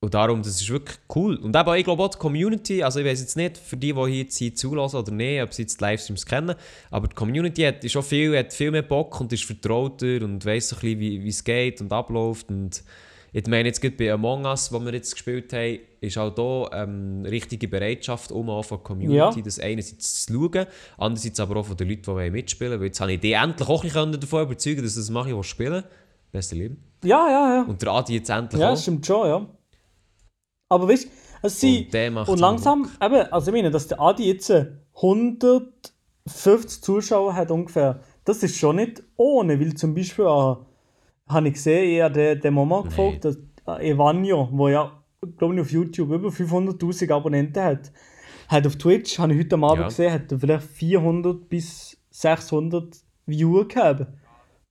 und 0.00 0.14
darum, 0.14 0.42
das 0.42 0.60
ist 0.60 0.70
wirklich 0.70 0.96
cool. 1.14 1.36
Und 1.36 1.56
eben, 1.56 1.74
ich 1.74 1.84
glaube 1.84 2.02
auch 2.04 2.08
die 2.08 2.18
Community, 2.18 2.82
also 2.84 3.00
ich 3.00 3.06
weiß 3.06 3.20
jetzt 3.20 3.36
nicht, 3.36 3.58
für 3.58 3.76
die, 3.76 3.92
die 3.92 4.06
hier 4.06 4.22
jetzt 4.22 4.58
zulassen 4.58 4.96
oder 4.96 5.10
nicht, 5.10 5.42
ob 5.42 5.52
sie 5.52 5.62
jetzt 5.62 5.80
die 5.80 5.84
Livestreams 5.84 6.24
kennen, 6.24 6.54
aber 6.90 7.08
die 7.08 7.16
Community 7.16 7.62
hat 7.62 7.88
schon 7.90 8.04
viel, 8.04 8.38
hat 8.38 8.52
viel 8.52 8.70
mehr 8.70 8.82
Bock 8.82 9.20
und 9.20 9.32
ist 9.32 9.44
vertrauter 9.44 10.22
und 10.22 10.44
weiss 10.44 10.68
so 10.68 10.76
ein 10.76 10.80
bisschen, 10.80 11.00
wie 11.00 11.28
es 11.28 11.42
geht 11.42 11.80
und 11.80 11.92
abläuft 11.92 12.48
und 12.48 12.84
ich 13.38 13.46
meine, 13.50 13.68
jetzt 13.68 13.80
bei 13.96 14.12
Among 14.12 14.44
Us, 14.46 14.72
wo 14.72 14.80
wir 14.80 14.92
jetzt 14.92 15.12
gespielt 15.12 15.52
haben, 15.52 15.78
ist 16.00 16.18
auch 16.18 16.34
hier 16.34 16.70
ähm, 16.78 17.24
richtige 17.24 17.68
Bereitschaft 17.68 18.32
um 18.32 18.46
von 18.64 18.78
der 18.78 18.84
Community, 18.84 19.38
Ja. 19.38 19.44
das 19.44 19.58
einerseits 19.60 20.24
zu 20.24 20.32
schauen, 20.32 20.66
andererseits 20.96 21.38
aber 21.40 21.56
auch 21.60 21.66
von 21.66 21.76
den 21.76 21.88
Leuten, 21.88 22.02
die 22.18 22.30
mitspielen 22.30 22.72
wollen. 22.72 22.80
Weil 22.80 22.86
jetzt 22.88 23.00
habe 23.00 23.12
ich 23.12 23.20
die 23.20 23.32
endlich 23.32 23.68
auch 23.68 23.84
ein 23.84 23.90
davon 24.20 24.42
überzeugen 24.44 24.82
dass 24.82 24.94
das 24.94 25.10
mache, 25.10 25.30
ich 25.30 25.46
spielen. 25.46 25.84
Beste 26.32 26.54
Liebe. 26.56 26.76
Ja, 27.04 27.28
ja, 27.28 27.54
ja. 27.56 27.62
Und 27.62 27.80
der 27.80 27.90
Adi 27.92 28.14
jetzt 28.14 28.28
endlich 28.30 28.60
Ja, 28.60 28.72
auch. 28.72 28.76
stimmt 28.76 29.06
schon, 29.06 29.26
ja. 29.28 29.46
Aber 30.70 30.88
weißt 30.88 31.04
du, 31.06 31.08
es 31.42 31.60
sind. 31.60 31.94
Und 31.94 32.28
Und 32.28 32.40
langsam, 32.40 32.90
eben, 33.02 33.32
also 33.32 33.50
ich 33.50 33.54
meine, 33.56 33.70
dass 33.70 33.86
der 33.88 34.00
Adi 34.00 34.26
jetzt 34.26 34.50
äh, 34.50 34.72
150 34.96 36.82
Zuschauer 36.82 37.34
hat 37.34 37.50
ungefähr, 37.50 38.00
das 38.24 38.42
ist 38.42 38.56
schon 38.58 38.76
nicht 38.76 39.02
ohne, 39.16 39.58
weil 39.60 39.74
zum 39.74 39.94
Beispiel 39.94 40.24
äh, 40.26 40.54
habe 41.28 41.48
ich 41.48 41.54
gesehen, 41.54 41.88
eher 41.90 42.10
den, 42.10 42.40
den 42.40 42.54
Mama 42.54 42.82
gefolgt, 42.82 43.24
dass 43.24 43.36
äh, 43.66 43.90
Evanio, 43.90 44.48
wo 44.52 44.68
ja, 44.68 45.02
glaube 45.36 45.54
ich, 45.54 45.60
auf 45.60 45.70
YouTube 45.70 46.10
über 46.10 46.28
500'000 46.28 47.12
Abonnenten 47.12 47.62
hat, 47.62 47.92
hat 48.48 48.66
auf 48.66 48.76
Twitch, 48.76 49.18
habe 49.18 49.32
ich 49.34 49.40
heute 49.40 49.56
Abend 49.56 49.78
Ja. 49.78 49.88
gesehen, 49.88 50.12
hat 50.12 50.32
er 50.32 50.38
vielleicht 50.38 50.64
400 50.66 51.48
bis 51.48 51.96
600 52.10 52.96
Viewer 53.26 53.68
gehabt. 53.68 54.06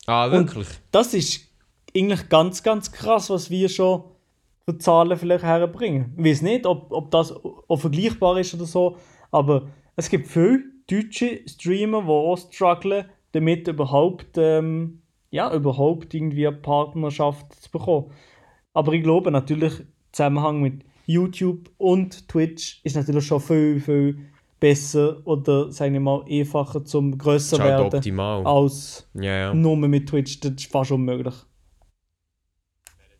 Ah, 0.07 0.31
wirklich? 0.31 0.67
Das 0.91 1.13
ist 1.13 1.41
eigentlich 1.95 2.29
ganz, 2.29 2.63
ganz 2.63 2.91
krass, 2.91 3.29
was 3.29 3.49
wir 3.49 3.69
schon 3.69 4.03
für 4.65 4.77
Zahlen 4.77 5.17
vielleicht 5.17 5.43
herbringen. 5.43 6.13
Ich 6.17 6.23
weiß 6.25 6.41
nicht, 6.41 6.65
ob, 6.65 6.91
ob 6.91 7.11
das 7.11 7.31
auch 7.33 7.77
vergleichbar 7.77 8.37
ist 8.39 8.53
oder 8.53 8.65
so, 8.65 8.97
aber 9.31 9.67
es 9.95 10.09
gibt 10.09 10.27
viele 10.27 10.63
deutsche 10.89 11.41
Streamer, 11.47 12.01
die 12.01 12.07
auch 12.09 12.37
strugglen, 12.37 13.05
damit 13.33 13.67
überhaupt, 13.67 14.37
ähm, 14.37 15.01
ja, 15.37 15.53
überhaupt 15.53 16.13
irgendwie 16.15 16.47
eine 16.47 16.57
Partnerschaft 16.57 17.53
zu 17.61 17.69
bekommen. 17.69 18.11
Aber 18.73 18.93
ich 18.93 19.03
glaube 19.03 19.29
natürlich, 19.29 19.81
im 19.81 19.87
Zusammenhang 20.11 20.61
mit 20.61 20.83
YouTube 21.05 21.69
und 21.77 22.27
Twitch 22.27 22.81
ist 22.83 22.95
natürlich 22.95 23.25
schon 23.25 23.39
viel, 23.39 23.79
viel 23.79 24.17
besser 24.59 25.21
oder, 25.25 25.71
sagen 25.71 25.93
wir 25.93 25.99
mal, 25.99 26.25
einfacher 26.27 26.83
zum 26.83 27.13
ist 27.13 27.51
halt 27.51 27.61
werden 27.61 27.93
optimal. 27.93 28.47
als 28.47 29.07
Ja, 29.13 29.37
ja. 29.37 29.53
nur 29.53 29.77
mit 29.77 30.09
Twitch. 30.09 30.39
Das 30.39 30.53
ist 30.53 30.71
fast 30.71 30.91
unmöglich. 30.91 31.35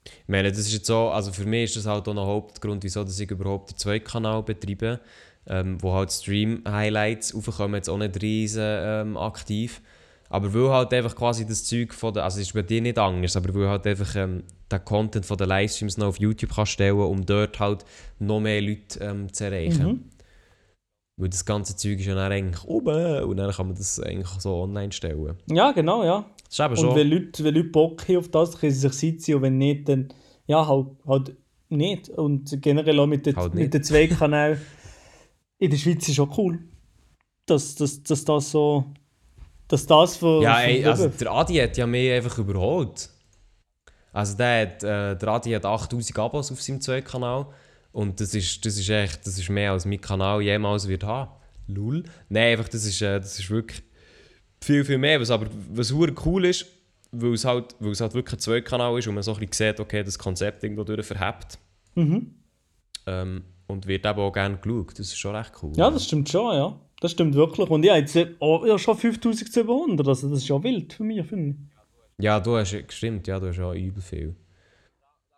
Ich 0.06 0.28
meine, 0.28 0.50
das 0.50 0.58
ist 0.58 0.74
jetzt 0.74 0.88
so, 0.88 1.10
also 1.10 1.32
für 1.32 1.46
mich 1.46 1.66
ist 1.66 1.76
das 1.76 1.86
halt 1.86 2.08
auch 2.08 2.14
ein 2.14 2.20
Hauptgrund, 2.20 2.84
wieso 2.84 3.04
dass 3.04 3.20
ich 3.20 3.30
überhaupt 3.30 3.72
den 3.72 3.78
Zweitkanal 3.78 4.42
betreibe, 4.42 5.02
ähm, 5.46 5.78
wo 5.82 5.94
halt 5.94 6.12
Stream-Highlights 6.12 7.36
aufkommen, 7.36 7.76
jetzt 7.76 7.90
auch 7.90 7.98
nicht 8.00 8.20
riesen 8.22 8.64
ähm, 8.66 9.18
aktiv. 9.18 9.82
Aber 10.30 10.54
weil 10.54 10.70
halt 10.70 10.94
einfach 10.94 11.16
quasi 11.16 11.46
das 11.46 11.64
Zeug 11.64 11.94
von 11.94 12.14
der, 12.14 12.24
also 12.24 12.40
es 12.40 12.48
ist 12.48 12.54
bei 12.54 12.62
dir 12.62 12.82
nicht 12.82 12.98
anders, 12.98 13.36
aber 13.38 13.54
weil 13.54 13.70
halt 13.70 13.88
einfach 13.88 14.16
ähm, 14.16 14.44
den 14.72 14.86
Content 14.86 15.26
von 15.26 15.38
den 15.38 15.48
Livestreams 15.48 15.98
noch 15.98 16.08
auf 16.08 16.20
YouTube 16.20 16.52
kannst 16.54 16.74
stellen, 16.74 16.98
um 16.98 17.26
dort 17.26 17.60
halt 17.60 17.86
noch 18.20 18.40
mehr 18.40 18.62
Leute 18.62 19.00
ähm, 19.00 19.32
zu 19.32 19.46
erreichen. 19.46 19.88
Mhm. 19.88 20.04
Weil 21.20 21.30
das 21.30 21.46
ganze 21.46 21.76
Zeug 21.76 22.00
ist 22.00 22.06
ja 22.06 22.16
dann 22.16 22.32
eigentlich 22.32 22.64
oben 22.66 23.24
und 23.24 23.38
dann 23.38 23.52
kann 23.52 23.68
man 23.68 23.76
das 23.76 24.00
eigentlich 24.00 24.30
so 24.40 24.56
online 24.56 24.92
stellen. 24.92 25.36
Ja, 25.50 25.72
genau, 25.72 26.04
ja. 26.04 26.26
Das 26.46 26.54
ist 26.54 26.60
eben 26.60 26.70
Und 26.72 26.78
schon... 26.78 26.96
wenn 26.96 27.08
Leute, 27.08 27.44
wenn 27.44 27.56
Leute 27.56 27.70
Bock 27.70 28.08
haben 28.08 28.18
auf 28.18 28.30
das, 28.30 28.60
können 28.60 28.72
sie 28.72 28.80
sich 28.80 28.94
sitzen 28.94 29.36
und 29.36 29.42
wenn 29.42 29.58
nicht, 29.58 29.90
dann 29.90 30.10
ja, 30.46 30.68
halt, 30.68 30.88
halt 31.08 31.36
nicht. 31.70 32.10
Und 32.10 32.62
generell 32.62 33.00
auch 33.00 33.08
mit 33.08 33.26
den, 33.26 33.36
Halt 33.36 33.54
mit 33.54 33.74
den 33.74 33.84
zwei 33.84 34.08
Kanälen 34.08 34.60
in 35.60 35.72
der 35.72 35.78
Schweiz 35.78 36.08
ist 36.08 36.16
schon 36.16 36.32
cool. 36.38 36.60
Dass, 37.46 37.76
dass, 37.76 38.04
dass 38.04 38.26
das 38.26 38.52
so. 38.52 38.86
Dass 39.68 39.86
das 39.86 40.18
für. 40.18 40.42
Ja, 40.42 40.62
ey, 40.62 40.86
also 40.86 41.10
der 41.10 41.32
Adi 41.32 41.56
hat 41.56 41.78
ja 41.78 41.86
mich 41.86 42.12
einfach 42.12 42.38
überholt. 42.38 43.10
Also 44.14 44.38
der, 44.38 44.62
hat, 44.62 44.84
äh, 44.84 45.16
der 45.16 45.28
Adi 45.28 45.52
hat 45.52 45.66
8000 45.66 46.18
Abos 46.18 46.52
auf 46.52 46.62
seinem 46.62 46.82
zweiten 46.82 47.06
Kanal 47.06 47.48
und 47.92 48.20
das 48.20 48.34
ist, 48.34 48.66
das 48.66 48.78
ist 48.78 48.90
echt, 48.90 49.28
das 49.28 49.38
ist 49.38 49.50
mehr 49.50 49.72
als 49.72 49.86
mein 49.86 50.02
Kanal 50.02 50.42
jemals 50.42 50.88
wird 50.88 51.04
haben. 51.04 51.32
Lul. 51.68 52.04
Nein, 52.30 52.54
einfach 52.54 52.70
das 52.70 52.86
ist, 52.86 53.02
äh, 53.02 53.20
das 53.20 53.38
ist 53.38 53.50
wirklich 53.50 53.84
viel, 54.62 54.86
viel 54.86 54.98
mehr. 54.98 55.20
Was 55.20 55.30
aber 55.30 55.48
was 55.74 55.94
cool 56.26 56.46
ist, 56.46 56.66
weil 57.12 57.34
es 57.34 57.46
halt, 57.46 57.76
weil 57.80 57.92
es 57.92 58.02
halt 58.02 58.14
wirklich 58.14 58.34
ein 58.34 58.40
Zweitkanal 58.40 58.98
ist 58.98 59.08
und 59.08 59.16
man 59.16 59.24
so 59.24 59.34
ein 59.34 59.40
bisschen 59.40 59.72
sieht, 59.72 59.80
okay, 59.80 60.04
das 60.04 60.18
Konzept 60.18 60.64
irgendwo 60.64 60.84
durch 60.84 61.06
verhebt. 61.06 61.60
Mhm. 61.96 62.36
Ähm, 63.06 63.44
und 63.68 63.86
wird 63.86 64.06
eben 64.06 64.20
auch 64.20 64.32
gerne 64.32 64.58
geschaut. 64.58 64.92
Das 64.92 65.08
ist 65.08 65.18
schon 65.18 65.36
recht 65.36 65.52
cool. 65.62 65.74
Ja, 65.76 65.90
das 65.90 66.06
stimmt 66.06 66.30
schon, 66.30 66.56
ja. 66.56 66.80
Das 67.00 67.12
stimmt 67.12 67.36
wirklich. 67.36 67.70
Und 67.70 67.84
ich 67.84 67.90
habe 67.90 68.00
jetzt 68.00 68.16
äh, 68.16 68.34
oh, 68.40 68.66
ja, 68.66 68.78
schon 68.78 68.98
5700. 68.98 70.08
Also, 70.08 70.30
das 70.30 70.40
ist 70.40 70.48
ja 70.48 70.62
wild 70.64 70.94
für 70.94 71.04
mich, 71.04 71.26
finde 71.26 71.52
ich. 71.52 72.24
Ja, 72.24 72.40
du 72.40 72.58
hast 72.58 72.72
gestimmt, 72.88 73.28
ja, 73.28 73.40
du 73.40 73.50
hast 73.50 73.58
ja 73.58 73.72
übel 73.74 74.02
viel. 74.02 74.36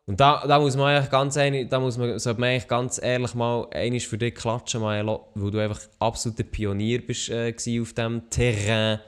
Und 0.06 0.20
da, 0.20 0.44
da 0.48 0.60
muss 0.60 0.76
man 0.76 0.88
eigentlich 0.96 1.12
ganz 1.12 1.38
einig, 1.38 1.70
da 1.70 1.80
muss 1.80 1.98
man, 1.98 2.18
sollte 2.18 2.40
man 2.40 2.50
eigentlich 2.50 2.68
ganz 2.68 3.00
ehrlich 3.02 3.36
mal 3.36 3.68
einiges 3.72 4.06
für 4.06 4.18
dich 4.18 4.34
klatschen, 4.34 4.82
Maelo, 4.82 5.28
weil 5.36 5.52
du 5.52 5.60
einfach 5.60 5.82
absoluter 6.00 6.44
Pionier 6.44 7.06
bist 7.06 7.30
äh, 7.30 7.54
auf 7.54 7.94
diesem 7.94 8.30
Terrain. 8.30 9.02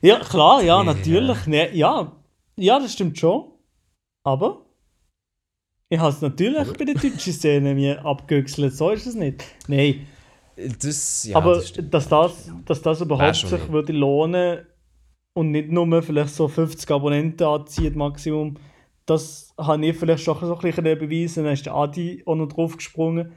Ja, 0.00 0.18
klar, 0.20 0.62
ja, 0.62 0.78
Ja. 0.78 0.84
natürlich. 0.84 1.46
Ne, 1.46 1.74
ja, 1.76 2.12
ja, 2.56 2.78
das 2.78 2.92
stimmt 2.94 3.18
schon. 3.18 3.50
Aber 4.24 4.64
ich 5.90 5.98
habe 5.98 6.10
es 6.10 6.22
natürlich 6.22 6.72
bei 6.72 6.84
der 6.86 6.94
deutschen 6.94 7.32
Szene 7.32 7.74
mir 7.74 8.02
abgewechselt. 8.04 8.74
So 8.74 8.90
ist 8.90 9.06
es 9.06 9.14
nicht. 9.14 9.44
Nein, 9.68 10.06
Das, 10.56 11.24
ja, 11.24 11.36
aber 11.36 11.54
das 11.56 11.72
dass, 11.90 12.08
das, 12.08 12.52
dass 12.66 12.82
das 12.82 13.00
überhaupt 13.00 13.36
sich 13.36 13.50
nicht. 13.50 13.72
würde 13.72 13.92
lohnen 13.92 14.66
und 15.34 15.50
nicht 15.50 15.70
nur 15.70 16.02
vielleicht 16.02 16.34
so 16.34 16.46
50 16.48 16.90
Abonnenten 16.90 17.46
anzieht, 17.46 17.96
Maximum, 17.96 18.58
das 19.06 19.54
habe 19.58 19.84
ich 19.86 19.96
vielleicht 19.96 20.22
schon 20.22 20.38
so 20.40 20.54
ein 20.54 20.60
bisschen 20.60 20.84
beweisen. 20.84 21.44
Dann 21.44 21.54
ist 21.54 21.66
der 21.66 21.74
Adi 21.74 22.22
auch 22.26 22.34
noch 22.36 22.48
drauf 22.48 22.76
gesprungen. 22.76 23.32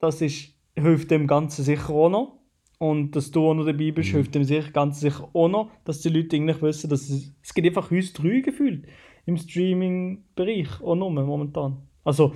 Das 0.00 0.20
ist, 0.22 0.54
hilft 0.74 1.10
dem 1.10 1.26
Ganzen 1.26 1.64
sicher 1.64 1.90
auch 1.90 2.08
noch. 2.08 2.32
Und 2.78 3.16
dass 3.16 3.30
du 3.30 3.48
auch 3.48 3.54
noch 3.54 3.64
dabei 3.64 3.90
bist, 3.90 4.10
Mhm. 4.10 4.16
hilft 4.16 4.34
dem 4.34 4.44
sicher, 4.44 4.70
ganz 4.70 5.00
sicher 5.00 5.28
auch 5.32 5.48
noch, 5.48 5.70
dass 5.84 6.00
die 6.02 6.10
Leute 6.10 6.36
eigentlich 6.36 6.60
wissen, 6.62 6.90
dass 6.90 7.08
es, 7.08 7.32
es 7.42 7.54
gibt 7.54 7.66
einfach 7.66 7.90
uns 7.90 8.12
drei 8.12 8.40
gefühlt 8.40 8.86
im 9.24 9.36
Streaming-Bereich, 9.36 10.80
auch 10.82 10.94
nur 10.94 11.10
momentan. 11.10 11.78
Also 12.04 12.32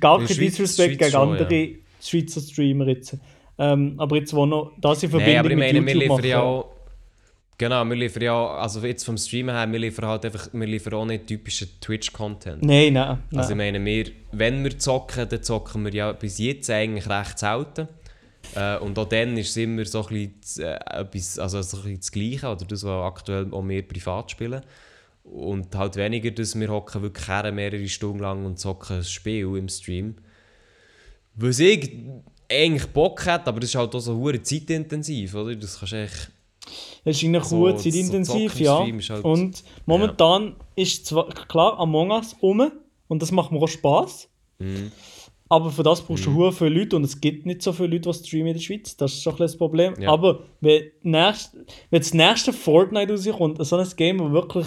gar 0.00 0.20
In 0.20 0.26
kein 0.26 0.36
Disrespect 0.36 0.98
gegen 0.98 1.14
andere 1.16 1.76
Schweizer 2.00 2.40
Streamer 2.40 2.88
jetzt. 2.88 3.16
Ähm, 3.58 3.94
aber 3.98 4.16
jetzt, 4.16 4.32
wo 4.34 4.46
noch 4.46 4.72
das 4.80 5.02
in 5.02 5.10
Verbindung 5.10 5.34
Nein, 5.34 5.40
aber 5.40 5.50
ich 5.50 5.56
meine, 5.56 5.80
mit 5.80 5.94
wir 5.94 6.02
YouTube 6.02 6.22
liefern 6.22 6.30
ja 6.30 6.42
auch. 6.42 6.70
Genau, 7.58 7.84
wir 7.84 7.96
liefern 7.96 8.22
ja 8.22 8.46
also 8.56 8.80
jetzt 8.86 9.04
vom 9.04 9.18
Streamen 9.18 9.54
her, 9.54 9.70
wir 9.70 9.78
liefern 9.78 10.06
halt 10.06 10.24
einfach, 10.24 10.48
wir 10.50 10.66
liefern 10.66 10.94
auch 10.94 11.04
nicht 11.04 11.26
typischen 11.26 11.68
Twitch-Content. 11.78 12.62
Nein, 12.62 12.94
nein, 12.94 13.18
nein. 13.30 13.38
Also 13.38 13.50
ich 13.50 13.56
meine, 13.58 13.84
wir, 13.84 14.06
wenn 14.32 14.64
wir 14.64 14.78
zocken, 14.78 15.28
dann 15.28 15.42
zocken 15.42 15.84
wir 15.84 15.92
ja 15.92 16.12
bis 16.12 16.38
jetzt 16.38 16.70
eigentlich 16.70 17.06
recht 17.06 17.38
selten. 17.38 17.88
Äh, 18.54 18.78
und 18.78 18.98
auch 18.98 19.08
dann 19.08 19.36
ist 19.36 19.50
es 19.50 19.56
immer 19.58 19.84
so 19.84 20.06
ein 20.06 20.32
bisschen, 20.40 20.64
äh, 20.64 21.00
etwas, 21.00 21.38
also 21.38 21.60
so 21.60 21.76
ein 21.76 21.82
bisschen 21.82 22.00
das 22.00 22.12
Gleiche, 22.12 22.46
oder 22.48 22.64
das, 22.64 22.82
was 22.82 23.12
aktuell 23.12 23.48
auch 23.52 23.68
wir 23.68 23.86
privat 23.86 24.30
spielen. 24.30 24.62
Und 25.24 25.76
halt 25.76 25.96
weniger, 25.96 26.30
dass 26.30 26.58
wir 26.58 26.68
hocken 26.68 27.02
wirklich 27.02 27.52
mehrere 27.52 27.88
Stunden 27.88 28.20
lang 28.20 28.46
und 28.46 28.58
zocken 28.58 28.96
ein 28.96 29.04
Spiel 29.04 29.54
im 29.56 29.68
Stream. 29.68 30.14
Was 31.40 31.58
ich 31.58 31.96
eigentlich 32.50 32.86
Bock 32.86 33.24
hätte, 33.24 33.46
aber 33.46 33.60
das 33.60 33.70
ist 33.70 33.76
halt 33.76 33.94
auch 33.94 34.00
so 34.00 34.16
hure 34.16 34.42
zeitintensiv, 34.42 35.34
oder? 35.34 35.54
Das 35.54 35.78
kannst 35.78 35.92
du 35.92 36.02
echt... 36.02 36.30
Es 37.04 37.16
ist 37.16 37.24
eigentlich 37.24 37.44
So- 37.44 37.70
so 37.70 37.76
zeitintensiv, 37.76 38.60
im 38.60 38.64
ja. 38.64 38.84
Ist 38.84 39.10
halt- 39.10 39.24
und 39.24 39.64
momentan 39.86 40.56
ist 40.76 41.06
zwar 41.06 41.28
klar 41.28 41.78
Among 41.78 42.10
Us 42.10 42.36
um 42.40 42.70
und 43.08 43.22
das 43.22 43.32
macht 43.32 43.52
mir 43.52 43.58
auch 43.58 43.68
Spaß. 43.68 44.28
Mhm. 44.58 44.92
Aber 45.48 45.70
für 45.70 45.82
das 45.82 46.00
brauchst 46.02 46.26
du 46.26 46.34
hure 46.34 46.52
viele 46.52 46.70
Leute 46.70 46.94
und 46.94 47.02
es 47.02 47.20
gibt 47.20 47.44
nicht 47.44 47.62
so 47.62 47.72
viele 47.72 47.88
Leute, 47.88 48.08
die 48.10 48.18
streamen 48.18 48.48
in 48.48 48.54
der 48.54 48.60
Schweiz. 48.60 48.96
Das 48.96 49.12
ist 49.12 49.22
schon 49.22 49.32
ein 49.32 49.36
bisschen 49.38 49.46
das 49.46 49.56
Problem. 49.56 49.94
Ja. 50.00 50.10
Aber 50.10 50.44
wenn, 50.60 50.82
nächst, 51.02 51.56
wenn 51.90 52.00
das 52.00 52.14
nächste 52.14 52.52
Fortnite 52.52 53.12
rauskommt, 53.12 53.64
so 53.66 53.76
ein 53.76 53.88
Game, 53.96 54.20
wo 54.20 54.30
wirklich 54.30 54.66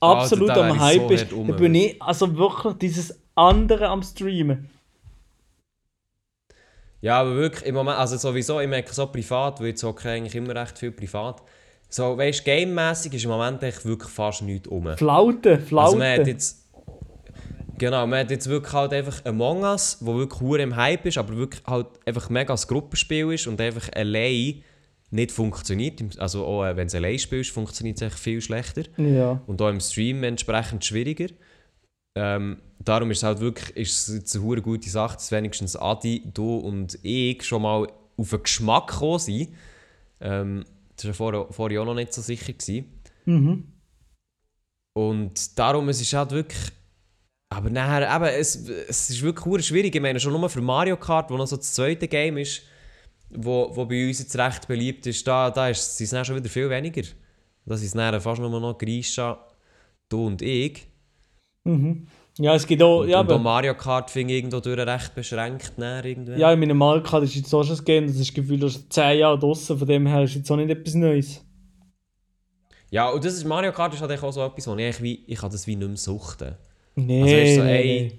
absolut 0.00 0.50
da 0.50 0.56
wär 0.56 0.64
am 0.64 0.80
Hype 0.80 1.18
so 1.30 1.36
rum, 1.36 1.46
dann 1.46 1.56
bin 1.56 1.74
ich 1.74 2.02
also 2.02 2.36
wirklich 2.36 2.74
dieses 2.74 3.18
andere 3.34 3.88
am 3.88 4.02
Streamen. 4.02 4.68
Ja, 7.06 7.20
aber 7.20 7.36
wirklich, 7.36 7.64
im 7.66 7.76
Moment, 7.76 7.98
also 7.98 8.16
sowieso, 8.16 8.58
ich 8.58 8.66
merke 8.66 8.92
so 8.92 9.06
privat, 9.06 9.60
weil 9.60 9.68
ich 9.68 9.76
zocke 9.76 10.10
eigentlich 10.10 10.34
immer 10.34 10.56
recht 10.56 10.76
viel 10.76 10.90
privat. 10.90 11.40
So, 11.88 12.18
weißt 12.18 12.40
du, 12.40 12.44
gamemässig 12.44 13.14
ist 13.14 13.22
im 13.22 13.30
Moment 13.30 13.62
echt 13.62 13.84
wirklich 13.84 14.10
fast 14.10 14.42
nichts 14.42 14.66
um. 14.66 14.88
Flaute, 14.96 15.60
Flaute. 15.60 15.86
Also 15.86 15.98
man 15.98 16.18
hat 16.18 16.26
jetzt... 16.26 16.64
Genau, 17.78 18.08
man 18.08 18.18
hat 18.20 18.32
jetzt 18.32 18.48
wirklich 18.48 18.72
halt 18.72 18.92
einfach 18.92 19.24
Among 19.24 19.62
Us, 19.62 19.98
wo 20.00 20.16
wirklich 20.16 20.40
hure 20.40 20.62
im 20.62 20.74
Hype 20.74 21.06
ist, 21.06 21.16
aber 21.16 21.36
wirklich 21.36 21.62
halt 21.64 21.86
einfach 22.06 22.28
mega 22.28 22.52
ein 22.52 22.60
Gruppenspiel 22.66 23.32
ist 23.32 23.46
und 23.46 23.60
einfach 23.60 23.88
allein 23.94 24.64
nicht 25.12 25.30
funktioniert. 25.30 26.02
Also 26.18 26.44
auch 26.44 26.64
äh, 26.64 26.76
wenn 26.76 26.88
es 26.88 26.94
allein 26.96 27.20
spielst, 27.20 27.50
funktioniert 27.50 27.98
es 27.98 28.02
echt 28.02 28.18
viel 28.18 28.40
schlechter. 28.40 28.82
ja. 28.96 29.40
Und 29.46 29.62
auch 29.62 29.68
im 29.68 29.78
Stream 29.78 30.24
entsprechend 30.24 30.84
schwieriger. 30.84 31.28
Ähm, 32.16 32.56
darum 32.78 33.10
ist 33.10 33.18
es 33.18 33.24
halt 33.24 33.40
wirklich 33.40 33.76
ist 33.76 34.08
es 34.08 34.36
eine 34.36 34.62
gute 34.62 34.88
Sache, 34.88 35.16
dass 35.16 35.30
wenigstens 35.30 35.76
Adi, 35.76 36.22
du 36.32 36.56
und 36.56 36.98
ich 37.02 37.44
schon 37.44 37.62
mal 37.62 37.86
auf 38.16 38.30
den 38.30 38.42
Geschmack 38.42 38.88
gekommen 38.88 39.18
sind. 39.18 39.54
Ähm, 40.20 40.64
das 40.96 41.04
war 41.06 41.14
vorher, 41.14 41.46
vorher 41.50 41.82
auch 41.82 41.84
noch 41.84 41.94
nicht 41.94 42.14
so 42.14 42.22
sicher. 42.22 42.54
Gewesen. 42.54 42.86
Mhm. 43.26 43.64
Und 44.94 45.58
darum 45.58 45.90
es 45.90 46.00
ist 46.00 46.14
halt 46.14 46.30
wirklich. 46.30 46.72
Aber 47.50 47.68
nachher, 47.68 48.16
eben, 48.16 48.24
es, 48.24 48.56
es 48.66 49.10
ist 49.10 49.22
wirklich 49.22 49.66
schwierig. 49.66 49.94
Ich 49.94 50.00
meine, 50.00 50.18
schon 50.18 50.32
nur 50.32 50.48
für 50.48 50.62
Mario 50.62 50.96
Kart, 50.96 51.30
wo 51.30 51.36
noch 51.36 51.46
so 51.46 51.56
das 51.56 51.74
zweite 51.74 52.08
Game 52.08 52.38
ist, 52.38 52.62
wo, 53.28 53.70
wo 53.76 53.84
bei 53.84 54.08
uns 54.08 54.20
jetzt 54.20 54.36
recht 54.36 54.66
beliebt 54.66 55.06
ist, 55.06 55.26
da, 55.26 55.50
da 55.50 55.68
ist, 55.68 55.98
sind 55.98 56.06
es 56.06 56.10
dann 56.10 56.24
schon 56.24 56.36
wieder 56.36 56.48
viel 56.48 56.70
weniger. 56.70 57.02
Das 57.66 57.82
ist 57.82 57.94
dann 57.94 58.20
fast 58.20 58.40
nur 58.40 58.48
noch 58.58 58.78
Grisha, 58.78 59.38
du 60.08 60.26
und 60.26 60.40
ich. 60.40 60.88
Mhm. 61.66 62.06
Ja, 62.38 62.54
es 62.54 62.66
gibt 62.66 62.82
auch, 62.82 63.04
ja, 63.04 63.20
und 63.20 63.32
auch 63.32 63.40
Mario 63.40 63.74
Kart 63.74 64.14
ich 64.14 64.28
irgendwo 64.28 64.60
durch 64.60 64.78
recht 64.78 65.14
beschränkt. 65.14 65.72
Dann 65.78 66.04
irgendwie. 66.04 66.38
ja, 66.38 66.52
in 66.52 66.60
meinem 66.60 66.76
Mario 66.76 67.02
Kart 67.02 67.24
ist 67.24 67.34
jetzt 67.34 67.52
auch 67.54 67.64
schon 67.64 67.78
ein 67.78 67.84
Game, 67.84 68.06
das 68.06 68.16
ist 68.16 68.34
gefühlt 68.34 68.60
schon 68.60 68.90
10 68.90 69.18
Jahre 69.18 69.38
draussen, 69.38 69.78
von 69.78 69.88
dem 69.88 70.06
her 70.06 70.22
ist 70.22 70.34
jetzt 70.34 70.50
auch 70.50 70.56
nicht 70.56 70.68
etwas 70.68 70.94
Neues. 70.94 71.42
ja, 72.90 73.08
und 73.08 73.24
das 73.24 73.34
ist, 73.34 73.44
Mario 73.44 73.72
Kart 73.72 73.94
ist 73.94 74.02
halt 74.02 74.22
auch 74.22 74.32
so 74.32 74.44
etwas, 74.44 74.66
wo 74.66 74.74
ich, 74.76 75.02
wie, 75.02 75.24
ich 75.26 75.38
kann 75.38 75.50
das 75.50 75.66
wie 75.66 75.76
nicht 75.76 75.88
mehr 75.88 75.96
suchten. 75.96 76.56
Nee, 76.94 77.22
Also, 77.22 77.34
weißt 77.36 77.54
so, 77.56 77.62
ey, 77.62 78.18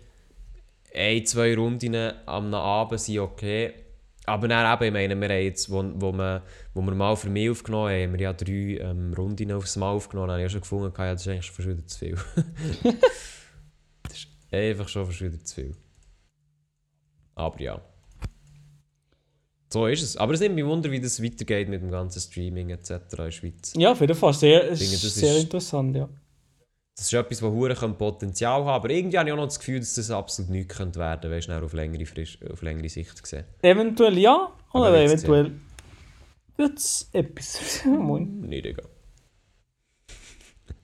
nee. 0.95 1.17
ein, 1.17 1.25
zwei 1.25 1.55
Runden 1.55 1.95
am 2.25 2.53
Abend 2.53 2.99
sind 2.99 3.19
okay. 3.19 3.73
Aber 4.27 4.47
dann 4.49 4.73
eben, 4.73 4.83
ich 4.87 4.91
meine, 5.09 5.21
wir 5.21 5.29
haben 5.35 5.43
jetzt, 5.43 5.71
wo, 5.71 5.81
wo, 5.95 6.11
wir, 6.11 6.43
wo 6.73 6.81
wir 6.81 6.93
mal 6.93 7.15
für 7.15 7.29
mich 7.29 7.49
aufgenommen 7.49 7.89
haben, 7.91 8.03
haben 8.03 8.13
wir 8.13 8.19
ja 8.19 8.33
drei 8.33 8.77
ähm, 8.81 9.13
Runden 9.13 9.51
aufs 9.53 9.77
Mal 9.77 9.89
aufgenommen. 9.91 10.27
Dann 10.27 10.33
habe 10.35 10.41
ich 10.43 10.47
auch 10.47 10.51
schon 10.51 10.61
gefunden, 10.61 10.93
ja, 10.97 11.13
das 11.13 11.21
ist 11.21 11.27
eigentlich 11.29 11.45
schon 11.45 11.65
wieder 11.65 11.87
zu 11.87 11.97
viel. 11.97 12.17
das 14.03 14.13
ist 14.19 14.27
einfach 14.51 14.87
schon 14.89 15.09
wieder 15.09 15.43
zu 15.43 15.55
viel. 15.55 15.75
Aber 17.35 17.61
ja. 17.61 17.81
So 19.71 19.87
ist 19.87 20.01
es. 20.01 20.17
Aber 20.17 20.33
es 20.33 20.39
nimmt 20.39 20.55
mich 20.55 20.65
Wunder, 20.65 20.91
wie 20.91 20.99
das 20.99 21.21
weitergeht 21.23 21.69
mit 21.69 21.81
dem 21.81 21.91
ganzen 21.91 22.19
Streaming 22.19 22.69
etc. 22.69 22.91
in 22.91 22.99
der 23.17 23.31
Schweiz. 23.31 23.73
Ja, 23.77 23.91
auf 23.93 24.01
jeden 24.01 24.15
Fall, 24.15 24.33
sehr, 24.33 24.61
denke, 24.61 24.75
sehr 24.77 25.37
ist- 25.37 25.43
interessant, 25.43 25.95
ja. 25.95 26.09
Das 26.97 27.05
ist 27.05 27.13
etwas, 27.13 27.39
das 27.39 27.49
hure 27.49 27.75
Potenzial 27.93 28.61
haben 28.61 28.69
Aber 28.69 28.89
irgendwie 28.89 29.19
habe 29.19 29.29
ich 29.29 29.33
auch 29.33 29.37
noch 29.37 29.45
das 29.45 29.59
Gefühl, 29.59 29.79
dass 29.79 29.93
das 29.93 30.09
absolut 30.09 30.49
nichts 30.49 30.75
könnte 30.75 30.99
werden 30.99 31.29
könnte, 31.29 31.63
auf 31.63 31.73
längere, 31.73 32.07
Frisch, 32.07 32.39
auf 32.51 32.63
längere 32.63 32.89
Sicht 32.89 33.21
gesehen. 33.21 33.45
Eventuell 33.61 34.17
ja, 34.17 34.51
oder 34.73 34.87
Aber 34.87 34.99
eventuell 34.99 35.51
wird 36.57 36.77
es 36.79 37.07
etwas. 37.13 37.81
Moin. 37.85 38.41
Nicht 38.41 38.65
egal. 38.65 38.89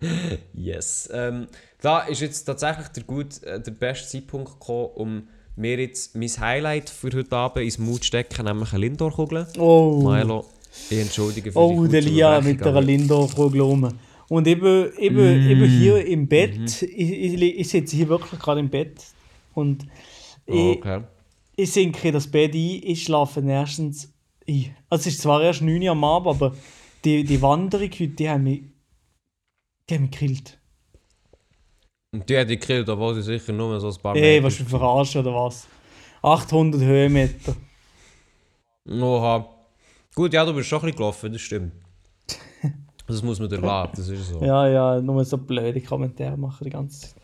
yes. 0.53 1.09
Ähm, 1.11 1.47
da 1.82 2.01
ist 2.01 2.22
jetzt 2.22 2.43
tatsächlich 2.43 2.89
der, 2.89 3.03
gut, 3.03 3.41
äh, 3.41 3.59
der 3.59 3.72
beste 3.72 4.07
Zeitpunkt 4.07 4.59
gekommen, 4.59 4.89
um 4.93 5.28
mir 5.55 5.80
jetzt 5.80 6.16
mein 6.16 6.30
Highlight 6.30 6.91
für 6.91 7.11
heute 7.11 7.36
Abend 7.36 7.66
ins 7.66 7.80
Mut 7.80 8.01
zu 8.01 8.07
stecken, 8.07 8.45
nämlich 8.45 8.72
eine 8.72 8.82
Lindor-Kugel. 8.82 9.47
Oh, 9.57 10.11
Milo, 10.11 10.45
ich 10.91 10.99
entschuldige 10.99 11.51
für 11.51 11.59
die 11.59 11.66
oh 11.66 11.88
der 11.88 12.01
Lia 12.01 12.39
mit 12.39 12.64
der 12.64 12.82
Lindor-Kugel 12.82 13.61
rum. 13.61 13.97
Und 14.34 14.47
eben, 14.47 14.91
eben, 14.97 15.47
eben 15.47 15.69
hier 15.69 16.03
im 16.07 16.27
Bett, 16.27 16.81
ich, 16.81 17.11
ich, 17.11 17.59
ich 17.59 17.69
sitze 17.69 17.95
hier 17.95 18.09
wirklich 18.09 18.39
gerade 18.39 18.61
im 18.61 18.69
Bett 18.71 18.99
und 19.53 19.86
ich, 20.47 20.77
okay. 20.77 21.03
ich 21.55 21.71
sinke 21.71 22.07
in 22.07 22.15
das 22.15 22.25
Bett 22.25 22.55
ein, 22.55 22.81
ich 22.84 23.03
schlafe 23.03 23.43
erstens 23.47 24.11
ein. 24.49 24.75
Also 24.89 25.01
es 25.01 25.13
ist 25.13 25.21
zwar 25.21 25.43
erst 25.43 25.61
9 25.61 25.84
Uhr 25.84 25.91
am 25.91 26.03
Abend, 26.03 26.29
aber 26.29 26.55
die, 27.05 27.23
die 27.23 27.39
Wanderung 27.43 27.91
heute, 27.91 28.07
die 28.07 28.27
haben 28.27 28.45
mich, 28.45 28.63
die 29.88 29.93
haben 29.93 30.01
mich 30.01 30.11
gekillt. 30.11 30.59
Und 32.11 32.27
die 32.27 32.36
hat 32.36 32.49
die 32.49 32.57
gekillt, 32.57 32.89
obwohl 32.89 33.13
sie 33.13 33.21
sicher 33.21 33.53
nur 33.53 33.79
so 33.79 33.89
ein 33.89 34.01
paar 34.01 34.15
Ey, 34.15 34.38
Meter 34.38 34.45
was 34.45 34.55
für 34.55 34.65
verarschen 34.65 35.21
oder 35.21 35.36
was? 35.36 35.67
800 36.23 36.81
Höhenmeter. 36.81 37.55
Oha. 38.89 39.47
Gut, 40.15 40.34
ja, 40.34 40.43
du 40.43 40.55
bist 40.55 40.69
schon 40.69 40.79
ein 40.79 40.86
bisschen 40.86 40.97
gelaufen, 40.97 41.31
das 41.31 41.41
stimmt. 41.41 41.82
Das 43.08 43.22
muss 43.22 43.39
man 43.39 43.49
dir 43.49 43.58
lassen, 43.58 43.91
das 43.95 44.08
ist 44.08 44.30
so. 44.30 44.41
Ja, 44.43 44.68
ja, 44.68 45.01
nur 45.01 45.26
so 45.26 45.38
blöde 45.38 45.82
Kommentare 45.82 46.38
machen 46.38 46.64
die 46.64 46.70
ganze 46.70 47.01
Zeit. 47.01 47.16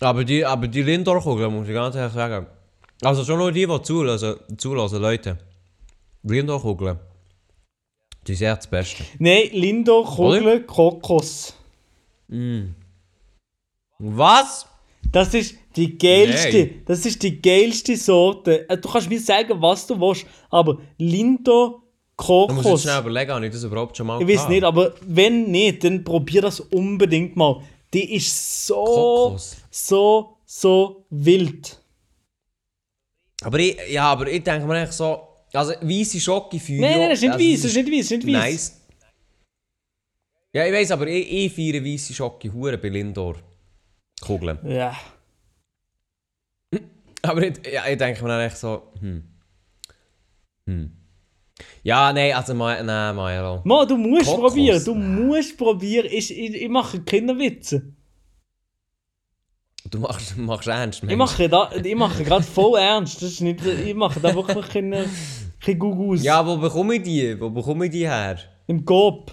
Aber 0.00 0.24
die, 0.24 0.44
aber 0.44 0.68
die 0.68 0.82
Lindor-Kugel, 0.82 1.50
muss 1.50 1.68
ich 1.68 1.74
ganz 1.74 1.96
ehrlich 1.96 2.14
sagen. 2.14 2.46
Also 3.02 3.24
schon 3.24 3.38
nur 3.38 3.52
die, 3.52 3.66
die 3.66 3.82
zulassen, 3.82 4.36
zulassen 4.56 5.00
Leute. 5.02 5.38
Lindor-Kugeln. 6.22 6.98
Die 8.26 8.34
sind 8.34 8.48
echt 8.48 8.58
das 8.58 8.66
Beste. 8.66 9.04
Nein, 9.18 9.48
Lindor, 9.52 10.04
Kugel, 10.04 10.64
Kokos. 10.64 11.54
Was? 13.98 14.66
Das 15.10 15.32
ist 15.32 15.56
die 15.76 15.96
geilste, 15.96 16.58
Nein. 16.58 16.82
das 16.86 17.06
ist 17.06 17.22
die 17.22 17.40
geilste 17.40 17.96
Sorte. 17.96 18.68
Äh, 18.68 18.76
Du 18.76 18.88
kannst 18.90 19.08
mir 19.08 19.20
sagen, 19.20 19.60
was 19.62 19.86
du 19.86 19.98
willst, 19.98 20.26
aber 20.50 20.78
Lindor, 20.98 21.82
Da 22.18 22.24
muss 22.24 22.50
ich 22.50 22.56
jetzt 22.56 22.64
Kokos. 22.64 22.82
schnell 22.82 23.00
überlegen, 23.00 23.30
habe 23.30 23.46
ich 23.46 23.52
das 23.52 23.62
überhaupt 23.62 23.96
schon 23.96 24.08
mal 24.08 24.20
Ich 24.20 24.28
weiß 24.28 24.48
nicht, 24.48 24.64
aber 24.64 24.92
wenn 25.02 25.50
nicht, 25.50 25.84
dann 25.84 26.02
probier 26.02 26.42
das 26.42 26.58
unbedingt 26.60 27.36
mal. 27.36 27.62
Die 27.94 28.16
ist 28.16 28.66
so, 28.66 28.74
Kokos. 28.74 29.56
so, 29.70 30.36
so 30.44 31.06
wild. 31.10 31.80
Aber 33.42 33.58
ich, 33.60 33.76
ja, 33.88 34.10
aber 34.10 34.26
ich 34.28 34.42
denke 34.42 34.66
mir 34.66 34.74
eigentlich 34.74 34.92
so... 34.92 35.26
Also, 35.52 35.72
weisse 35.80 36.20
Schocke 36.20 36.58
für 36.58 36.72
Nein, 36.72 36.98
nein, 36.98 37.10
das 37.10 37.18
ist 37.18 37.22
nicht 37.22 37.32
also, 37.32 37.44
weiss, 37.44 37.62
das 37.62 37.70
ist 37.70 37.76
nicht 37.76 37.92
weiss, 37.92 38.08
das 38.08 38.10
ist 38.10 38.24
nicht 38.24 38.36
weiss. 38.36 38.44
Nice. 38.44 38.80
Ja, 40.52 40.66
ich 40.66 40.72
weiss, 40.72 40.90
aber 40.90 41.06
ich, 41.06 41.32
ich 41.32 41.54
feiere 41.54 41.84
weisse 41.84 42.12
Schocke 42.12 42.52
hure 42.52 42.76
bei 42.76 42.88
Lindor. 42.88 43.36
Kugeln. 44.20 44.58
Ja. 44.68 44.96
Aber 47.22 47.42
ich, 47.42 47.54
ja, 47.72 47.86
ich 47.86 47.96
denke 47.96 48.22
mir 48.22 48.28
dann 48.28 48.40
echt 48.40 48.58
so, 48.58 48.92
hm. 49.00 49.22
Hm. 50.66 50.97
Ja, 51.82 52.12
nein, 52.12 52.32
also, 52.34 52.54
Ma- 52.54 52.82
nein, 52.82 53.14
Mairo. 53.16 53.60
Mo, 53.64 53.84
du 53.84 53.96
musst 53.96 54.26
Kokos. 54.26 54.40
probieren, 54.52 54.84
du 54.84 54.94
musst 54.94 55.56
probieren. 55.56 56.08
Ich, 56.10 56.30
ich, 56.36 56.54
ich 56.54 56.68
mache 56.68 57.00
Kinderwitze. 57.00 57.92
Du 59.90 60.00
machst, 60.00 60.36
machst 60.36 60.68
ernst, 60.68 60.98
Ich 60.98 61.04
Mensch. 61.04 61.16
mache, 61.18 61.48
da, 61.48 61.70
ich 61.72 61.94
mache 61.94 62.22
gerade 62.24 62.44
voll 62.44 62.78
ernst. 62.78 63.16
Das 63.22 63.30
ist 63.30 63.40
nicht, 63.40 63.64
ich 63.64 63.94
mache 63.94 64.20
da 64.20 64.34
wirklich 64.34 64.68
keine, 64.68 65.08
keine 65.60 65.78
Gugus. 65.78 66.22
Ja, 66.22 66.44
wo 66.46 66.56
bekomme 66.58 66.96
ich 66.96 67.02
die? 67.04 67.40
Wo 67.40 67.48
bekomme 67.48 67.86
ich 67.86 67.92
die 67.92 68.06
her? 68.06 68.38
Im 68.66 68.84
Coop. 68.84 69.32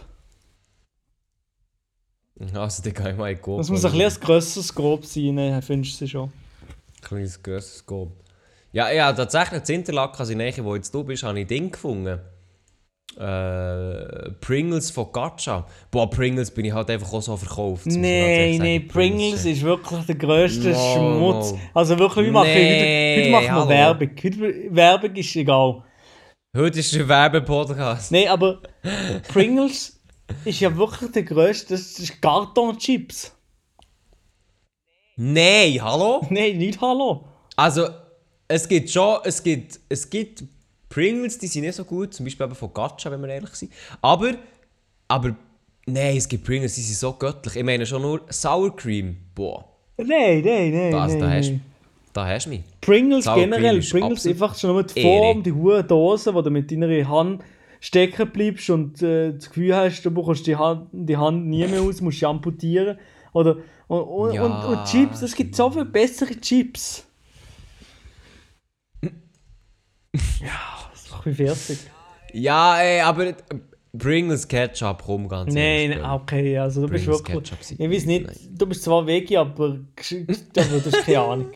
Also, 2.54 2.84
die 2.84 2.92
kann 2.92 3.12
ich 3.12 3.18
mal 3.18 3.32
in 3.32 3.42
Coop. 3.42 3.58
Das 3.58 3.70
muss 3.70 3.84
ein 3.86 4.00
ein 4.00 4.10
grösseres 4.22 4.74
Coop 4.74 5.06
sein, 5.06 5.36
ne? 5.36 5.62
findest 5.62 6.00
du 6.02 6.08
schon. 6.08 6.32
Kleines, 7.02 7.42
grosses 7.42 7.86
Coop. 7.86 8.12
Ja, 8.72 8.92
ja, 8.92 9.12
tatsächlich, 9.14 9.68
in 9.70 9.76
Interlaken, 9.76 10.20
also 10.20 10.32
in 10.34 10.40
der 10.40 10.52
Nähe, 10.52 10.64
wo 10.66 10.76
jetzt 10.76 10.94
du 10.94 11.04
bist, 11.04 11.24
habe 11.24 11.40
ich 11.40 11.48
Ding 11.48 11.72
gefunden. 11.72 12.20
Äh, 13.18 14.32
Pringles 14.42 14.92
von 14.92 15.12
Gacha. 15.14 15.66
Boah, 15.90 16.10
Pringles 16.10 16.52
bin 16.52 16.66
ich 16.66 16.74
halt 16.74 16.90
einfach 16.90 17.14
auch 17.14 17.22
so 17.22 17.38
verkauft. 17.38 17.86
Nein, 17.86 18.58
nein, 18.58 18.88
Pringles 18.88 19.46
ist 19.46 19.62
wirklich 19.62 20.06
der 20.06 20.16
grösste 20.16 20.72
No, 20.72 20.94
Schmutz. 20.94 21.52
no. 21.54 21.60
Also 21.74 21.98
wirklich, 21.98 22.26
wir 22.26 22.32
machen, 22.34 22.48
Nee, 22.50 23.16
heute, 23.16 23.22
heute 23.22 23.48
machen 23.48 23.70
wir. 23.70 23.76
Werbung. 23.76 24.10
Heute, 24.22 24.76
Werbung 24.76 25.16
ist 25.16 25.36
egal. 25.36 25.84
Heute 26.58 26.80
ist 26.80 26.94
ein 26.94 27.08
Werbepodcast. 27.08 28.12
Nein, 28.12 28.28
aber 28.28 28.60
Pringles 29.30 30.00
ist 30.44 30.60
ja 30.60 30.76
wirklich 30.76 31.12
der 31.12 31.24
grösste. 31.24 31.74
Das 31.74 31.98
ist 32.00 32.22
Kartonchips. 32.22 33.34
Nein, 35.18 35.80
hallo? 35.82 36.22
Nein, 36.30 36.58
nicht 36.58 36.82
Hallo. 36.82 37.26
Also, 37.56 37.88
es 38.48 38.68
gibt 38.68 38.90
schon, 38.90 39.20
es 39.24 39.42
gibt, 39.42 39.80
es 39.88 40.10
gibt 40.10 40.44
Pringles, 40.90 41.38
die 41.38 41.48
sind 41.48 41.64
nicht 41.64 41.76
so 41.76 41.84
gut, 41.84 42.14
zum 42.14 42.26
Beispiel 42.26 42.46
eben 42.46 42.56
von 42.56 42.74
Gacha, 42.74 43.12
wenn 43.12 43.22
wir 43.22 43.30
ehrlich 43.30 43.52
sind. 43.52 43.72
Aber, 44.02 44.34
aber, 45.08 45.36
nein, 45.86 46.18
es 46.18 46.28
gibt 46.28 46.44
Pringles, 46.44 46.76
die 46.76 46.82
sind 46.82 46.98
so 46.98 47.14
göttlich. 47.14 47.56
Ich 47.56 47.64
meine 47.64 47.86
schon 47.86 48.02
nur 48.02 48.22
Sour 48.30 48.76
Cream. 48.76 49.18
Boah, 49.34 49.66
Nein, 49.98 50.42
nein, 50.44 50.72
nein. 50.72 50.92
das, 50.92 51.12
nein, 51.14 51.20
da, 51.22 51.30
hast, 51.30 51.48
nein. 51.50 51.62
da 52.14 52.28
hast 52.28 52.46
du 52.46 52.50
mich. 52.50 52.62
Pringles 52.82 53.26
Sour 53.26 53.36
Cream 53.36 53.52
generell, 53.52 53.78
ist 53.78 53.92
Pringles 53.92 54.28
einfach 54.28 54.56
schon 54.58 54.72
nur 54.72 54.84
die 54.84 55.00
Ehre. 55.00 55.08
Form, 55.08 55.44
die 55.44 55.52
hohe 55.54 55.84
Dose, 55.84 56.34
wo 56.34 56.42
du 56.42 56.50
mit 56.50 56.72
deiner 56.72 57.08
Hand 57.08 57.44
stecken 57.80 58.30
bleibst 58.32 58.70
und 58.70 59.02
äh, 59.02 59.34
das 59.34 59.50
Gefühl 59.50 59.76
hast, 59.76 60.02
du 60.04 60.12
bekommst 60.12 60.48
die 60.48 60.56
Hand, 60.56 60.88
die 60.92 61.18
Hand 61.18 61.46
nie 61.48 61.66
mehr 61.68 61.82
aus, 61.82 62.02
musst 62.02 62.20
sie 62.20 62.26
amputieren. 62.26 62.98
Oder, 63.34 63.58
und, 63.88 64.00
und, 64.02 64.34
Ja, 64.34 64.44
und, 64.44 64.78
und 64.78 64.86
Chips, 64.86 65.22
es 65.22 65.36
gibt 65.36 65.56
so 65.56 65.70
viele 65.70 65.86
bessere 65.86 66.40
Chips. 66.40 67.05
Ja, 70.42 70.90
das 70.92 71.10
macht 71.12 71.26
mich 71.26 71.38
fertig. 71.38 71.80
Ja, 72.34 72.80
ey, 72.80 73.02
aber 73.02 73.34
Pringles 73.98 74.48
Ketchup, 74.48 75.04
komm 75.06 75.28
ganz 75.30 75.54
Nein, 75.54 75.92
ehrlich. 75.92 76.04
okay, 76.04 76.58
also 76.58 76.82
du 76.82 76.88
bist 76.90 77.06
Pringles 77.06 77.20
wirklich. 77.28 77.44
Ketchup 77.50 77.64
sind- 77.64 77.80
Ich 77.80 77.90
weiß 77.92 78.06
nicht, 78.06 78.28
Nein. 78.28 78.36
du 78.52 78.66
bist 78.68 78.84
zwar 78.84 79.06
Veggie, 79.08 79.38
aber, 79.38 79.70
du 79.96 80.26
hast 80.28 81.06
keine 81.06 81.20
Ahnung. 81.20 81.52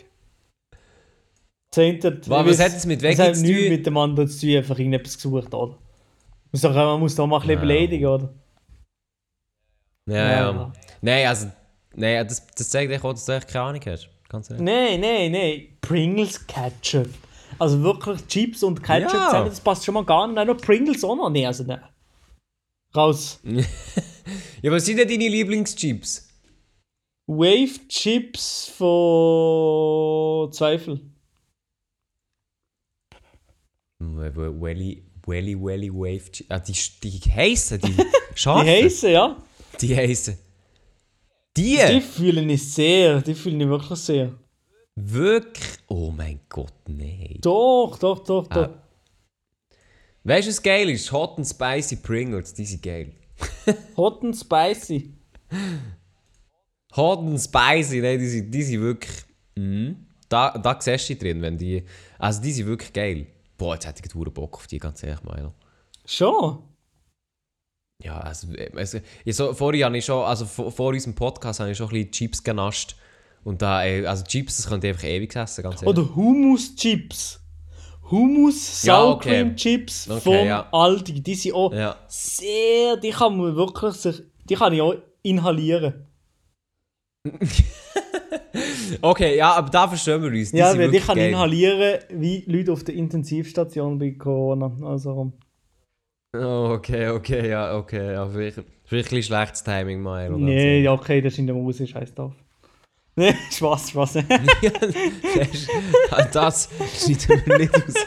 Zehnter, 1.72 2.18
Was- 2.28 2.45
was 2.47 2.60
hat 2.60 2.76
es 2.78 2.86
mit 2.86 3.01
Veggie 3.01 3.22
hat 3.22 3.36
zu 3.36 3.41
nichts 3.43 3.62
tun? 3.62 3.70
mit 3.70 3.86
dem 3.86 3.97
anderen 3.97 4.28
zu 4.30 4.39
tun, 4.47 4.55
einfach 4.57 4.80
irgendetwas 4.80 5.16
gesucht, 5.16 5.53
oder? 5.53 5.78
Doch, 6.51 6.74
man 6.74 6.99
muss 6.99 7.16
doch 7.16 7.28
mal 7.28 7.36
ein 7.38 7.41
bisschen 7.41 7.55
Ja. 7.55 7.60
beleidigen, 7.62 8.05
oder? 8.07 8.34
Ja, 10.07 10.16
Ja. 10.16 10.51
ja. 10.51 10.74
Nein, 11.01 11.28
also, 11.28 11.51
nein, 11.93 12.28
das, 12.28 12.47
das 12.47 12.70
zeigt 12.70 12.91
echt 12.91 13.03
auch, 13.03 13.12
dass 13.14 13.26
du 13.26 13.34
echt 13.34 13.47
keine 13.47 13.66
Ahnung 13.66 13.82
hast. 13.86 14.10
Ganz 14.30 14.49
ehrlich. 14.49 14.64
Nein, 14.66 14.99
nein, 15.01 15.32
nein. 15.32 15.68
Pringles 15.82 16.47
Ketchup. 16.47 17.10
Also 17.58 17.82
wirklich 17.82 18.26
Chips 18.28 18.64
und 18.64 18.84
Ketchup 18.84 19.14
Ja. 19.14 19.26
zusammen, 19.28 19.50
das 19.50 19.60
passt 19.60 19.84
schon 19.86 19.93
mal 19.95 20.06
gar 20.06 20.28
nicht. 20.28 20.36
Nein, 20.36 20.47
nur 20.47 20.58
Pringles 20.58 21.04
auch 21.04 21.16
noch 21.16 21.30
nicht. 21.30 21.47
Also 21.47 21.64
nein. 21.64 21.82
Raus. 22.95 23.39
Ja, 24.62 24.72
was 24.72 24.86
sind 24.86 24.97
denn 24.97 25.08
deine 25.08 25.28
Lieblingschips? 25.28 26.28
Wave 27.28 27.88
Chips 27.88 28.68
von 28.78 30.52
Zweifel. 30.52 31.02
Welly, 34.00 35.04
Welly, 35.26 35.56
Welly, 35.56 35.89
Wave 35.91 36.32
Chips. 36.32 36.50
Ah, 36.50 36.60
die, 36.60 36.74
die 37.04 37.20
heissen, 37.32 37.80
die 37.82 37.93
Die 37.95 38.06
scharfen. 38.36 38.68
heißen, 38.68 39.12
ja. 39.12 39.38
Die 39.82 39.95
heissen. 39.95 40.38
Die? 41.58 41.78
Die 41.91 42.02
fühlen 42.02 42.50
ich 42.50 42.72
sehr. 42.72 43.22
Die 43.22 43.34
fühlen 43.34 43.62
ich 43.62 43.68
wirklich 43.68 44.00
sehr. 44.00 44.34
Wirklich? 44.95 45.68
Oh 45.90 46.12
mein 46.12 46.40
Gott, 46.48 46.74
nein. 46.88 47.40
Doch, 47.42 47.98
doch, 48.00 48.24
doch, 48.24 48.48
doch. 48.48 48.70
Ah. 48.70 48.84
Weißt 50.24 50.48
du, 50.48 50.52
was 50.52 50.62
geil 50.62 50.90
ist? 50.90 51.12
Hot 51.12 51.38
and 51.38 51.48
Spicy 51.48 51.96
Pringles, 51.96 52.54
die 52.54 52.66
sind 52.66 52.84
geil. 52.84 53.14
Hot 53.98 54.24
and 54.24 54.36
Spicy. 54.36 55.14
Hot 56.96 57.20
and 57.20 57.40
Spicy, 57.40 58.02
nein, 58.02 58.20
die 58.20 58.28
sind, 58.28 58.52
die 58.52 58.64
sind 58.64 58.82
wirklich. 58.82 59.24
Mhm. 59.56 60.06
Da, 60.28 60.52
da 60.58 60.80
siehst 60.80 61.10
du 61.10 61.14
die 61.14 61.20
drin, 61.20 61.42
wenn 61.42 61.58
die. 61.58 61.84
Also, 62.20 62.42
die 62.42 62.52
sind 62.52 62.68
wirklich 62.68 62.94
geil. 62.94 63.26
Boah, 63.58 63.74
jetzt 63.74 63.88
hätte 63.88 64.04
ich 64.06 64.16
einen 64.16 64.32
Bock 64.32 64.56
auf 64.56 64.68
die, 64.68 64.78
ganz 64.78 65.02
ehrlich, 65.02 65.24
Milo. 65.24 65.54
Schon. 66.06 66.64
Ja, 68.02 68.20
also, 68.20 68.48
also 68.76 69.00
ja, 69.26 69.34
so, 69.34 69.54
vorhin 69.54 69.84
habe 69.84 69.98
ich 69.98 70.06
schon, 70.06 70.24
also 70.24 70.46
vor, 70.46 70.72
vor 70.72 70.90
unserem 70.90 71.16
Podcast 71.16 71.60
habe 71.60 71.72
ich 71.72 71.78
schon 71.78 71.88
ein 71.88 71.94
bisschen 71.94 72.12
Chips 72.12 72.44
genascht. 72.44 72.96
Und 73.44 73.62
da, 73.62 73.84
ey, 73.84 74.06
also 74.06 74.24
Chips, 74.26 74.58
das 74.58 74.68
könnt 74.68 74.84
ihr 74.84 74.92
einfach 74.92 75.06
ewig 75.06 75.36
essen, 75.36 75.64
ganz 75.64 75.82
ehrlich. 75.82 75.98
Oder 75.98 76.16
Hummus 76.16 76.76
Chips. 76.76 77.40
Hummus 78.12 78.84
Ja, 78.84 78.96
Sour 79.02 79.16
okay. 79.16 79.30
Cream 79.30 79.56
Chips 79.56 80.10
Okay, 80.10 80.20
vom 80.22 80.48
ja. 80.48 80.68
Aldi. 80.72 81.22
Die 81.22 81.36
sind 81.36 81.54
auch 81.54 81.72
Ja. 81.74 81.96
sehr, 82.08 82.98
die 82.98 83.12
kann 83.12 83.38
man 83.38 83.56
wirklich 83.56 83.94
sich, 83.96 84.22
die 84.50 84.56
kann 84.56 84.74
ich 84.74 84.82
auch 84.82 84.96
inhalieren. 85.24 86.06
Okay, 89.02 89.38
ja, 89.38 89.54
aber 89.54 89.70
da 89.70 89.88
verstehen 89.88 90.22
wir 90.24 90.30
uns. 90.32 90.52
Die 90.52 90.58
ja, 90.58 90.68
weil 90.70 90.74
die 90.74 90.80
wirklich 90.80 91.06
kann 91.06 91.16
geil. 91.16 91.30
inhalieren 91.30 92.00
wie 92.10 92.44
Leute 92.48 92.74
auf 92.74 92.84
der 92.84 92.96
Intensivstation 92.96 94.00
bei 94.00 94.12
Corona. 94.12 94.72
Also, 94.84 95.32
Oh, 96.36 96.72
okay, 96.74 97.10
okay, 97.10 97.50
ja, 97.50 97.76
okay. 97.78 98.14
Ja, 98.14 98.28
vielleicht, 98.28 98.60
vielleicht 98.86 99.12
ein 99.14 99.24
schlechtes 99.24 99.64
Timing, 99.64 100.04
ganz 100.04 100.30
nee, 100.38 100.82
ja, 100.84 100.94
okay, 100.94 101.22
das 101.22 101.34
ist 101.34 101.40
in 101.40 101.48
der 101.48 101.56
Musik, 101.56 101.90
scheiß 101.90 102.14
drauf. 102.14 102.34
Nee, 103.20 103.36
Spaß, 103.51 103.89
Spaß. 103.89 104.13
das 106.32 106.70
schneiden 106.95 107.43
wir 107.45 107.57
nicht 107.57 107.76
aus. 107.76 107.93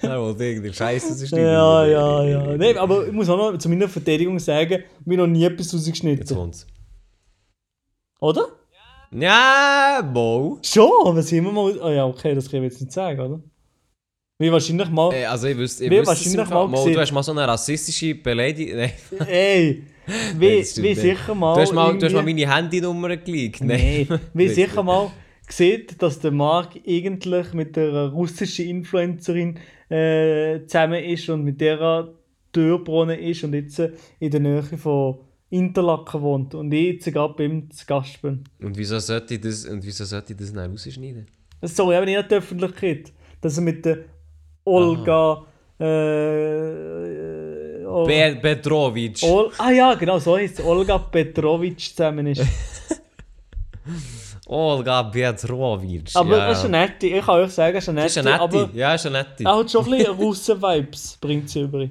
Er 0.00 0.20
wollte 0.20 0.44
irgendwie 0.44 0.72
Scheiße, 0.72 1.08
das 1.08 1.22
ist 1.22 1.32
nicht 1.32 1.42
ja, 1.42 1.84
ja, 1.84 2.24
ja. 2.24 2.56
Nee, 2.56 2.76
aber 2.76 3.04
ich 3.06 3.12
muss 3.12 3.28
auch 3.28 3.36
noch 3.36 3.58
zu 3.58 3.68
meiner 3.68 3.88
Verteidigung 3.88 4.38
sagen, 4.38 4.84
mir 5.04 5.18
noch 5.18 5.26
nie 5.26 5.44
etwas 5.44 5.72
Jetzt 5.72 5.74
rausgeschnitten. 5.74 6.36
kommt's. 6.36 6.66
Oder? 8.20 8.46
Ja, 9.10 10.08
Mo. 10.12 10.58
Schon, 10.62 10.88
aber 11.04 11.20
sind 11.22 11.44
wir 11.44 11.50
mal. 11.52 11.76
Oh 11.80 11.90
ja, 11.90 12.06
okay, 12.06 12.34
das 12.34 12.48
kann 12.48 12.62
ich 12.62 12.70
jetzt 12.72 12.80
nicht 12.80 12.92
sagen, 12.92 13.20
oder? 13.20 13.40
Wie 14.38 14.52
wahrscheinlich 14.52 14.88
mal. 14.88 15.12
Äh, 15.12 15.24
also 15.26 15.48
ich 15.48 15.56
wüsste, 15.56 15.84
ich 15.84 15.90
Wir 15.90 15.98
wüsste 16.00 16.38
wahrscheinlich 16.38 16.48
mal 16.48 16.70
gesehen. 16.70 16.92
du 16.94 17.00
hast 17.00 17.12
mal 17.12 17.22
so 17.24 17.32
eine 17.32 17.46
rassistische 17.48 18.14
Beleidigung. 18.14 18.76
Nein, 18.76 18.92
Ey, 19.26 19.82
wie, 20.38 20.58
wie 20.58 20.94
sicher 20.94 21.34
mal. 21.34 21.54
du, 21.54 21.60
hast 21.60 21.72
mal, 21.72 21.96
du 21.96 22.06
hast 22.06 22.12
mal 22.12 22.22
meine 22.22 22.54
Handynummer 22.54 23.16
geleakt. 23.16 23.62
Nee, 23.62 24.06
wie 24.34 24.44
Nicht. 24.44 24.54
sicher 24.54 24.82
mal 24.82 25.10
gesehen, 25.46 25.86
dass 25.98 26.18
der 26.20 26.30
Marc 26.30 26.80
eigentlich 26.86 27.52
mit 27.52 27.76
der 27.76 28.08
russischen 28.08 28.68
Influencerin 28.68 29.58
äh, 29.88 30.64
zusammen 30.66 31.04
ist 31.04 31.28
und 31.28 31.44
mit 31.44 31.60
der 31.60 31.80
er 31.80 32.14
durchbrunnen 32.52 33.18
ist 33.18 33.44
und 33.44 33.54
jetzt 33.54 33.78
äh, 33.78 33.92
in 34.18 34.30
der 34.30 34.40
Nähe 34.40 34.62
von 34.62 35.18
Interlaken 35.50 36.22
wohnt 36.22 36.54
und 36.54 36.72
ich 36.72 36.94
jetzt 36.94 37.12
gerade 37.12 37.34
bei 37.34 37.44
ihm 37.44 37.70
zu 37.70 37.84
Gast 37.86 38.20
bin. 38.22 38.44
Und 38.62 38.76
wieso 38.76 38.98
sollte 38.98 39.34
ich 39.34 39.40
das, 39.40 39.66
und 39.66 39.84
wieso 39.84 40.04
sollte 40.04 40.32
ich 40.32 40.38
das 40.38 40.52
dann 40.52 40.70
rausschneiden? 40.70 41.26
Sorry, 41.62 41.96
aber 41.96 42.06
nicht 42.06 42.18
in 42.18 42.28
der 42.28 42.38
Öffentlichkeit. 42.38 43.12
Dass 43.40 43.56
er 43.58 43.62
mit 43.62 43.84
der 43.84 43.98
Olga. 44.64 45.44
Äh, 45.78 47.31
oh, 47.92 48.06
Be 48.06 48.36
Petrovic. 48.40 49.22
Ol 49.22 49.50
ah 49.58 49.70
ja, 49.70 49.94
genau, 49.94 50.18
so 50.18 50.36
heißt 50.36 50.58
es. 50.58 50.64
Olga 50.64 50.98
Petrovic 50.98 51.80
zusammen 51.80 52.26
ist. 52.26 52.42
Olga 54.46 55.02
Petrovic. 55.04 56.10
Aber 56.14 56.36
ja. 56.36 56.48
das 56.48 56.58
ist 56.58 56.64
eine 56.66 56.78
nette, 56.78 57.06
ich 57.06 57.24
kann 57.24 57.40
euch 57.40 57.52
sagen, 57.52 57.76
es 57.76 57.84
ist 57.84 57.88
eine 57.88 58.02
Das 58.02 58.16
nette, 58.16 58.28
ist 58.28 58.34
eine 58.34 58.42
aber 58.42 58.66
nette. 58.66 58.78
Ja, 58.78 58.94
ist 58.94 59.06
eine 59.06 59.18
nette. 59.18 59.44
er 59.44 59.56
hat 59.56 59.70
schon 59.70 59.84
ein 59.84 59.90
bisschen 59.90 60.14
Russen-Vibes, 60.14 61.18
bringt 61.20 61.50
sie 61.50 61.60
über. 61.62 61.88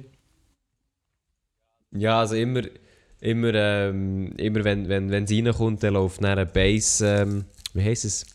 Ja, 1.94 2.20
also 2.20 2.36
immer, 2.36 2.62
immer, 3.20 3.54
ähm, 3.54 4.32
immer 4.36 4.64
wenn, 4.64 4.88
wenn, 4.88 5.10
wenn 5.10 5.26
sie 5.26 5.40
reinkommt, 5.40 5.82
dann 5.82 5.94
läuft 5.94 6.22
dann 6.22 6.38
eine 6.38 6.46
Bass, 6.46 7.00
ähm, 7.00 7.44
wie 7.74 7.82
heisst 7.82 8.04
es? 8.04 8.26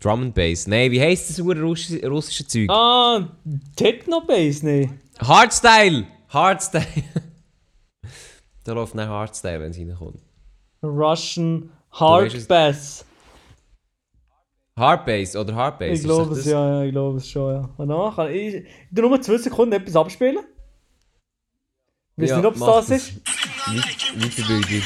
Drum 0.00 0.22
and 0.22 0.34
Bass. 0.34 0.66
Nein, 0.66 0.90
wie 0.90 1.00
heisst 1.00 1.30
das 1.30 1.44
russische, 1.44 2.06
russische 2.08 2.46
Zeug? 2.46 2.68
Ah, 2.68 3.28
Techno-Bass, 3.76 4.62
ne? 4.64 4.90
Hardstyle! 5.20 6.06
Hardstyle! 6.32 6.86
da 8.64 8.72
läuft 8.72 8.94
dann 8.96 9.08
Hardstyle, 9.08 9.60
wenn 9.60 9.72
sie 9.72 9.84
reinkommt. 9.88 10.20
Russian 10.82 11.70
weißt 11.90 12.00
Hard 12.00 12.34
es- 12.34 12.46
Bass. 12.46 13.04
Hardbass 14.76 15.36
oder 15.36 15.54
Hardbass? 15.54 15.98
Ich 15.98 16.04
glaube 16.04 16.34
es, 16.34 16.46
ja, 16.46 16.66
ja, 16.78 16.82
ich 16.84 16.92
glaube 16.92 17.18
es 17.18 17.28
schon, 17.28 17.54
ja. 17.54 17.68
Und 17.76 17.88
dann 17.88 18.14
kann 18.14 18.30
ich, 18.32 18.54
ich 18.54 18.66
nur 19.10 19.20
2 19.20 19.36
Sekunden 19.36 19.74
etwas 19.74 19.94
abspielen. 19.96 20.38
Weiß 22.16 22.30
Ja, 22.30 22.36
nicht, 22.38 22.46
ob 22.46 22.54
es 22.54 22.60
das 22.60 22.86
das. 22.86 22.90
ist. 23.08 23.16
Weit- 23.66 24.14
Weiterbildung. 24.16 24.82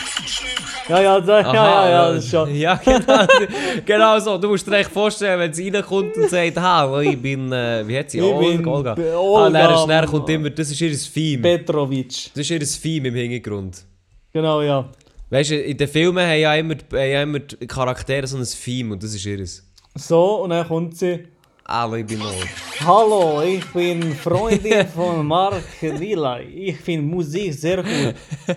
Ja, 0.88 1.00
ja, 1.02 1.20
da, 1.20 1.40
ja, 1.40 1.52
ja, 1.54 1.90
ja, 1.90 2.12
das 2.12 2.24
ist 2.24 2.30
schon. 2.30 2.54
Ja, 2.54 2.76
genau, 2.76 3.26
genau 3.84 4.18
so. 4.20 4.38
Du 4.38 4.48
musst 4.48 4.66
dir 4.66 4.76
echt 4.76 4.90
vorstellen, 4.90 5.40
wenn 5.40 5.52
sie 5.52 5.68
reinkommt 5.68 6.16
und 6.16 6.30
sagt, 6.30 6.56
hallo, 6.60 7.00
ich 7.00 7.20
bin, 7.20 7.50
äh, 7.52 7.82
wie 7.86 7.98
hat 7.98 8.10
sie? 8.10 8.18
Ich 8.18 8.24
Olga. 8.24 8.94
bin 8.94 9.12
Olga. 9.14 9.46
Ah, 9.46 9.50
dann, 9.50 9.70
ist- 9.72 9.78
Olga. 9.80 10.00
dann 10.00 10.10
kommt 10.10 10.28
immer, 10.30 10.50
das 10.50 10.70
ist 10.70 10.80
ihr 10.80 10.96
Theme. 10.96 11.42
Petrovic. 11.42 12.30
Das 12.34 12.48
ist 12.48 12.50
ihr 12.50 12.60
Theme 12.60 13.08
im 13.08 13.14
Hintergrund. 13.16 13.84
Genau, 14.32 14.62
ja. 14.62 14.88
Weißt 15.30 15.50
du, 15.50 15.56
in 15.60 15.76
den 15.76 15.88
Filmen 15.88 16.24
haben 16.24 16.38
ja 16.38 16.54
immer, 16.54 16.74
haben 16.74 17.10
ja 17.10 17.22
immer 17.22 17.40
die 17.40 17.66
Charaktere 17.66 18.26
so 18.28 18.36
ein 18.36 18.44
Theme 18.44 18.92
und 18.94 19.02
das 19.02 19.12
ist 19.12 19.26
ihres. 19.26 19.64
So, 19.96 20.42
und 20.42 20.50
dann 20.50 20.68
kommt 20.68 20.96
sie. 20.96 21.26
Hallo, 21.66 21.96
ich 21.96 22.06
bin 22.06 22.22
Olga. 22.22 22.46
Hallo, 22.86 23.42
ich 23.42 23.64
bin 23.72 24.14
Freundin 24.14 24.86
von 24.86 25.26
Mark 25.26 25.64
Lila. 25.80 26.38
Ich 26.38 26.76
finde 26.76 27.06
Musik 27.12 27.52
sehr 27.54 27.78
gut. 27.82 28.14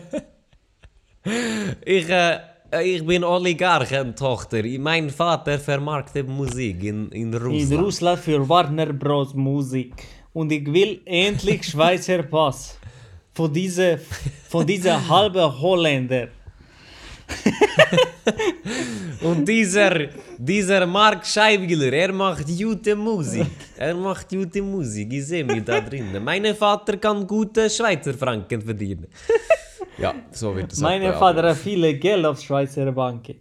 Ich, 1.85 2.09
äh, 2.09 2.39
ich 2.83 3.05
bin 3.05 3.23
Oligarchentochter. 3.23 4.63
Mein 4.79 5.09
Vater 5.09 5.59
vermarktet 5.59 6.27
Musik 6.27 6.83
in, 6.83 7.09
in 7.09 7.33
Russland. 7.33 7.71
In 7.71 7.79
Russland 7.79 8.19
für 8.19 8.47
Warner 8.47 8.93
Bros. 8.93 9.33
Musik. 9.33 9.93
Und 10.33 10.51
ich 10.51 10.71
will 10.71 11.01
endlich 11.05 11.63
Schweizer 11.71 12.23
Pass. 12.23 12.77
Von 13.33 13.53
dieser, 13.53 13.97
von 14.49 14.65
dieser 14.65 15.07
halben 15.07 15.61
Holländer. 15.61 16.27
Und 19.21 19.47
dieser, 19.47 20.07
dieser 20.37 20.85
Mark 20.85 21.25
Scheibgiller, 21.25 21.93
er 21.93 22.11
macht 22.11 22.47
gute 22.47 22.95
Musik. 22.95 23.47
Er 23.77 23.95
macht 23.95 24.29
gute 24.29 24.61
Musik, 24.61 25.13
ich 25.13 25.25
sehe 25.25 25.43
mich 25.43 25.63
da 25.63 25.79
drinnen. 25.79 26.23
Mein 26.23 26.55
Vater 26.55 26.97
kann 26.97 27.25
gute 27.27 27.69
Schweizer 27.69 28.13
Franken 28.13 28.61
verdienen. 28.61 29.07
Ja, 29.99 30.15
so 30.31 30.55
wird 30.55 30.71
es 30.71 30.79
Mein 30.79 31.01
abgelaufen. 31.01 31.19
Vater 31.19 31.49
hat 31.49 31.57
viele 31.57 31.93
Geld 31.93 32.25
auf 32.25 32.39
Schweizer 32.41 32.91
Banken. 32.91 33.35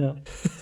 Ja. 0.00 0.16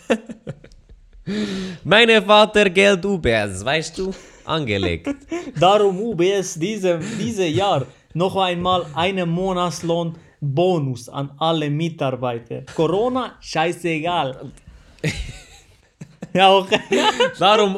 Mein 1.84 2.22
Vater 2.22 2.68
Geld 2.68 3.04
UBS, 3.04 3.64
weißt 3.64 3.98
du? 3.98 4.12
Angelegt. 4.44 5.08
Darum 5.60 5.98
UBS 6.00 6.58
diese, 6.58 6.98
diese 7.18 7.46
Jahr 7.46 7.86
noch 8.14 8.36
einmal 8.36 8.84
einen 8.94 9.30
Monatslohn 9.30 10.16
Bonus 10.40 11.08
an 11.08 11.30
alle 11.38 11.70
Mitarbeiter. 11.70 12.62
Corona, 12.74 13.36
scheißegal. 13.40 14.50
ja, 16.34 16.56
okay. 16.56 16.78
Darum, 17.38 17.76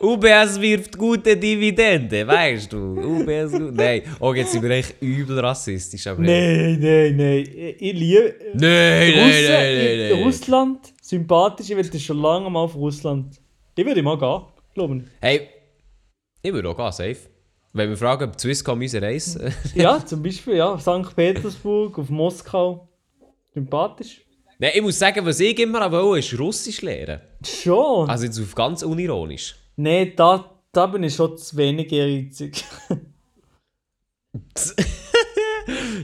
UBS 0.00 0.60
wirft 0.60 0.96
gute 0.98 1.36
Dividende, 1.36 2.26
weißt 2.26 2.72
du? 2.72 2.76
UBS, 3.00 3.52
gut- 3.52 3.74
nein. 3.74 4.02
Oh, 4.20 4.34
jetzt 4.34 4.52
sind 4.52 4.62
wir 4.62 4.70
echt 4.70 4.96
übel 5.00 5.38
rassistisch. 5.40 6.06
Aber 6.06 6.22
Nein, 6.22 6.78
nein, 6.80 7.16
nein. 7.16 7.48
Ich 7.78 7.92
liebe. 7.92 8.34
Nein, 8.54 9.12
nein, 9.14 9.14
nein, 9.16 9.44
nein, 9.48 9.98
in 10.00 10.10
nein. 10.16 10.22
Russland, 10.24 10.92
sympathisch, 11.00 11.70
ich 11.70 11.76
will 11.76 12.00
schon 12.00 12.18
lange 12.20 12.50
mal 12.50 12.60
auf 12.60 12.74
Russland. 12.74 13.40
Ich 13.76 13.84
würde 13.84 14.02
mal 14.02 14.18
gehen, 14.18 14.42
glaube 14.74 14.96
ich. 14.98 15.02
Hey, 15.20 15.48
ich 16.42 16.52
würde 16.52 16.68
auch 16.68 16.76
gehen, 16.76 16.92
safe. 16.92 17.16
Wenn 17.72 17.88
wir 17.90 17.96
fragen, 17.96 18.28
ob 18.30 18.38
Swisscom 18.40 18.80
unsere 18.80 19.06
Reise... 19.06 19.52
Ja, 19.74 20.04
zum 20.04 20.22
Beispiel, 20.22 20.54
ja, 20.56 20.78
St. 20.78 21.16
Petersburg, 21.16 21.98
auf 21.98 22.08
Moskau. 22.08 22.88
Sympathisch. 23.52 24.20
nein, 24.58 24.70
ich 24.74 24.82
muss 24.82 24.96
sagen, 24.98 25.24
was 25.26 25.40
ich 25.40 25.58
immer 25.58 25.90
wollte, 25.90 26.20
ist 26.20 26.38
Russisch 26.38 26.82
lernen. 26.82 27.20
Schon. 27.44 28.08
Also 28.08 28.24
jetzt 28.24 28.40
auf 28.40 28.54
ganz 28.54 28.82
unironisch. 28.82 29.56
Nee, 29.76 30.14
da, 30.14 30.50
da 30.72 30.86
bin 30.86 31.02
ich 31.02 31.14
schon 31.14 31.36
zu 31.38 31.56
wenig 31.56 31.92
ehrgeizig. 31.92 32.64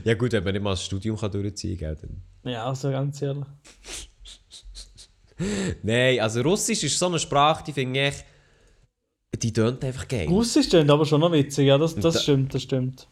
Ja 0.03 0.15
gut, 0.15 0.31
wenn 0.31 0.43
man 0.43 0.53
nicht 0.53 0.63
mal 0.63 0.71
das 0.71 0.83
Studium 0.85 1.17
kann 1.17 1.31
durchziehen 1.31 1.77
kann, 1.77 1.95
dann... 2.43 2.51
ja, 2.51 2.65
also 2.65 2.89
ganz 2.89 3.21
ehrlich. 3.21 3.45
Nein, 5.83 6.19
also 6.19 6.41
Russisch 6.41 6.83
ist 6.83 6.97
so 6.97 7.07
eine 7.07 7.19
Sprache, 7.19 7.63
die 7.65 7.73
finde 7.73 8.07
ich... 8.07 8.15
Die 9.39 9.53
tönt 9.53 9.83
einfach 9.83 10.07
geil. 10.07 10.27
Russisch 10.27 10.69
klingt 10.69 10.89
aber 10.89 11.05
schon 11.05 11.21
noch 11.21 11.31
witzig, 11.31 11.67
ja, 11.67 11.77
das, 11.77 11.95
das 11.95 12.15
Da- 12.15 12.19
stimmt, 12.19 12.53
das 12.53 12.63
stimmt. 12.63 13.07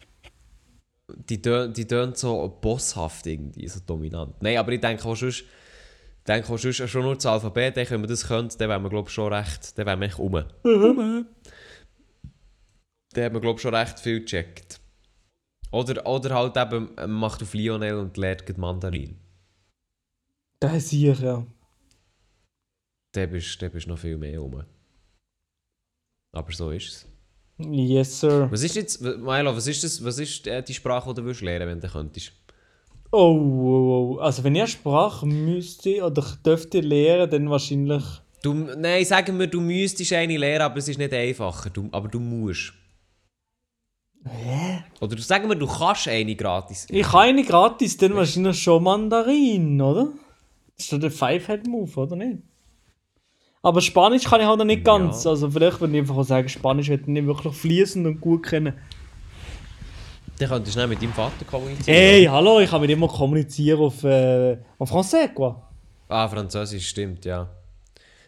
Die 1.29 1.41
tönt, 1.41 1.75
die 1.77 1.85
tönt 1.85 2.17
so 2.17 2.57
bosshaft 2.61 3.27
irgendwie, 3.27 3.67
so 3.67 3.79
dominant. 3.85 4.41
Nein, 4.41 4.57
aber 4.57 4.71
ich 4.71 4.79
denke 4.81 5.05
auch 5.05 5.15
sonst... 5.15 5.43
Denke 6.27 6.53
auch 6.53 6.57
sonst 6.57 6.87
schon 6.89 7.03
nur 7.03 7.15
das 7.15 7.25
Alphabet, 7.25 7.75
denke, 7.75 7.91
wenn 7.91 8.01
man 8.01 8.09
das 8.09 8.27
könnte, 8.27 8.57
dann 8.57 8.69
wären 8.69 8.83
wir 8.83 8.89
glaube 8.89 9.09
ich 9.09 9.13
schon 9.13 9.33
recht... 9.33 9.77
Dann 9.77 9.85
wären 9.85 9.99
wir 9.99 10.07
echt 10.07 10.19
um. 10.19 10.33
um. 10.33 11.25
Dann 13.13 13.23
hat 13.23 13.33
man 13.33 13.41
glaube 13.41 13.59
schon 13.59 13.73
recht 13.73 13.99
viel 13.99 14.19
gecheckt. 14.19 14.79
Oder, 15.71 16.05
oder 16.05 16.35
halt 16.35 16.57
eben, 16.57 16.95
macht 17.19 17.41
auf 17.41 17.53
Lionel 17.53 17.95
und 17.95 18.17
lernt 18.17 18.57
Mandarin. 18.57 19.19
Das 20.59 20.91
ist 20.91 20.91
ja. 20.93 21.45
Dann 23.13 23.29
bist 23.31 23.61
dann 23.61 23.71
bist 23.71 23.85
du 23.85 23.91
noch 23.91 23.99
viel 23.99 24.17
mehr 24.17 24.41
um. 24.41 24.63
Aber 26.31 26.51
so 26.51 26.71
ist 26.71 26.87
es. 26.87 27.07
Yes, 27.57 28.19
sir. 28.19 28.47
Was 28.51 28.63
ist 28.63 28.75
jetzt, 28.75 29.01
Milo, 29.01 29.55
was 29.55 29.67
ist 29.67 29.83
das, 29.83 30.03
was 30.03 30.19
ist 30.19 30.47
äh, 30.47 30.63
die 30.63 30.73
Sprache, 30.73 31.09
die 31.09 31.21
du 31.21 31.25
willst 31.25 31.41
lernen, 31.41 31.67
wenn 31.67 31.81
du 31.81 31.89
könntest? 31.89 32.31
Oh, 33.11 33.17
oh, 33.35 34.15
oh. 34.15 34.17
Also 34.19 34.43
wenn 34.43 34.55
ich 34.55 34.61
eine 34.61 34.67
Sprache 34.67 35.25
müsste 35.25 36.03
oder 36.03 36.23
dürfte 36.45 36.79
lernen, 36.81 37.29
dann 37.29 37.49
wahrscheinlich... 37.49 38.03
Du, 38.43 38.53
nein, 38.53 39.03
sagen 39.03 39.37
wir, 39.39 39.47
du 39.47 39.59
müsstest 39.59 40.13
eine 40.13 40.37
lernen, 40.37 40.61
aber 40.61 40.77
es 40.77 40.87
ist 40.87 40.97
nicht 40.97 41.13
einfacher. 41.13 41.69
Du, 41.69 41.89
aber 41.91 42.07
du 42.07 42.19
musst. 42.19 42.73
Hä? 44.25 44.83
Oder 45.01 45.15
du- 45.15 45.21
sagen 45.21 45.49
wir, 45.49 45.55
du 45.55 45.67
kannst 45.67 46.07
eine 46.07 46.35
gratis. 46.35 46.87
Ich 46.89 47.07
habe 47.11 47.23
eine 47.23 47.43
gratis, 47.43 47.97
dann 47.97 48.15
wahrscheinlich 48.15 48.61
schon 48.61 48.83
Mandarin, 48.83 49.81
oder? 49.81 50.09
Das 50.75 50.85
ist 50.85 50.93
doch 50.93 50.99
der 50.99 51.11
Five-Head-Move, 51.11 51.99
oder 51.99 52.15
nicht? 52.15 52.39
Aber 53.61 53.81
Spanisch 53.81 54.23
kann 54.23 54.39
ich 54.39 54.47
halt 54.47 54.57
noch 54.59 54.65
nicht 54.65 54.85
ganz. 54.85 55.25
Ja. 55.25 55.31
Also 55.31 55.49
vielleicht 55.51 55.81
würde 55.81 55.93
ich 55.93 55.99
einfach 55.99 56.15
auch 56.15 56.23
sagen, 56.23 56.47
Spanisch 56.47 56.87
hätte 56.87 57.03
ich 57.03 57.07
nicht 57.09 57.27
wirklich 57.27 57.53
fließend 57.53 58.07
und 58.07 58.21
gut 58.21 58.43
kennen. 58.43 58.73
Dann 60.39 60.47
könntest 60.47 60.77
du 60.77 60.87
mit 60.87 61.01
deinem 61.01 61.11
Vater 61.11 61.43
kommunizieren. 61.45 61.97
Hey, 61.97 62.25
hallo, 62.25 62.61
ich 62.61 62.69
kann 62.69 62.79
mit 62.79 62.89
ihm 62.89 62.99
mal 62.99 63.09
kommunizieren 63.09 63.81
auf, 63.81 64.03
äh, 64.05 64.57
auf 64.77 64.89
Français, 64.89 65.33
quoi. 65.33 65.53
Ah, 66.07 66.27
Französisch, 66.29 66.87
stimmt, 66.87 67.25
ja. 67.25 67.49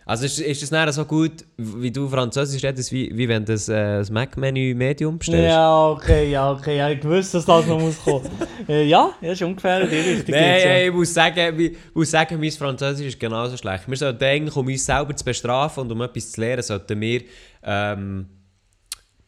Also 0.05 0.25
ist, 0.25 0.39
ist 0.39 0.61
das 0.61 0.71
nicht 0.71 0.93
so 0.93 1.05
gut, 1.05 1.45
wie 1.55 1.89
du 1.89 2.09
Französisch 2.09 2.61
redest, 2.63 2.91
wie, 2.91 3.15
wie 3.15 3.29
wenn 3.29 3.45
du 3.45 3.53
das, 3.53 3.69
äh, 3.69 3.99
das 3.99 4.09
Mac-Menü 4.09 4.73
Medium 4.73 5.17
bestellst? 5.19 5.53
Ja, 5.53 5.87
okay, 5.87 6.29
ja, 6.29 6.51
okay. 6.51 6.77
Ja, 6.77 6.89
ich 6.89 7.01
wusste, 7.01 7.37
dass 7.37 7.45
das 7.45 7.65
noch 7.65 7.79
muss 7.79 8.03
kommen. 8.03 8.29
äh, 8.67 8.83
ja, 8.83 9.13
ja, 9.21 9.31
ist 9.31 9.41
ungefähr 9.41 9.87
die 9.87 9.95
Richtung. 9.95 10.35
Nein, 10.35 10.59
ja. 10.65 10.77
ich 10.87 10.93
muss 10.93 11.13
sagen, 11.13 11.57
ich 11.57 11.77
muss 11.93 12.11
sagen, 12.11 12.37
mein 12.41 12.51
Französisch 12.51 13.07
ist 13.07 13.19
genauso 13.21 13.55
schlecht. 13.55 13.87
Wir 13.87 13.95
sollten 13.95 14.23
eigentlich, 14.25 14.55
um 14.57 14.67
uns 14.67 14.85
selber 14.85 15.15
zu 15.15 15.23
bestrafen 15.23 15.83
und 15.83 15.91
um 15.93 16.01
etwas 16.01 16.33
zu 16.33 16.41
lernen, 16.41 16.63
sollten 16.63 16.99
wir, 16.99 17.21
ähm, 17.63 18.25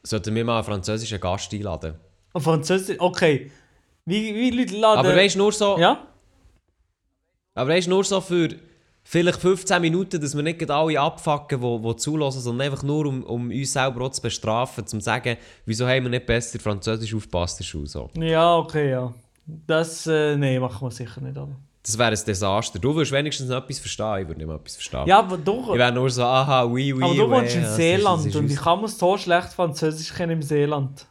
sollten 0.01 0.35
wir 0.35 0.43
mal 0.43 0.57
einen 0.57 0.65
französischen 0.65 1.21
Gast 1.21 1.53
einladen. 1.53 1.93
Auf 2.33 2.43
Französisch, 2.43 2.99
okay. 2.99 3.51
Wie, 4.05 4.33
wie 4.35 4.49
Leute 4.49 4.75
laden... 4.77 4.99
Aber 4.99 5.15
weißt 5.15 5.35
du, 5.35 5.39
nur 5.39 5.51
so, 5.51 5.77
Ja? 5.77 6.07
aber 7.55 7.69
weißt, 7.69 7.87
nur 7.87 8.03
so 8.03 8.19
für 8.19 8.49
vielleicht 9.03 9.39
15 9.39 9.81
Minuten, 9.81 10.19
dass 10.19 10.35
wir 10.35 10.43
nicht 10.43 10.69
alle 10.69 10.99
abfacken, 10.99 11.61
die, 11.61 11.81
die 11.87 11.95
zulassen, 11.97 12.41
sondern 12.41 12.67
einfach 12.67 12.83
nur, 12.83 13.05
um, 13.05 13.23
um 13.23 13.49
uns 13.49 13.73
selber 13.73 14.05
auch 14.05 14.11
zu 14.11 14.21
bestrafen, 14.21 14.85
zum 14.87 14.99
zu 14.99 15.05
sagen, 15.05 15.37
wieso 15.65 15.87
haben 15.87 16.03
wir 16.03 16.09
nicht 16.09 16.25
besser 16.25 16.59
Französisch 16.59 17.13
aufgepasst 17.13 17.59
in 17.59 17.65
Schule. 17.65 17.87
So. 17.87 18.09
Ja, 18.15 18.57
okay, 18.57 18.91
ja. 18.91 19.13
Das, 19.45 20.07
äh, 20.07 20.35
nee, 20.35 20.59
machen 20.59 20.87
wir 20.87 20.91
sicher 20.91 21.21
nicht, 21.21 21.37
aber... 21.37 21.55
Das 21.85 21.97
wäre 21.97 22.11
ein 22.11 22.19
Desaster. 22.25 22.79
Du 22.79 22.95
würdest 22.95 23.11
wenigstens 23.11 23.49
noch 23.49 23.57
etwas 23.57 23.77
verstehen, 23.79 24.21
ich 24.21 24.27
würde 24.29 24.39
nicht 24.39 24.47
mal 24.47 24.55
etwas 24.55 24.75
verstehen. 24.75 25.05
Ja, 25.05 25.19
aber 25.19 25.37
doch... 25.37 25.69
Ich 25.73 25.77
wäre 25.77 25.91
nur 25.91 26.09
so, 26.09 26.23
aha, 26.23 26.63
oui, 26.63 26.93
oui, 26.93 27.03
aber 27.03 27.13
du 27.13 27.25
oui, 27.25 27.29
wohnst 27.31 27.55
im 27.55 27.61
das 27.61 27.71
ist- 27.71 27.75
Seeland 27.75 28.19
das 28.19 28.25
ist 28.27 28.35
und 28.37 28.49
wie 28.49 28.55
kann 28.55 28.79
man 28.79 28.87
so 28.89 29.17
schlecht 29.17 29.49
Französisch 29.49 30.13
kennen 30.13 30.31
im 30.31 30.41
Seeland? 30.41 31.05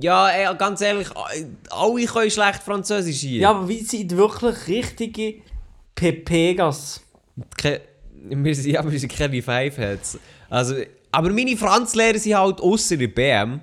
Ja, 0.00 0.28
ey, 0.28 0.54
ganz 0.56 0.80
ehrlich, 0.80 1.08
alle 1.70 2.04
können 2.04 2.30
schlecht 2.30 2.62
Französisch 2.62 3.20
hier. 3.20 3.40
Ja, 3.40 3.50
aber 3.50 3.68
wie 3.68 3.80
sind 3.80 4.14
wirklich 4.16 4.68
richtige 4.68 5.34
Pepegas? 5.94 7.00
Ke 7.56 7.80
wir 8.28 8.54
sind, 8.54 8.72
ja, 8.72 8.90
wir 8.90 8.98
sind 8.98 9.12
keine 9.12 9.40
Five-Heads. 9.40 10.18
Also, 10.50 10.74
aber 11.12 11.30
meine 11.30 11.56
Franzlehrer 11.56 12.18
sind 12.18 12.34
halt 12.34 12.60
ausser 12.60 12.96
der 12.96 13.08
BM. 13.08 13.60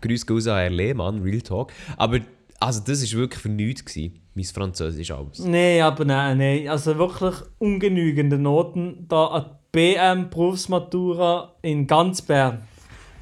Grüß 0.00 0.26
Gott 0.26 0.46
an 0.46 0.56
Herr 0.56 0.70
Lehmann, 0.70 1.22
Real 1.22 1.42
Talk. 1.42 1.72
Aber 1.96 2.18
also, 2.58 2.80
das 2.80 3.02
war 3.12 3.20
wirklich 3.20 3.40
für 3.40 3.48
nichts, 3.48 3.84
gewesen, 3.84 4.20
mein 4.34 4.44
Französisch 4.44 5.10
alles. 5.10 5.38
Nee, 5.40 5.80
aber 5.80 6.04
nein, 6.04 6.38
nein. 6.38 6.68
Also 6.68 6.96
wirklich 6.98 7.34
ungenügende 7.58 8.38
Noten 8.38 9.06
da 9.08 9.26
an 9.26 9.46
BM 9.72 10.30
Berufsmatura 10.30 11.54
in 11.62 11.86
ganz 11.86 12.22
Bern. 12.22 12.62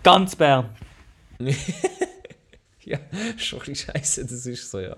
Ganz 0.03 0.35
Bern. 0.35 0.71
Ja, 2.89 2.99
schon 3.37 3.61
ein 3.61 3.67
bisschen 3.67 3.93
scheiße, 3.95 4.23
das 4.25 4.47
ist 4.47 4.71
so, 4.71 4.81
ja. 4.81 4.97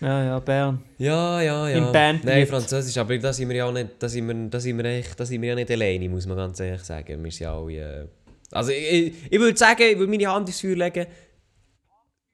Ja, 0.00 0.24
ja, 0.24 0.38
Bern. 0.40 0.82
Ja, 0.98 1.40
ja, 1.40 1.68
ja. 1.70 1.78
Im 1.78 1.90
Band 1.90 2.22
Nein. 2.24 2.46
Französisch, 2.46 2.98
aber 2.98 3.16
da 3.16 3.32
sind 3.32 3.48
wir 3.48 3.56
ja 3.56 3.64
auch 3.64 3.72
nicht, 3.72 3.90
da 3.98 4.08
sind 4.08 4.28
wir, 4.28 4.50
da 4.50 4.60
sind 4.60 4.76
wir, 4.76 4.84
echt, 4.84 5.18
da 5.18 5.24
sind 5.24 5.40
wir 5.40 5.48
ja 5.48 5.54
nicht 5.54 5.70
alleine, 5.70 6.08
muss 6.10 6.26
man 6.26 6.36
ganz 6.36 6.60
ehrlich 6.60 6.82
sagen. 6.82 7.24
Wir 7.24 7.30
sind 7.30 7.40
ja 7.40 7.56
alle, 7.58 8.02
äh... 8.02 8.06
Also 8.52 8.72
ich, 8.72 8.92
ich, 8.92 9.14
ich 9.32 9.40
würde 9.40 9.56
sagen, 9.56 9.82
ich 9.90 9.98
würde 9.98 10.10
meine 10.10 10.26
Hand 10.30 10.48
ins 10.48 10.60
Feuer 10.60 10.76
legen, 10.76 11.06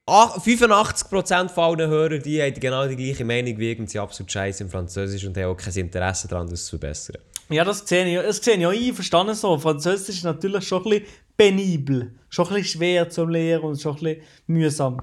ach- 0.05 0.37
85% 0.37 1.49
von 1.49 1.79
allen 1.79 1.89
Hörern, 1.89 2.21
die 2.21 2.41
haben 2.41 2.53
genau 2.59 2.85
die 2.85 2.97
gleiche 2.97 3.23
Meinung 3.23 3.57
wie 3.57 3.75
sind 3.75 3.95
absolut 3.95 4.31
scheiße 4.31 4.63
im 4.63 4.69
Französisch 4.69 5.25
und 5.25 5.37
haben 5.37 5.45
auch 5.45 5.55
kein 5.55 5.73
Interesse 5.73 6.27
daran, 6.27 6.49
das 6.49 6.65
zu 6.65 6.77
verbessern. 6.77 7.17
Ja, 7.53 7.63
das 7.63 7.87
sehe 7.87 8.05
ich, 8.05 8.25
das 8.25 8.37
sehe 8.37 8.55
ich 8.57 8.65
auch 8.65 8.71
ein, 8.73 8.93
verstanden 8.93 9.35
so. 9.35 9.57
Französisch 9.57 10.17
ist 10.17 10.23
natürlich 10.23 10.67
schon 10.67 10.83
ein 10.83 10.89
bisschen 10.89 11.05
penibel. 11.37 12.15
Schon 12.29 12.47
ein 12.47 12.53
bisschen 12.55 12.79
schwer 12.79 13.09
zu 13.09 13.25
lernen 13.25 13.63
und 13.65 13.81
schon 13.81 13.95
ein 13.95 13.99
bisschen 14.03 14.21
mühsam. 14.47 14.97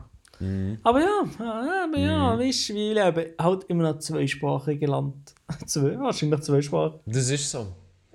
Aber 0.82 1.00
ja, 1.00 1.22
ja, 1.38 1.84
aber 1.84 1.98
ja, 1.98 2.38
weißt 2.38 2.70
du, 2.70 2.74
wir 2.74 2.94
leben 2.94 3.32
halt 3.38 3.64
immer 3.64 3.92
noch 3.92 3.98
zweisprachige 3.98 4.86
Land. 4.86 5.34
Zwei, 5.66 5.98
wahrscheinlich 5.98 6.40
zweisprachig. 6.40 7.00
Das 7.04 7.28
ist 7.28 7.50
so. 7.50 7.66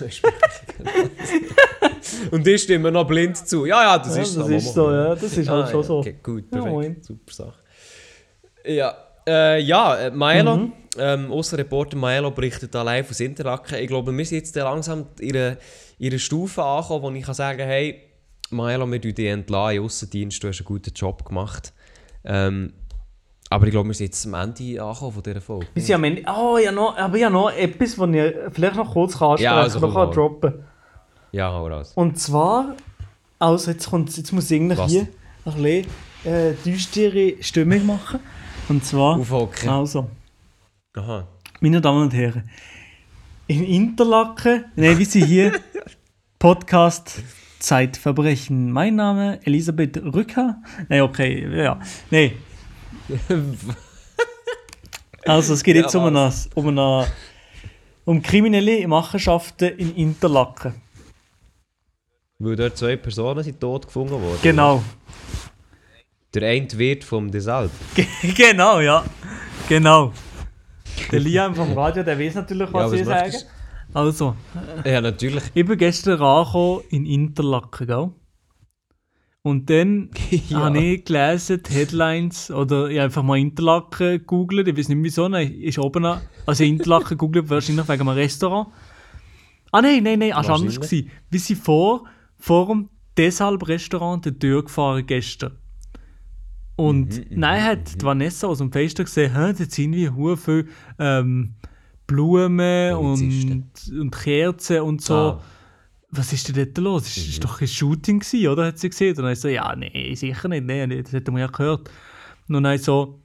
und 2.30 2.46
ich 2.46 2.62
stimme 2.62 2.90
noch 2.90 3.06
blind 3.06 3.36
zu. 3.36 3.66
Ja, 3.66 3.82
ja, 3.82 3.98
das 3.98 4.16
Ja, 4.16 4.22
ist 4.22 4.36
das 4.36 4.46
so. 4.46 4.52
ist 4.54 4.74
so, 4.74 4.90
ja, 4.90 5.14
das 5.14 5.36
ist 5.36 5.48
halt 5.48 5.64
Ah, 5.64 5.70
schon 5.70 5.80
ja, 5.80 5.86
so. 5.86 5.98
Okay, 5.98 6.16
gut, 6.22 6.44
Ja, 6.44 6.50
perfekt. 6.50 6.72
moin. 6.74 6.96
Super 7.02 7.32
Sache. 7.32 7.54
Ja, 8.66 8.94
äh, 9.26 9.60
ja 9.62 9.96
äh, 9.96 10.10
Maelo, 10.10 10.56
Mhm. 10.56 10.72
Ähm, 10.98 11.30
unser 11.30 11.58
Reporter 11.58 11.96
Maelo 11.96 12.30
berichtet 12.30 12.74
live 12.74 13.10
aus 13.10 13.20
Interlaken. 13.20 13.78
Ich 13.78 13.88
glaube, 13.88 14.16
wir 14.16 14.24
sind 14.24 14.38
jetzt 14.38 14.56
langsam 14.56 15.06
in 15.20 15.36
einer, 15.36 15.56
in 15.98 16.10
einer 16.10 16.18
Stufe 16.18 16.62
angekommen, 16.62 17.02
wo 17.02 17.10
ich 17.10 17.24
kann 17.24 17.34
sagen 17.34 17.66
hey, 17.66 18.00
Maelo, 18.50 18.90
wir 18.90 19.00
tun 19.00 19.14
dich 19.14 19.28
entlassen 19.28 19.76
im 19.76 19.84
Aussendienst, 19.84 20.42
du 20.42 20.48
hast 20.48 20.60
einen 20.60 20.66
guten 20.66 20.92
Job 20.92 21.24
gemacht. 21.24 21.72
Ähm, 22.24 22.72
aber 23.48 23.66
ich 23.66 23.72
glaube, 23.72 23.88
wir 23.88 23.94
sind 23.94 24.06
jetzt 24.06 24.26
am 24.26 24.34
Ende 24.34 24.82
angekommen 24.82 25.12
von 25.12 25.22
dieser 25.22 25.40
Folge. 25.40 25.66
Wir 25.74 25.82
sind 25.82 25.94
am 25.94 26.04
Ende. 26.04 26.22
Oh, 26.26 26.56
ja, 26.56 26.70
noch, 26.70 26.96
aber 26.96 27.16
ja, 27.16 27.30
noch 27.30 27.50
etwas, 27.50 27.98
was 27.98 28.10
ich 28.10 28.34
vielleicht 28.52 28.76
noch 28.76 28.92
kurz 28.92 29.18
kann 29.18 29.30
ansprechen 29.32 29.44
Ja, 29.44 29.50
kann, 29.50 29.62
also 29.62 29.80
noch 29.80 29.94
kann 29.94 30.10
droppen 30.12 30.64
Ja, 31.32 31.52
hau 31.52 31.66
raus. 31.66 31.92
Und 31.94 32.18
zwar, 32.18 32.76
also 33.38 33.70
jetzt, 33.70 33.90
kommt, 33.90 34.16
jetzt 34.16 34.32
muss 34.32 34.50
ich 34.50 34.60
eigentlich 34.60 34.78
Was? 34.78 34.90
hier 34.90 35.08
ein 35.44 35.54
bisschen 35.54 35.86
äh, 36.24 36.52
düstere 36.64 37.42
Stimmung 37.42 37.86
machen. 37.86 38.20
Und 38.68 38.84
zwar, 38.84 39.18
Aufhocken. 39.18 39.68
also, 39.68 40.08
Aha. 40.96 41.28
meine 41.60 41.80
Damen 41.80 42.02
und 42.02 42.12
Herren, 42.14 42.50
in 43.46 43.64
Interlaken, 43.64 44.64
nein, 44.74 44.98
wir 44.98 45.06
sind 45.06 45.26
hier, 45.26 45.60
Podcast 46.40 47.22
Zeitverbrechen. 47.60 48.72
Mein 48.72 48.96
Name 48.96 49.38
Elisabeth 49.44 49.98
Rücker. 49.98 50.60
Nein, 50.88 51.02
okay, 51.02 51.46
ja, 51.62 51.78
nee. 52.10 52.32
Also, 55.26 55.54
es 55.54 55.62
geht 55.62 55.76
Ja, 55.76 55.82
jetzt 55.82 55.94
um, 55.94 56.06
eine, 56.06 56.32
um, 56.54 56.66
eine, 56.68 57.06
um 58.04 58.20
kriminelle 58.20 58.88
Machenschaften 58.88 59.68
in 59.76 59.94
Interlaken. 59.94 60.74
Weil 62.40 62.56
dort 62.56 62.78
zwei 62.78 62.96
Personen 62.96 63.44
sind 63.44 63.60
tot 63.60 63.86
gefunden 63.86 64.14
worden. 64.14 64.38
Genau. 64.42 64.82
Der 66.34 66.48
eine 66.48 66.66
wird 66.72 67.04
vom 67.04 67.30
Desalb. 67.30 67.70
genau, 68.34 68.80
ja. 68.80 69.04
Genau. 69.68 70.12
Der 71.10 71.20
Liam 71.20 71.54
vom 71.54 71.72
Radio, 71.76 72.02
der 72.02 72.18
weiß 72.18 72.34
natürlich, 72.36 72.72
was 72.72 72.92
Ja, 72.92 72.98
ich 72.98 73.00
was 73.00 73.08
sage. 73.08 73.22
möchtest 73.24 73.46
Also, 73.92 74.36
Ja, 74.84 75.00
natürlich. 75.00 75.44
ich 75.54 75.66
bin 75.66 75.76
gestern 75.78 76.20
angekommen 76.20 76.82
in 76.90 77.06
Interlaken, 77.06 77.86
gell? 77.86 78.10
Und 79.42 79.70
dann 79.70 80.10
Ja. 80.48 80.60
habe 80.60 80.78
ich 80.78 81.04
gelesen, 81.04 81.62
die 81.66 81.72
Headlines, 81.72 82.50
oder 82.50 82.88
ich 82.88 82.96
habe 82.98 83.04
einfach 83.06 83.22
mal 83.22 83.38
Interlaken 83.38 84.18
gegoogelt, 84.18 84.68
ich 84.68 84.76
weiß 84.76 84.88
nicht 84.90 85.02
wieso, 85.02 85.28
nein, 85.28 85.50
ist 85.54 85.78
oben, 85.78 86.04
an- 86.04 86.20
also 86.46 86.62
Interlaken 86.64 87.08
gegoogelt, 87.10 87.48
wahrscheinlich 87.48 87.88
wegen 87.88 88.00
einem 88.02 88.08
Restaurant. 88.10 88.68
Ah 89.72 89.80
nein, 89.80 90.02
nein, 90.02 90.18
nein, 90.18 90.30
es 90.38 90.48
war 90.48 90.56
anders. 90.56 90.76
Gewesen. 90.76 91.10
Wir 91.30 91.40
sind 91.40 91.58
vor, 91.60 92.04
vor 92.38 92.66
dem 92.66 92.88
deshalb 93.16 93.66
Restaurant 93.66 94.24
der 94.26 94.38
Tür 94.38 94.64
gefahren 94.64 95.06
gestern. 95.06 95.56
Und 96.88 97.18
Mhm, 97.30 97.38
nein, 97.38 97.64
hat 97.64 98.00
die 98.00 98.04
Vanessa 98.04 98.46
aus 98.46 98.58
dem 98.58 98.72
Fenster 98.72 99.04
gesehen, 99.04 99.32
hä, 99.34 99.52
dort 99.56 99.70
sind 99.70 99.94
wie 99.94 100.08
hure 100.08 100.36
viel 100.36 100.68
ähm, 100.98 101.54
Blumen 102.06 102.94
und, 102.96 103.90
und 104.00 104.10
Kerzen 104.10 104.80
und 104.80 105.00
so. 105.02 105.14
Ah. 105.14 105.40
Was 106.10 106.32
ist 106.32 106.48
denn 106.48 106.56
dort 106.56 106.78
los? 106.78 107.06
Es 107.06 107.16
Mhm. 107.16 107.32
war 107.34 107.40
doch 107.50 107.60
ein 107.60 107.68
Shooting, 107.68 108.18
gewesen, 108.20 108.48
oder? 108.48 108.66
Hat 108.66 108.78
sie 108.78 108.90
gesehen. 108.90 109.16
Und 109.16 109.22
dann 109.24 109.32
ich 109.32 109.40
so, 109.40 109.48
ja, 109.48 109.76
nee, 109.76 110.14
sicher 110.14 110.48
nicht, 110.48 110.64
nee, 110.64 111.02
das 111.02 111.12
hätten 111.12 111.34
wir 111.34 111.40
ja 111.40 111.46
gehört. 111.46 111.88
Und 112.48 112.62
dann 112.62 112.74
ich 112.74 112.82
so, 112.82 113.20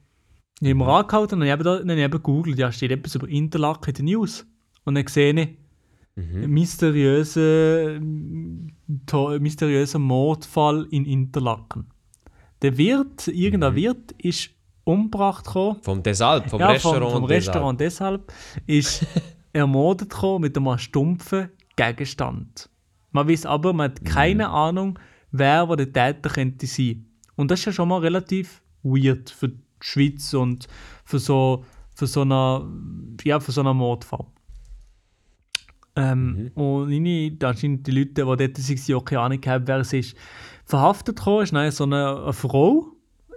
ich 0.60 0.68
habe 0.68 0.74
mir 0.76 0.86
angehalten 0.88 1.34
und 1.34 1.40
dann 1.46 1.50
habe 1.50 1.90
ich 1.94 1.94
eben, 1.98 2.10
gegoogelt, 2.10 2.58
ja, 2.58 2.70
steht 2.70 2.92
etwas 2.92 3.14
über 3.16 3.28
Interlaken 3.28 3.90
in 3.90 3.94
den 3.96 4.04
News. 4.06 4.46
Und 4.84 4.94
dann 4.94 5.06
sehe 5.08 5.32
ich, 5.32 5.48
Mhm. 6.18 6.48
mysteriöse, 6.50 8.00
mysteriöser 9.40 9.98
Mordfall 9.98 10.86
in 10.90 11.04
Interlaken. 11.04 11.86
Der 12.62 12.76
Wirt, 12.78 13.28
irgendein 13.28 13.72
Mhm. 13.72 13.76
Wirt, 13.76 14.12
ist 14.18 14.50
umgebracht 14.84 15.44
gekommen. 15.46 15.78
Vom 15.82 16.02
Desalb, 16.02 16.48
vom 16.48 16.60
ja, 16.60 16.70
Restaurant. 16.70 17.02
vom, 17.02 17.12
vom. 17.12 17.24
Restaurant 17.24 17.80
deshalb 17.80 18.32
ist 18.66 19.04
ermordet 19.52 20.10
gekommen 20.10 20.42
mit 20.42 20.56
einem 20.56 20.78
stumpfen 20.78 21.50
Gegenstand. 21.76 22.68
Man 23.10 23.28
weiß 23.28 23.46
aber, 23.46 23.72
man 23.72 23.90
hat 23.90 24.04
keine 24.04 24.48
Ahnung, 24.48 24.98
wer 25.32 25.66
der 25.76 25.92
Täter 25.92 26.30
könnte 26.30 26.66
sein. 26.66 27.06
Und 27.34 27.50
das 27.50 27.60
ist 27.60 27.66
ja 27.66 27.72
schon 27.72 27.88
mal 27.88 28.00
relativ 28.00 28.62
weird 28.82 29.30
für 29.30 29.48
die 29.48 29.58
Schweiz 29.80 30.32
und 30.34 30.68
für 31.04 31.18
so, 31.18 31.64
für 31.94 32.06
so 32.06 32.22
einen, 32.22 33.16
ja, 33.24 33.40
für 33.40 33.52
so 33.52 33.60
einen 33.60 33.76
Mordfall. 33.76 34.24
Ähm, 35.96 36.50
Und 36.54 36.90
ich, 36.92 37.42
anscheinend 37.44 37.86
die 37.86 37.90
Leute, 37.90 38.08
die 38.08 38.14
dort 38.22 38.40
waren, 38.40 38.96
auch 38.96 39.04
keine 39.04 39.20
Ahnung 39.22 39.40
haben, 39.46 39.66
wer 39.66 39.78
es 39.78 39.92
ist. 39.92 40.16
Verhaftet 40.66 41.16
gekommen 41.16 41.42
ist 41.44 41.52
nein, 41.52 41.70
so 41.70 41.84
eine, 41.84 42.22
eine 42.24 42.32
Frau, 42.32 42.86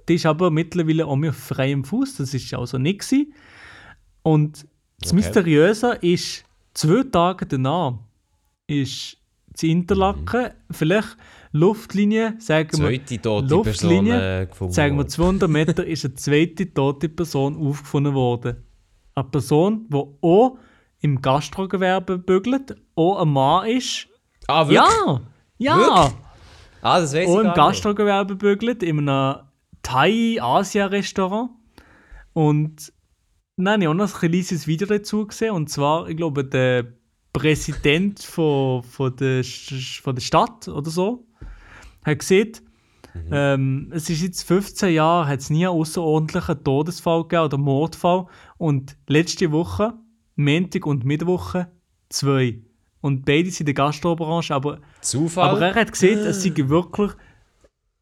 die 0.07 0.15
ist 0.15 0.25
aber 0.25 0.49
mittlerweile 0.51 1.05
auch 1.05 1.15
mehr 1.15 1.29
auf 1.29 1.37
freiem 1.37 1.83
Fuß, 1.83 2.17
das 2.17 2.33
ist 2.33 2.53
also 2.53 2.77
nicht. 2.77 3.03
Und 4.23 4.65
das 4.99 5.11
Okay. 5.11 5.15
Mysteriöse 5.15 5.93
ist, 6.01 6.43
zwei 6.73 7.03
Tage 7.03 7.45
danach 7.45 7.93
ist 8.67 9.17
zu 9.53 9.67
Interlaken, 9.67 10.49
vielleicht 10.71 11.17
Luftlinie, 11.51 12.35
sagen 12.39 12.69
wir, 12.79 12.87
Zweite 12.89 13.21
tote 13.21 13.47
Person 13.47 13.57
Luftlinie, 13.57 14.41
äh, 14.41 14.45
gefunden. 14.47 14.73
sagen 14.73 14.93
wir 14.95 14.97
worden. 14.99 15.09
200 15.09 15.49
Meter, 15.49 15.85
ist 15.87 16.05
eine 16.05 16.15
zweite 16.15 16.73
tote 16.73 17.09
Person 17.09 17.57
aufgefunden 17.57 18.13
worden. 18.13 18.57
Eine 19.15 19.23
Person, 19.25 19.85
die 19.89 20.03
auch 20.21 20.57
im 21.01 21.21
Gastrogewerbe 21.21 22.17
bügelt, 22.17 22.75
auch 22.95 23.21
ein 23.21 23.29
Mann 23.29 23.67
ist. 23.69 24.07
Ah, 24.47 24.67
wirklich? 24.67 24.89
Ja! 25.05 25.21
Ja! 25.57 25.77
Wirklich? 25.77 26.17
Ah, 26.81 27.01
das 27.01 27.13
weiß 27.13 27.23
ich 27.23 27.27
Auch 27.27 27.39
im. 27.39 27.53
Gastrogewerbe 27.53 28.35
bügelt, 28.35 28.83
in 28.83 29.09
einem 29.09 29.39
Thai-Asia-Restaurant. 29.83 31.51
Und 32.33 32.93
nein, 33.57 33.81
ich 33.81 33.87
habe 33.87 33.97
noch 33.97 34.13
ein 34.13 34.31
kleines 34.31 34.67
Video 34.67 34.87
dazu 34.87 35.27
gesehen. 35.27 35.51
Und 35.51 35.69
zwar, 35.69 36.07
ich 36.07 36.17
glaube, 36.17 36.45
der 36.45 36.93
Präsident 37.33 38.21
von, 38.21 38.83
von, 38.83 39.15
der, 39.15 39.43
von 39.43 40.15
der 40.15 40.21
Stadt 40.21 40.67
oder 40.67 40.89
so 40.89 41.25
hat 42.05 42.19
gesehen, 42.19 42.53
ähm, 43.31 43.89
es 43.91 44.09
ist 44.09 44.21
jetzt 44.21 44.43
15 44.43 44.93
Jahre, 44.93 45.27
hat 45.27 45.39
es 45.39 45.49
nie 45.49 45.65
einen 45.65 45.75
außerordentlichen 45.75 46.63
Todesfall 46.63 47.23
gegeben 47.23 47.43
oder 47.43 47.57
Mordfall. 47.57 48.27
Und 48.57 48.97
letzte 49.07 49.51
Woche, 49.51 49.93
Montag 50.35 50.85
und 50.85 51.05
Mittwoche, 51.05 51.71
zwei. 52.09 52.61
Und 53.01 53.25
beide 53.25 53.49
sind 53.49 53.61
in 53.61 53.65
der 53.67 53.73
Gastrobranche, 53.75 54.53
aber 54.53 54.79
Zufall? 55.01 55.49
aber 55.49 55.67
er 55.67 55.75
hat 55.75 55.91
gesehen, 55.91 56.19
es 56.19 56.43
sei 56.43 56.53
wirklich. 56.55 57.11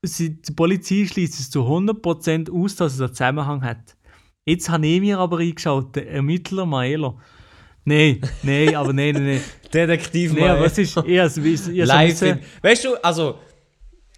Sie, 0.04 0.42
die 0.42 0.54
Polizei 0.54 1.06
schließt 1.06 1.40
es 1.40 1.50
zu 1.50 1.62
100% 1.62 2.52
aus, 2.52 2.76
dass 2.76 2.94
es 2.94 3.02
einen 3.02 3.14
Zusammenhang 3.14 3.64
hat. 3.64 3.98
Jetzt 4.46 4.70
habe 4.70 4.88
ich 4.88 5.02
mir 5.02 5.20
aber 5.20 5.40
eingeschaut, 5.40 5.96
der 5.96 6.10
Ermittler 6.10 6.66
Maelo. 6.66 7.20
Nein, 7.84 8.22
nein, 8.44 8.76
aber 8.76 8.94
nein, 8.94 9.14
nein, 9.14 9.26
nein. 9.26 9.42
Detektiv 9.74 10.34
Nein, 10.34 10.50
aber 10.50 10.66
es 10.66 10.78
ist. 10.78 10.98
Ich, 11.06 11.20
also, 11.20 11.42
ich, 11.42 11.68
ich, 11.68 11.86
Live. 11.86 12.22
In, 12.22 12.40
weißt 12.62 12.86
du, 12.86 12.96
also, 13.04 13.40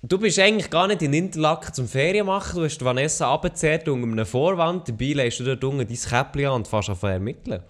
du 0.02 0.18
bist 0.18 0.40
eigentlich 0.40 0.70
gar 0.70 0.88
nicht 0.88 1.02
in 1.02 1.14
Interlaken 1.14 1.74
zum 1.74 1.88
Ferien 1.88 2.26
machen. 2.26 2.58
Du 2.58 2.64
hast 2.64 2.84
Vanessa 2.84 3.32
abgezehrt 3.32 3.88
unter 3.88 4.08
einem 4.08 4.26
Vorwand. 4.26 4.90
Dabei 4.90 5.14
legst 5.14 5.40
du 5.40 5.44
dort 5.44 5.64
unten 5.64 5.88
dein 5.88 5.98
Käppchen 5.98 6.46
an 6.46 6.54
und 6.54 6.68
fährst 6.68 6.90
an 6.90 6.98
ermitteln. 7.12 7.62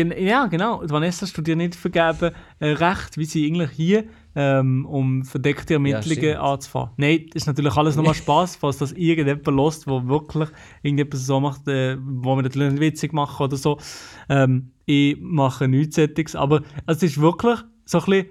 Gen 0.00 0.14
ja, 0.18 0.46
genau. 0.46 0.82
Vanessa 0.84 1.26
studiert 1.26 1.58
nicht 1.58 1.74
vergeben 1.74 2.32
äh, 2.58 2.68
Recht, 2.68 3.18
wie 3.18 3.26
sie 3.26 3.46
eigentlich 3.46 3.70
hier, 3.70 4.04
ähm, 4.34 4.86
um 4.86 5.24
verdeckte 5.24 5.74
Ermittlungen 5.74 6.16
stimmt. 6.16 6.36
anzufahren. 6.36 6.90
Nein, 6.96 7.26
ist 7.34 7.46
natürlich 7.46 7.76
alles 7.76 7.96
nochmal 7.96 8.14
Spaß, 8.24 8.56
falls 8.56 8.78
das 8.78 8.92
irgendjemand 8.92 9.46
lost, 9.48 9.86
wo 9.86 10.06
wirklich 10.06 10.48
irgendetwas 10.82 11.26
so 11.26 11.38
macht, 11.38 11.68
äh, 11.68 11.98
wo 12.00 12.34
wir 12.36 12.42
natürlich 12.42 12.72
nicht 12.72 12.80
witzig 12.80 13.12
machen 13.12 13.44
oder 13.44 13.56
so. 13.56 13.78
Ähm, 14.30 14.70
ich 14.86 15.18
mache 15.20 15.68
nichts 15.68 15.96
Sättiges, 15.96 16.34
aber 16.34 16.62
es 16.86 17.02
ist 17.02 17.20
wirklich 17.20 17.58
so 17.84 17.98
ein 17.98 18.04
bisschen 18.04 18.26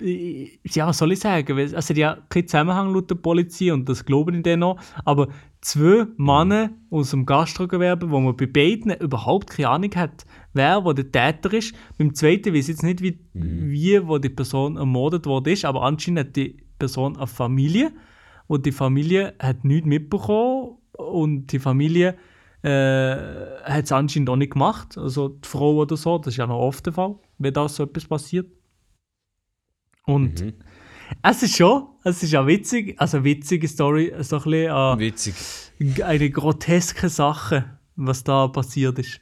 ja, 0.00 0.86
was 0.86 0.98
soll 0.98 1.12
ich 1.12 1.20
sagen? 1.20 1.58
Es 1.58 1.90
hat 1.90 1.96
ja 1.96 2.18
keinen 2.28 2.48
Zusammenhang 2.48 2.92
laut 2.92 3.10
der 3.10 3.14
Polizei 3.16 3.72
und 3.72 3.88
das 3.88 4.04
glauben 4.04 4.36
ich 4.36 4.42
dann 4.42 4.60
noch. 4.60 4.78
Aber 5.04 5.28
zwei 5.60 6.06
Männer 6.16 6.70
aus 6.90 7.10
dem 7.10 7.26
Gastrogewerbe, 7.26 8.10
wo 8.10 8.20
man 8.20 8.36
bei 8.36 8.46
beiden 8.46 8.92
überhaupt 8.92 9.50
keine 9.50 9.68
Ahnung 9.70 9.90
hat, 9.94 10.26
wer 10.52 10.84
wo 10.84 10.92
der 10.92 11.10
Täter 11.10 11.52
ist. 11.52 11.74
Beim 11.98 12.14
zweiten 12.14 12.54
weiß 12.54 12.68
ich 12.68 12.74
jetzt 12.74 12.82
nicht, 12.82 13.02
wie, 13.02 13.18
wie 13.34 14.06
wo 14.06 14.18
die 14.18 14.28
Person 14.28 14.76
ermordet 14.76 15.26
worden 15.26 15.52
ist, 15.52 15.64
aber 15.64 15.82
anscheinend 15.82 16.20
hat 16.20 16.36
die 16.36 16.64
Person 16.78 17.16
eine 17.16 17.26
Familie 17.26 17.92
und 18.46 18.66
die 18.66 18.72
Familie 18.72 19.34
hat 19.38 19.64
nichts 19.64 19.86
mitbekommen 19.86 20.78
und 20.92 21.52
die 21.52 21.58
Familie 21.58 22.16
äh, 22.62 23.16
hat 23.64 23.84
es 23.84 23.92
anscheinend 23.92 24.30
auch 24.30 24.36
nicht 24.36 24.52
gemacht. 24.52 24.98
Also 24.98 25.28
die 25.28 25.48
Frau 25.48 25.76
oder 25.76 25.96
so, 25.96 26.18
das 26.18 26.28
ist 26.28 26.36
ja 26.36 26.46
noch 26.46 26.58
oft 26.58 26.84
der 26.86 26.92
Fall, 26.92 27.16
wenn 27.38 27.54
da 27.54 27.68
so 27.68 27.84
etwas 27.84 28.06
passiert. 28.06 28.46
Und 30.06 30.40
Mhm. 30.40 30.52
es 31.22 31.42
ist 31.42 31.56
schon, 31.56 31.88
es 32.04 32.22
ist 32.22 32.32
ja 32.32 32.46
witzig, 32.46 32.94
also 33.00 33.18
eine 33.18 33.24
witzige 33.24 33.66
Story, 33.68 34.12
so 34.20 34.36
ein 34.36 34.42
bisschen 34.44 34.98
Witzig. 35.00 35.34
äh, 35.80 36.02
eine 36.02 36.30
groteske 36.30 37.08
Sache, 37.08 37.64
was 37.96 38.22
da 38.24 38.48
passiert 38.48 38.98
ist. 38.98 39.20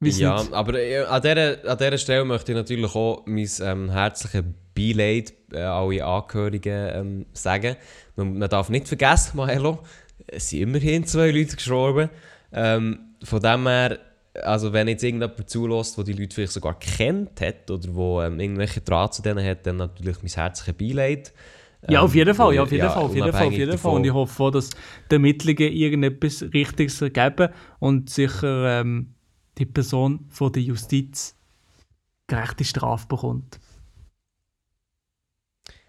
Weiss 0.00 0.18
Ja, 0.18 0.38
nicht. 0.40 0.52
aber 0.52 0.74
äh, 0.78 1.04
an 1.04 1.22
dieser, 1.22 1.66
an 1.70 1.78
dieser 1.78 1.98
Stelle 1.98 2.24
möchte 2.24 2.52
ich 2.52 2.56
natürlich 2.56 2.94
auch 2.94 3.22
mein 3.26 3.48
ähm, 3.62 3.90
herzliches 3.90 4.44
Beileid 4.74 5.32
äh, 5.52 5.60
alle 5.60 6.04
Angehörigen 6.04 6.88
ähm, 6.92 7.26
sagen. 7.32 7.76
Man, 8.16 8.36
man 8.38 8.48
darf 8.50 8.68
nicht 8.68 8.86
vergessen, 8.88 9.36
Maelo, 9.36 9.78
es 10.26 10.50
sind 10.50 10.60
immerhin 10.62 11.06
zwei 11.06 11.30
Leute 11.30 11.56
gestorben. 11.56 12.10
Ähm, 12.52 12.98
von 13.22 13.40
dem 13.40 13.66
her, 13.66 13.98
also 14.42 14.72
wenn 14.72 14.88
jetzt 14.88 15.02
irgendjemand 15.02 15.48
zulässt, 15.48 15.96
der 15.96 16.04
die 16.04 16.12
Leute 16.12 16.34
vielleicht 16.34 16.52
sogar 16.52 16.78
kennt 16.78 17.40
hat 17.40 17.70
oder 17.70 17.94
wo 17.94 18.20
ähm, 18.20 18.40
irgendwelche 18.40 18.80
Draht 18.80 19.14
zu 19.14 19.22
denen 19.22 19.44
hat, 19.44 19.66
dann 19.66 19.76
natürlich 19.76 20.22
mein 20.22 20.32
herzliches 20.32 20.74
Beileid. 20.74 21.32
Ja, 21.88 22.00
auf 22.00 22.14
jeden 22.14 22.30
Ähm, 22.30 22.34
Fall, 22.34 22.54
ja, 22.54 22.62
auf 22.62 22.72
jeden 22.72 22.88
Fall, 22.88 23.02
auf 23.02 23.14
jeden 23.14 23.32
Fall, 23.32 23.46
auf 23.46 23.52
jeden 23.52 23.78
Fall. 23.78 23.94
Und 23.94 24.04
ich 24.04 24.12
hoffe 24.12 24.42
auch, 24.42 24.50
dass 24.50 24.70
die 25.10 25.14
Ermittlungen 25.14 25.72
irgendetwas 25.72 26.42
Richtiges 26.42 27.00
ergeben 27.02 27.52
und 27.78 28.08
sicher 28.10 28.80
ähm, 28.80 29.14
die 29.58 29.66
Person 29.66 30.26
von 30.30 30.50
der 30.50 30.62
Justiz 30.62 31.36
gerechte 32.26 32.64
Strafe 32.64 33.06
bekommt. 33.06 33.60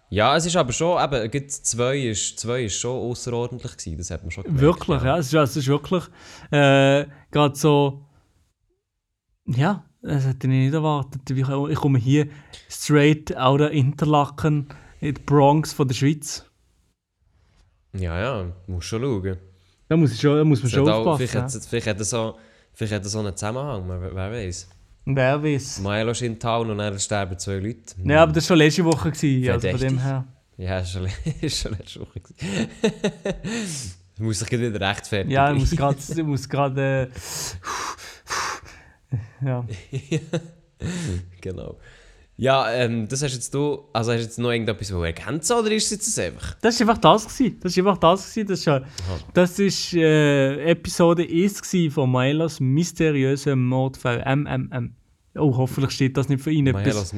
Ja, 0.08 0.36
es 0.36 0.46
ist 0.46 0.54
aber 0.54 0.72
schon, 0.72 1.02
eben, 1.02 1.48
zwei 1.48 1.98
ist, 1.98 2.38
zwei 2.38 2.64
ist 2.64 2.78
schon 2.78 3.10
außerordentlich 3.10 3.76
gewesen, 3.76 3.98
das 3.98 4.10
hat 4.10 4.22
man 4.22 4.30
schon 4.30 4.44
gemerkt. 4.44 4.62
Wirklich, 4.62 5.02
ja. 5.02 5.18
Es 5.18 5.26
ist, 5.26 5.34
es 5.34 5.56
ist 5.56 5.66
wirklich 5.66 6.04
äh, 6.52 7.06
gerade 7.30 7.56
so. 7.56 8.05
Ja, 9.46 9.84
das 10.02 10.24
hätte 10.26 10.46
ich 10.46 10.52
nicht 10.52 10.74
erwartet. 10.74 11.28
Ich, 11.30 11.38
ich 11.38 11.76
komme 11.76 11.98
hier 11.98 12.28
straight 12.68 13.36
out 13.36 13.60
of 13.60 13.70
Interlaken 13.70 14.68
in 15.00 15.14
die 15.14 15.20
Bronx 15.22 15.72
von 15.72 15.88
der 15.88 15.94
Schweiz. 15.94 16.44
Ja, 17.92 18.18
ja, 18.18 18.52
musst 18.66 18.88
schon 18.88 19.02
schauen. 19.02 19.36
Da 19.88 19.96
muss, 19.96 20.12
ich 20.12 20.20
schon, 20.20 20.36
da 20.36 20.44
muss 20.44 20.62
man 20.62 20.70
schon 20.70 20.86
hat 20.88 20.94
auch- 20.94 21.06
aufpassen. 21.06 21.28
Vielleicht 21.28 21.34
ja. 21.34 21.42
hat, 21.42 21.64
vielleicht 21.66 21.86
hat 21.86 21.98
er 21.98 22.04
so, 22.04 22.36
vielleicht 22.72 22.94
hat 22.94 23.02
er 23.04 23.08
so 23.08 23.18
einen 23.20 23.36
Zusammenhang, 23.36 23.84
wer, 23.88 24.14
wer 24.14 24.30
weiß. 24.32 24.68
Wer 25.04 25.42
weiß. 25.42 25.78
Milo 25.78 26.10
ist 26.10 26.22
in 26.22 26.38
Town 26.38 26.70
und 26.70 26.78
dann 26.78 26.98
sterben 26.98 27.38
zwei 27.38 27.58
Leute. 27.58 27.94
Ja, 28.04 28.24
aber 28.24 28.32
das 28.32 28.44
war 28.44 28.56
schon 28.56 28.58
letzte 28.58 28.84
Woche, 28.84 29.12
gewesen, 29.12 29.50
also 29.50 29.70
von 29.70 29.80
dem 29.80 29.98
her. 29.98 30.24
Ja, 30.56 30.84
schon, 30.84 31.06
ist 31.40 31.58
schon 31.60 31.72
letzte 31.72 32.00
Woche. 32.00 32.20
muss 34.18 34.44
gleich 34.44 34.60
wieder 34.60 34.80
rechtfertigen. 34.80 35.30
Ja, 35.30 35.52
ich 35.52 35.58
muss 35.60 35.70
gerade. 35.70 35.96
ich 36.08 36.22
muss 36.24 36.48
gerade. 36.48 37.10
Äh, 37.12 39.16
ja. 39.44 39.64
genau. 41.40 41.76
Ja, 42.38 42.70
ähm, 42.70 43.08
das 43.08 43.22
hast 43.22 43.32
jetzt 43.32 43.54
du, 43.54 43.84
also 43.94 44.12
hast 44.12 44.20
jetzt 44.20 44.38
noch 44.38 44.50
irgendetwas 44.50 44.90
ergänzen 44.90 45.56
oder 45.56 45.70
ist 45.72 45.84
es 45.86 45.90
jetzt 45.92 46.06
das 46.18 46.18
einfach? 46.26 46.54
Das 46.60 46.78
war 46.80 46.88
einfach 46.90 47.00
das. 47.00 47.24
Gewesen. 47.28 47.60
Das 47.62 47.76
war 47.78 47.86
einfach 47.86 47.98
das. 47.98 48.30
Gewesen. 48.34 48.48
Das 48.48 48.66
war 48.66 48.82
das 49.32 49.58
ist, 49.58 49.94
äh, 49.94 50.70
Episode 50.70 51.22
1 51.22 51.62
gewesen 51.62 51.90
von 51.90 52.12
Milos 52.12 52.60
mysteriöser 52.60 53.56
Mordfall. 53.56 54.22
MMM. 54.36 54.94
Oh, 55.36 55.56
hoffentlich 55.56 55.92
steht 55.92 56.16
das 56.18 56.28
nicht 56.28 56.42
für 56.42 56.50
ihn 56.50 56.66
etwas. 56.66 57.14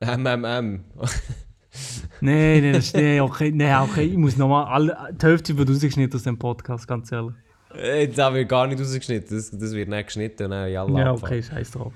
MMM. 0.00 0.84
Nein, 2.22 2.62
nein, 2.62 2.72
das 2.72 2.86
ist, 2.86 2.96
nee, 2.96 3.20
okay, 3.20 3.52
nee, 3.52 3.72
okay. 3.76 4.02
Ich 4.02 4.16
muss 4.16 4.36
nochmal. 4.36 4.64
alle- 4.66 5.14
Die 5.18 5.24
Hälfte 5.24 5.56
wird 5.56 5.70
rausgeschnitten 5.70 6.16
aus 6.18 6.24
dem 6.24 6.36
Podcast, 6.38 6.86
ganz 6.88 7.10
ehrlich. 7.12 7.34
Äh, 7.74 8.08
Das 8.08 8.32
wird 8.34 8.48
gar 8.48 8.66
nicht 8.66 8.80
rausgeschnitten, 8.80 9.36
das, 9.36 9.50
das 9.50 9.72
wird 9.72 9.88
nicht 9.88 10.06
geschnitten 10.06 10.44
und 10.44 10.50
dann 10.50 10.70
jalla 10.70 10.98
Ja, 10.98 11.12
okay, 11.12 11.42
scheiß 11.42 11.70
drauf. 11.72 11.92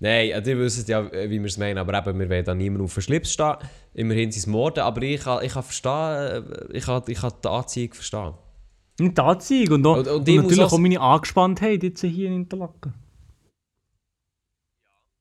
Nein, 0.00 0.30
äh, 0.30 0.42
ihr 0.50 0.58
wisst 0.58 0.88
ja, 0.88 1.00
äh, 1.06 1.30
wie 1.30 1.38
wir 1.38 1.46
es 1.46 1.56
meinen, 1.56 1.78
aber 1.78 1.96
eben, 1.98 2.18
wir 2.18 2.28
wollen 2.28 2.44
da 2.44 2.54
niemand 2.54 2.84
auf 2.84 2.94
den 2.94 3.02
Schlips 3.02 3.32
stehen. 3.32 3.56
Immerhin 3.94 4.30
sind 4.30 4.40
es 4.40 4.46
Morden, 4.46 4.80
aber 4.80 5.02
ich 5.02 5.20
kann, 5.22 5.44
ich 5.44 5.52
kann 5.52 5.62
verstehen, 5.62 5.92
äh, 5.92 6.76
ich 6.76 6.84
kann, 6.84 7.02
ich 7.06 7.18
kann 7.20 7.32
die 7.42 7.48
Anziehung 7.48 7.94
verstehen. 7.94 8.34
Und 9.00 9.16
die 9.18 9.22
Anziehung 9.22 9.72
und, 9.74 9.86
auch, 9.86 9.96
Und- 9.98 10.08
und, 10.08 10.28
und 10.28 10.36
natürlich 10.36 10.60
auch- 10.64 10.78
meine 10.78 11.00
Angespanntheit 11.00 11.82
jetzt 11.82 12.00
hier 12.02 12.28
in 12.28 12.34
Interlaken. 12.42 12.94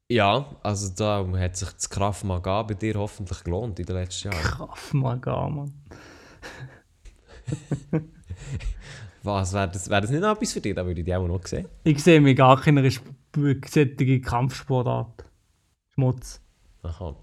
Ja, 0.09 0.57
also 0.61 0.89
da 0.95 1.25
hat 1.39 1.55
sich 1.55 1.69
das 1.71 1.89
Kraft 1.89 2.23
Maga 2.23 2.61
bei 2.63 2.73
dir 2.75 2.95
hoffentlich 2.95 3.43
gelohnt 3.43 3.79
in 3.79 3.85
den 3.85 3.95
letzten 3.95 4.31
Jahren. 4.31 4.43
Kraft 4.43 4.93
Mann. 4.93 5.73
Was, 9.23 9.53
wäre 9.53 9.69
das, 9.69 9.89
wär 9.89 10.01
das 10.01 10.09
nicht 10.11 10.19
noch 10.21 10.35
etwas 10.35 10.51
für 10.53 10.59
dich? 10.61 10.75
Da 10.75 10.85
würde 10.85 10.99
ich 10.99 11.05
dich 11.05 11.15
auch 11.15 11.25
noch 11.27 11.45
sehen. 11.47 11.67
Ich 11.85 12.03
sehe 12.03 12.19
mich 12.19 12.35
gar 12.35 12.59
keiner 12.59 12.83
sp- 12.91 13.07
solche 13.35 14.19
Kampfsportart. 14.21 15.23
Schmutz. 15.95 16.41
Aha. 16.83 17.15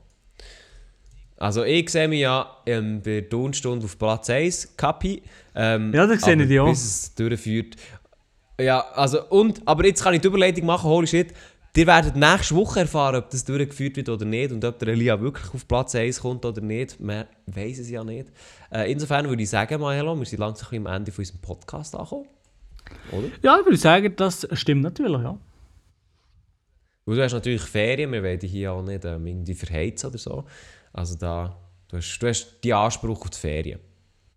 Also 1.37 1.65
ich 1.65 1.89
sehe 1.91 2.09
mich 2.09 2.21
ja 2.21 2.51
ähm, 2.67 3.01
bei 3.03 3.21
der 3.21 3.29
Tonstunde 3.29 3.85
auf 3.85 3.99
Platz 3.99 4.31
1, 4.31 4.77
Kapi. 4.77 5.23
Ähm, 5.55 5.93
Ja, 5.95 6.07
das 6.07 6.23
sehe 6.23 6.41
ich 6.41 6.49
dich 6.49 6.61
auch. 6.61 6.69
Bis 6.71 6.85
es 6.85 7.15
durchführt. 7.15 7.77
Ja, 8.61 8.81
also 8.93 9.27
und, 9.29 9.67
aber 9.67 9.87
jetzt 9.87 10.03
kann 10.03 10.13
ich 10.15 10.21
die 10.21 10.27
Überleitung 10.29 10.67
machen, 10.67 10.85
holy 10.89 11.07
shit. 11.07 11.33
Ihr 11.77 11.87
werdet 11.87 12.17
nächste 12.17 12.57
Woche 12.57 12.81
erfahren, 12.81 13.17
ob 13.17 13.31
das 13.31 13.45
durchgeführt 13.45 13.97
wird 13.97 14.09
oder 14.09 14.25
nicht 14.25 14.51
und 14.51 14.65
ob 14.65 14.79
der 14.81 14.89
Elia 14.89 15.21
wirklich 15.21 15.55
auf 15.55 15.69
Platz 15.69 15.95
1 15.95 16.21
kommt 16.21 16.45
oder 16.45 16.61
nicht. 16.61 16.99
Man 16.99 17.27
weiß 17.47 17.79
es 17.79 17.91
ja 17.91 18.03
nicht. 18.03 18.29
Äh, 18.73 18.91
insofern 18.91 19.29
würde 19.29 19.43
ich 19.43 19.51
sagen, 19.51 19.81
Maelo, 19.81 20.17
wir 20.17 20.27
sind 20.27 20.41
langsam 20.41 20.87
am 20.87 20.93
Ende 20.93 21.13
von 21.13 21.23
unserem 21.23 21.41
Podcast 21.41 21.95
angekommen. 21.95 22.27
Oder? 23.13 23.29
Ja, 23.43 23.59
ich 23.59 23.65
würde 23.65 23.79
sagen, 23.79 24.13
das 24.17 24.49
stimmt 24.53 24.83
natürlich, 24.83 25.23
ja. 25.23 25.39
Du 27.07 27.21
hast 27.21 27.33
natürlich 27.33 27.63
Ferien, 27.63 28.13
wir 28.13 28.37
dich 28.37 28.51
hier 28.51 28.73
auch 28.73 28.83
nicht 28.83 29.05
ähm, 29.05 29.27
irgendwie 29.27 29.55
verheizen 29.55 30.11
oder 30.11 30.19
so. 30.19 30.45
Also 30.93 31.17
da, 31.17 31.57
du 31.89 31.97
hast, 31.97 32.19
du 32.19 32.29
hast 32.29 32.61
die 32.63 32.75
Anspruch 32.75 33.23
auf 33.23 33.31
die 33.31 33.39
Ferien. 33.39 33.81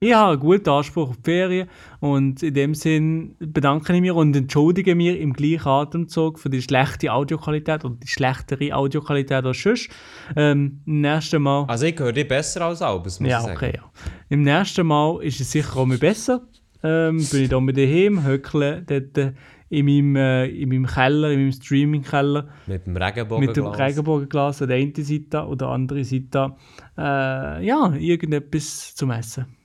Ich 0.04 0.14
habe 0.14 0.34
einen 0.34 0.42
guten 0.42 0.70
Anspruch 0.70 1.12
auf 1.12 1.16
die 1.16 1.24
Ferien 1.24 1.70
und 2.02 2.44
in 2.44 2.54
dem 2.54 2.76
Sinn 2.76 3.38
bedanke 3.40 3.94
ich 3.94 4.02
mich 4.02 4.12
und 4.12 4.36
entschuldige 4.36 4.96
mich 4.96 5.18
im 5.18 5.32
gleichen 5.32 5.66
Atemzug 5.66 6.40
für 6.40 6.50
die 6.50 6.62
schlechte 6.62 7.14
Audioqualität 7.14 7.86
oder 7.86 7.96
die 7.96 8.10
schlechtere 8.10 8.76
Audioqualität 8.76 9.46
als 9.46 9.64
sonst. 9.64 9.90
Ähm, 10.36 10.82
im 10.86 11.00
nächsten 11.00 11.42
Mal... 11.42 11.64
Also 11.70 11.86
ich 11.86 11.98
höre 11.98 12.12
dich 12.12 12.28
besser 12.28 12.66
als 12.66 12.82
Albus, 12.82 13.22
muss 13.22 13.30
ja, 13.30 13.38
ich 13.38 13.46
sagen. 13.46 13.56
okay, 13.56 13.74
ja. 13.78 13.84
Im 14.28 14.42
nächsten 14.42 14.86
Mal 14.86 15.24
ist 15.24 15.40
es 15.40 15.50
sicher 15.50 15.78
auch 15.78 15.86
mal 15.86 15.98
besser. 15.98 16.42
Ähm, 16.84 17.26
bin 17.32 17.44
ich 17.44 17.48
da 17.48 17.62
mit 17.62 17.78
daheim, 17.78 18.26
höckle 18.26 18.84
dort 18.86 19.18
äh, 19.18 19.32
in 19.70 19.86
meinem, 19.86 20.18
äh, 20.18 20.48
in 20.48 20.68
meinem 20.68 20.86
Keller, 20.86 21.32
in 21.32 21.40
meinem 21.40 21.54
Streaming-Keller. 21.54 22.50
Mit 22.68 22.86
dem 22.88 22.98
Regenbogen. 22.98 23.46
mit 23.46 23.56
dem 23.56 23.68
Regenbogenglas 23.68 24.64
an 24.64 24.68
der 24.68 24.78
einen 24.80 24.94
Seite 24.96 25.46
oder 25.46 25.56
der 25.56 25.68
anderen 25.70 26.04
Seite 26.04 26.56
äh, 26.98 27.66
ja, 27.66 27.94
irgendetwas 27.98 28.96
zum 28.96 29.12
Essen. 29.12 29.63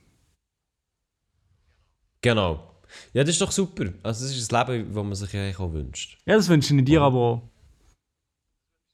Genau. 2.21 2.63
Ja, 3.13 3.23
das 3.23 3.31
ist 3.31 3.41
doch 3.41 3.51
super. 3.51 3.85
Also 4.03 4.25
das 4.25 4.35
ist 4.35 4.51
das 4.51 4.67
Leben, 4.67 4.93
das 4.93 5.03
man 5.03 5.15
sich 5.15 5.35
eigentlich 5.35 5.59
auch 5.59 5.71
wünscht. 5.71 6.17
Ja, 6.25 6.35
das 6.35 6.49
wünsche 6.49 6.75
ich 6.75 6.85
dir 6.85 7.01
aber 7.01 7.17
auch. 7.17 7.49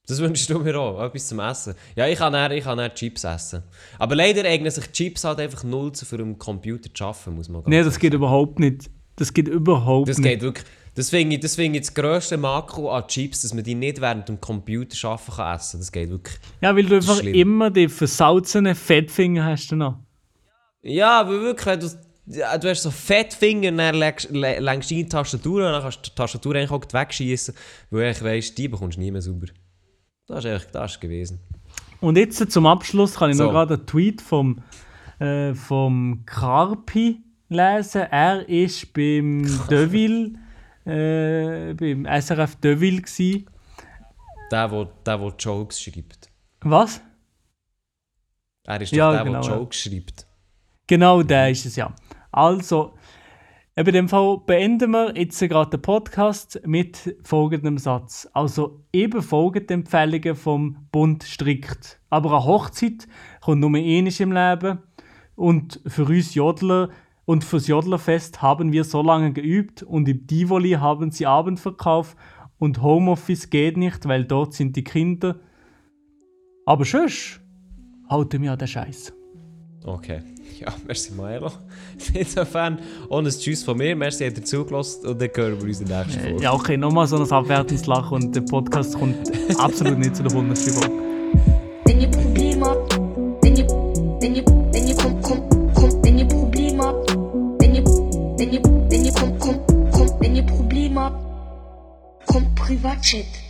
Das 0.08 0.20
wünschst 0.20 0.50
du 0.50 0.60
mir 0.60 0.80
auch, 0.80 1.02
etwas 1.04 1.28
zum 1.28 1.40
Essen. 1.40 1.74
Ja, 1.96 2.08
ich 2.08 2.20
kann 2.20 2.32
dann, 2.32 2.52
ich 2.52 2.64
kann 2.64 2.78
dann 2.78 2.94
Chips 2.94 3.24
essen. 3.24 3.64
Aber 3.98 4.16
leider 4.16 4.48
eignen 4.48 4.70
sich 4.70 4.92
Chips 4.92 5.24
halt 5.24 5.40
einfach 5.40 5.64
null 5.64 5.94
zu 5.94 6.06
für 6.06 6.18
einen 6.18 6.38
Computer 6.38 6.94
zu 6.94 7.06
arbeiten, 7.06 7.36
muss 7.36 7.50
man 7.50 7.64
ganz 7.64 7.74
Nein, 7.74 7.84
das 7.84 7.98
geht 7.98 8.14
überhaupt 8.14 8.60
nicht. 8.60 8.90
Das 9.16 9.34
geht 9.34 9.48
überhaupt 9.48 10.10
Das 10.10 10.18
nicht. 10.18 10.30
geht 10.30 10.42
wirklich. 10.42 10.66
Das 10.94 11.10
finde 11.10 11.36
ich, 11.36 11.42
das 11.42 11.58
ich 11.58 11.80
das 11.80 11.94
grösste 11.94 12.38
Makro 12.38 12.92
an 12.92 13.08
Chips, 13.08 13.42
dass 13.42 13.54
man 13.54 13.64
die 13.64 13.76
nicht 13.76 14.00
während 14.00 14.30
dem 14.30 14.40
Computer 14.40 15.10
arbeiten 15.10 15.32
kann 15.32 15.56
essen. 15.56 15.80
Das 15.80 15.92
geht 15.92 16.10
wirklich. 16.10 16.38
Ja, 16.62 16.76
weil 16.76 16.86
du 16.86 16.96
einfach 16.96 17.18
schlimm. 17.18 17.34
immer 17.34 17.72
die 17.72 17.90
versalzenen 17.90 18.76
Fettfinger 18.76 19.44
hast 19.44 19.72
du 19.72 19.76
noch. 19.76 20.00
Ja, 20.84 21.20
aber 21.22 21.42
wirklich, 21.42 21.66
wenn 21.66 21.80
du, 21.80 21.90
ja, 22.28 22.58
du 22.58 22.70
hast 22.70 22.82
so 22.84 22.92
Fettfinger 22.92 23.70
und 23.70 23.78
dann 23.78 23.96
lenkst 23.96 24.30
du 24.32 24.96
die 24.96 25.08
Tastatur 25.08 25.66
und 25.68 25.72
dann 25.74 25.82
kannst 25.82 25.98
du 26.06 26.10
die 26.10 26.16
Tastatur 26.16 26.56
eigentlich 26.56 26.72
auch 26.72 26.82
wegschießen, 26.92 27.56
weil 27.92 28.06
eigentlich 28.06 28.24
weisst, 28.24 28.58
die 28.58 28.68
bekommst 28.68 28.98
du 28.98 29.02
nie 29.02 29.12
mehr 29.12 29.22
sauber. 29.22 29.48
Das 30.28 30.40
ist 30.40 30.46
eigentlich 30.52 30.72
das 30.72 31.00
gewesen. 31.00 31.40
Und 32.02 32.18
jetzt 32.18 32.52
zum 32.52 32.66
Abschluss 32.66 33.16
kann 33.16 33.30
ich 33.32 33.38
So. 33.38 33.46
noch 33.46 33.52
gerade 33.52 33.76
einen 33.76 33.86
Tweet 33.86 34.22
vom, 34.22 34.62
äh, 35.20 35.54
vom 35.54 36.24
Carpi 36.26 37.22
lesen. 37.50 38.02
Er 38.02 38.48
ist 38.50 38.92
beim 38.94 39.44
Deville, 39.70 40.34
äh, 40.86 41.74
beim 41.74 42.06
SRF 42.06 42.56
Deville 42.58 43.02
gsi. 43.02 43.46
Der, 44.52 44.68
der, 44.68 44.86
der, 45.06 45.18
der 45.18 45.34
Jokes 45.40 45.82
schreibt. 45.82 46.30
Was? 46.62 47.02
Er 48.66 48.82
ist 48.82 48.92
doch 48.92 48.98
Ja, 48.98 49.12
der, 49.14 49.24
genau, 49.24 49.42
der. 49.42 49.56
Jokes 49.58 49.78
schreibt. 49.80 50.28
Genau, 50.88 51.24
der 51.24 51.50
ist 51.52 51.66
es 51.66 51.76
ja. 51.76 51.94
Also, 52.36 52.96
in 53.78 53.86
dem 53.86 54.10
Fall 54.10 54.40
beenden 54.46 54.92
wir 54.92 55.18
jetzt 55.18 55.40
gerade 55.40 55.70
den 55.70 55.82
Podcast 55.82 56.62
mit 56.66 57.16
folgendem 57.24 57.78
Satz. 57.78 58.28
Also, 58.34 58.82
eben 58.92 59.22
folgende 59.22 59.74
Empfehlungen 59.74 60.36
vom 60.36 60.88
Bund 60.92 61.24
strikt. 61.24 62.02
Aber 62.10 62.32
eine 62.32 62.44
Hochzeit 62.44 63.08
kommt 63.40 63.62
nur 63.62 63.70
einmal 63.70 64.12
im 64.20 64.32
Leben. 64.34 64.80
Und 65.36 65.80
für 65.88 66.04
uns 66.04 66.36
Jodler 66.36 66.90
und 67.24 67.46
fürs 67.46 67.68
Jodlerfest 67.68 68.42
haben 68.42 68.74
wir 68.74 68.84
so 68.84 69.02
lange 69.02 69.32
geübt 69.32 69.82
und 69.82 70.10
im 70.10 70.28
Tivoli 70.28 70.72
haben 70.72 71.12
sie 71.12 71.26
Abendverkauf 71.26 72.18
und 72.58 72.82
Homeoffice 72.82 73.50
geht 73.50 73.78
nicht, 73.78 74.10
weil 74.10 74.26
dort 74.26 74.54
sind 74.54 74.76
die 74.76 74.84
Kinder. 74.84 75.40
Aber 76.66 76.84
sonst 76.84 77.40
halten 78.10 78.42
wir 78.42 78.52
an 78.52 78.60
den 78.60 78.68
Scheiß. 78.68 79.14
Okay. 79.86 80.35
Ja, 80.60 80.74
merci 80.88 81.14
Maelo. 81.14 81.52
Insofern, 82.14 82.80
ohne 83.10 83.30
Tschüss 83.30 83.64
von 83.64 83.78
mir. 83.78 83.96
Merci, 83.96 84.26
habt 84.26 84.38
ihr 84.38 84.46
zugelassen 84.46 85.08
und 85.08 85.22
dann 85.22 85.30
hören 85.36 85.60
wir 85.60 85.68
uns 85.68 85.82
in 85.82 85.88
der 85.88 86.06
nächsten 86.06 86.20
äh, 86.20 86.30
Folge. 86.30 86.44
Ja, 86.44 86.54
okay, 86.54 86.78
nochmal 86.78 87.08
so 87.08 87.18
ein 87.18 87.32
abwertendes 87.32 87.86
Lachen 87.86 88.16
und 88.16 88.36
der 88.36 88.42
Podcast 88.42 88.98
kommt 88.98 89.18
absolut 89.58 89.98
nicht 89.98 90.16
zu 90.16 90.24
der 90.24 90.30
Bundesliga. 90.30 90.88
Wenn 91.86 92.02
ihr 92.02 92.10
Probleme 92.10 92.66
habt, 92.66 92.96
wenn 93.44 93.56
ihr, 93.56 93.68
wenn 93.68 94.36
ihr, 94.36 94.46
wenn 94.46 94.88
ihr, 94.88 94.96
kommt, 94.96 95.24
kommt, 95.24 95.76
kommt, 95.76 96.06
wenn 96.06 96.18
ihr 96.20 96.28
Probleme 96.28 96.84
habt, 96.84 97.16
wenn 97.60 97.76
ihr, 97.76 97.84
wenn 97.84 98.54
ihr, 98.54 98.64
wenn 98.64 99.06
ihr, 99.06 99.14
kommt, 99.14 99.40
kommt, 99.40 99.92
kommt, 99.92 100.14
wenn 100.22 100.36
ihr 100.36 100.44
Probleme 100.44 101.02
habt, 101.02 102.28
kommt 102.28 102.56
Privatchat. 102.56 103.45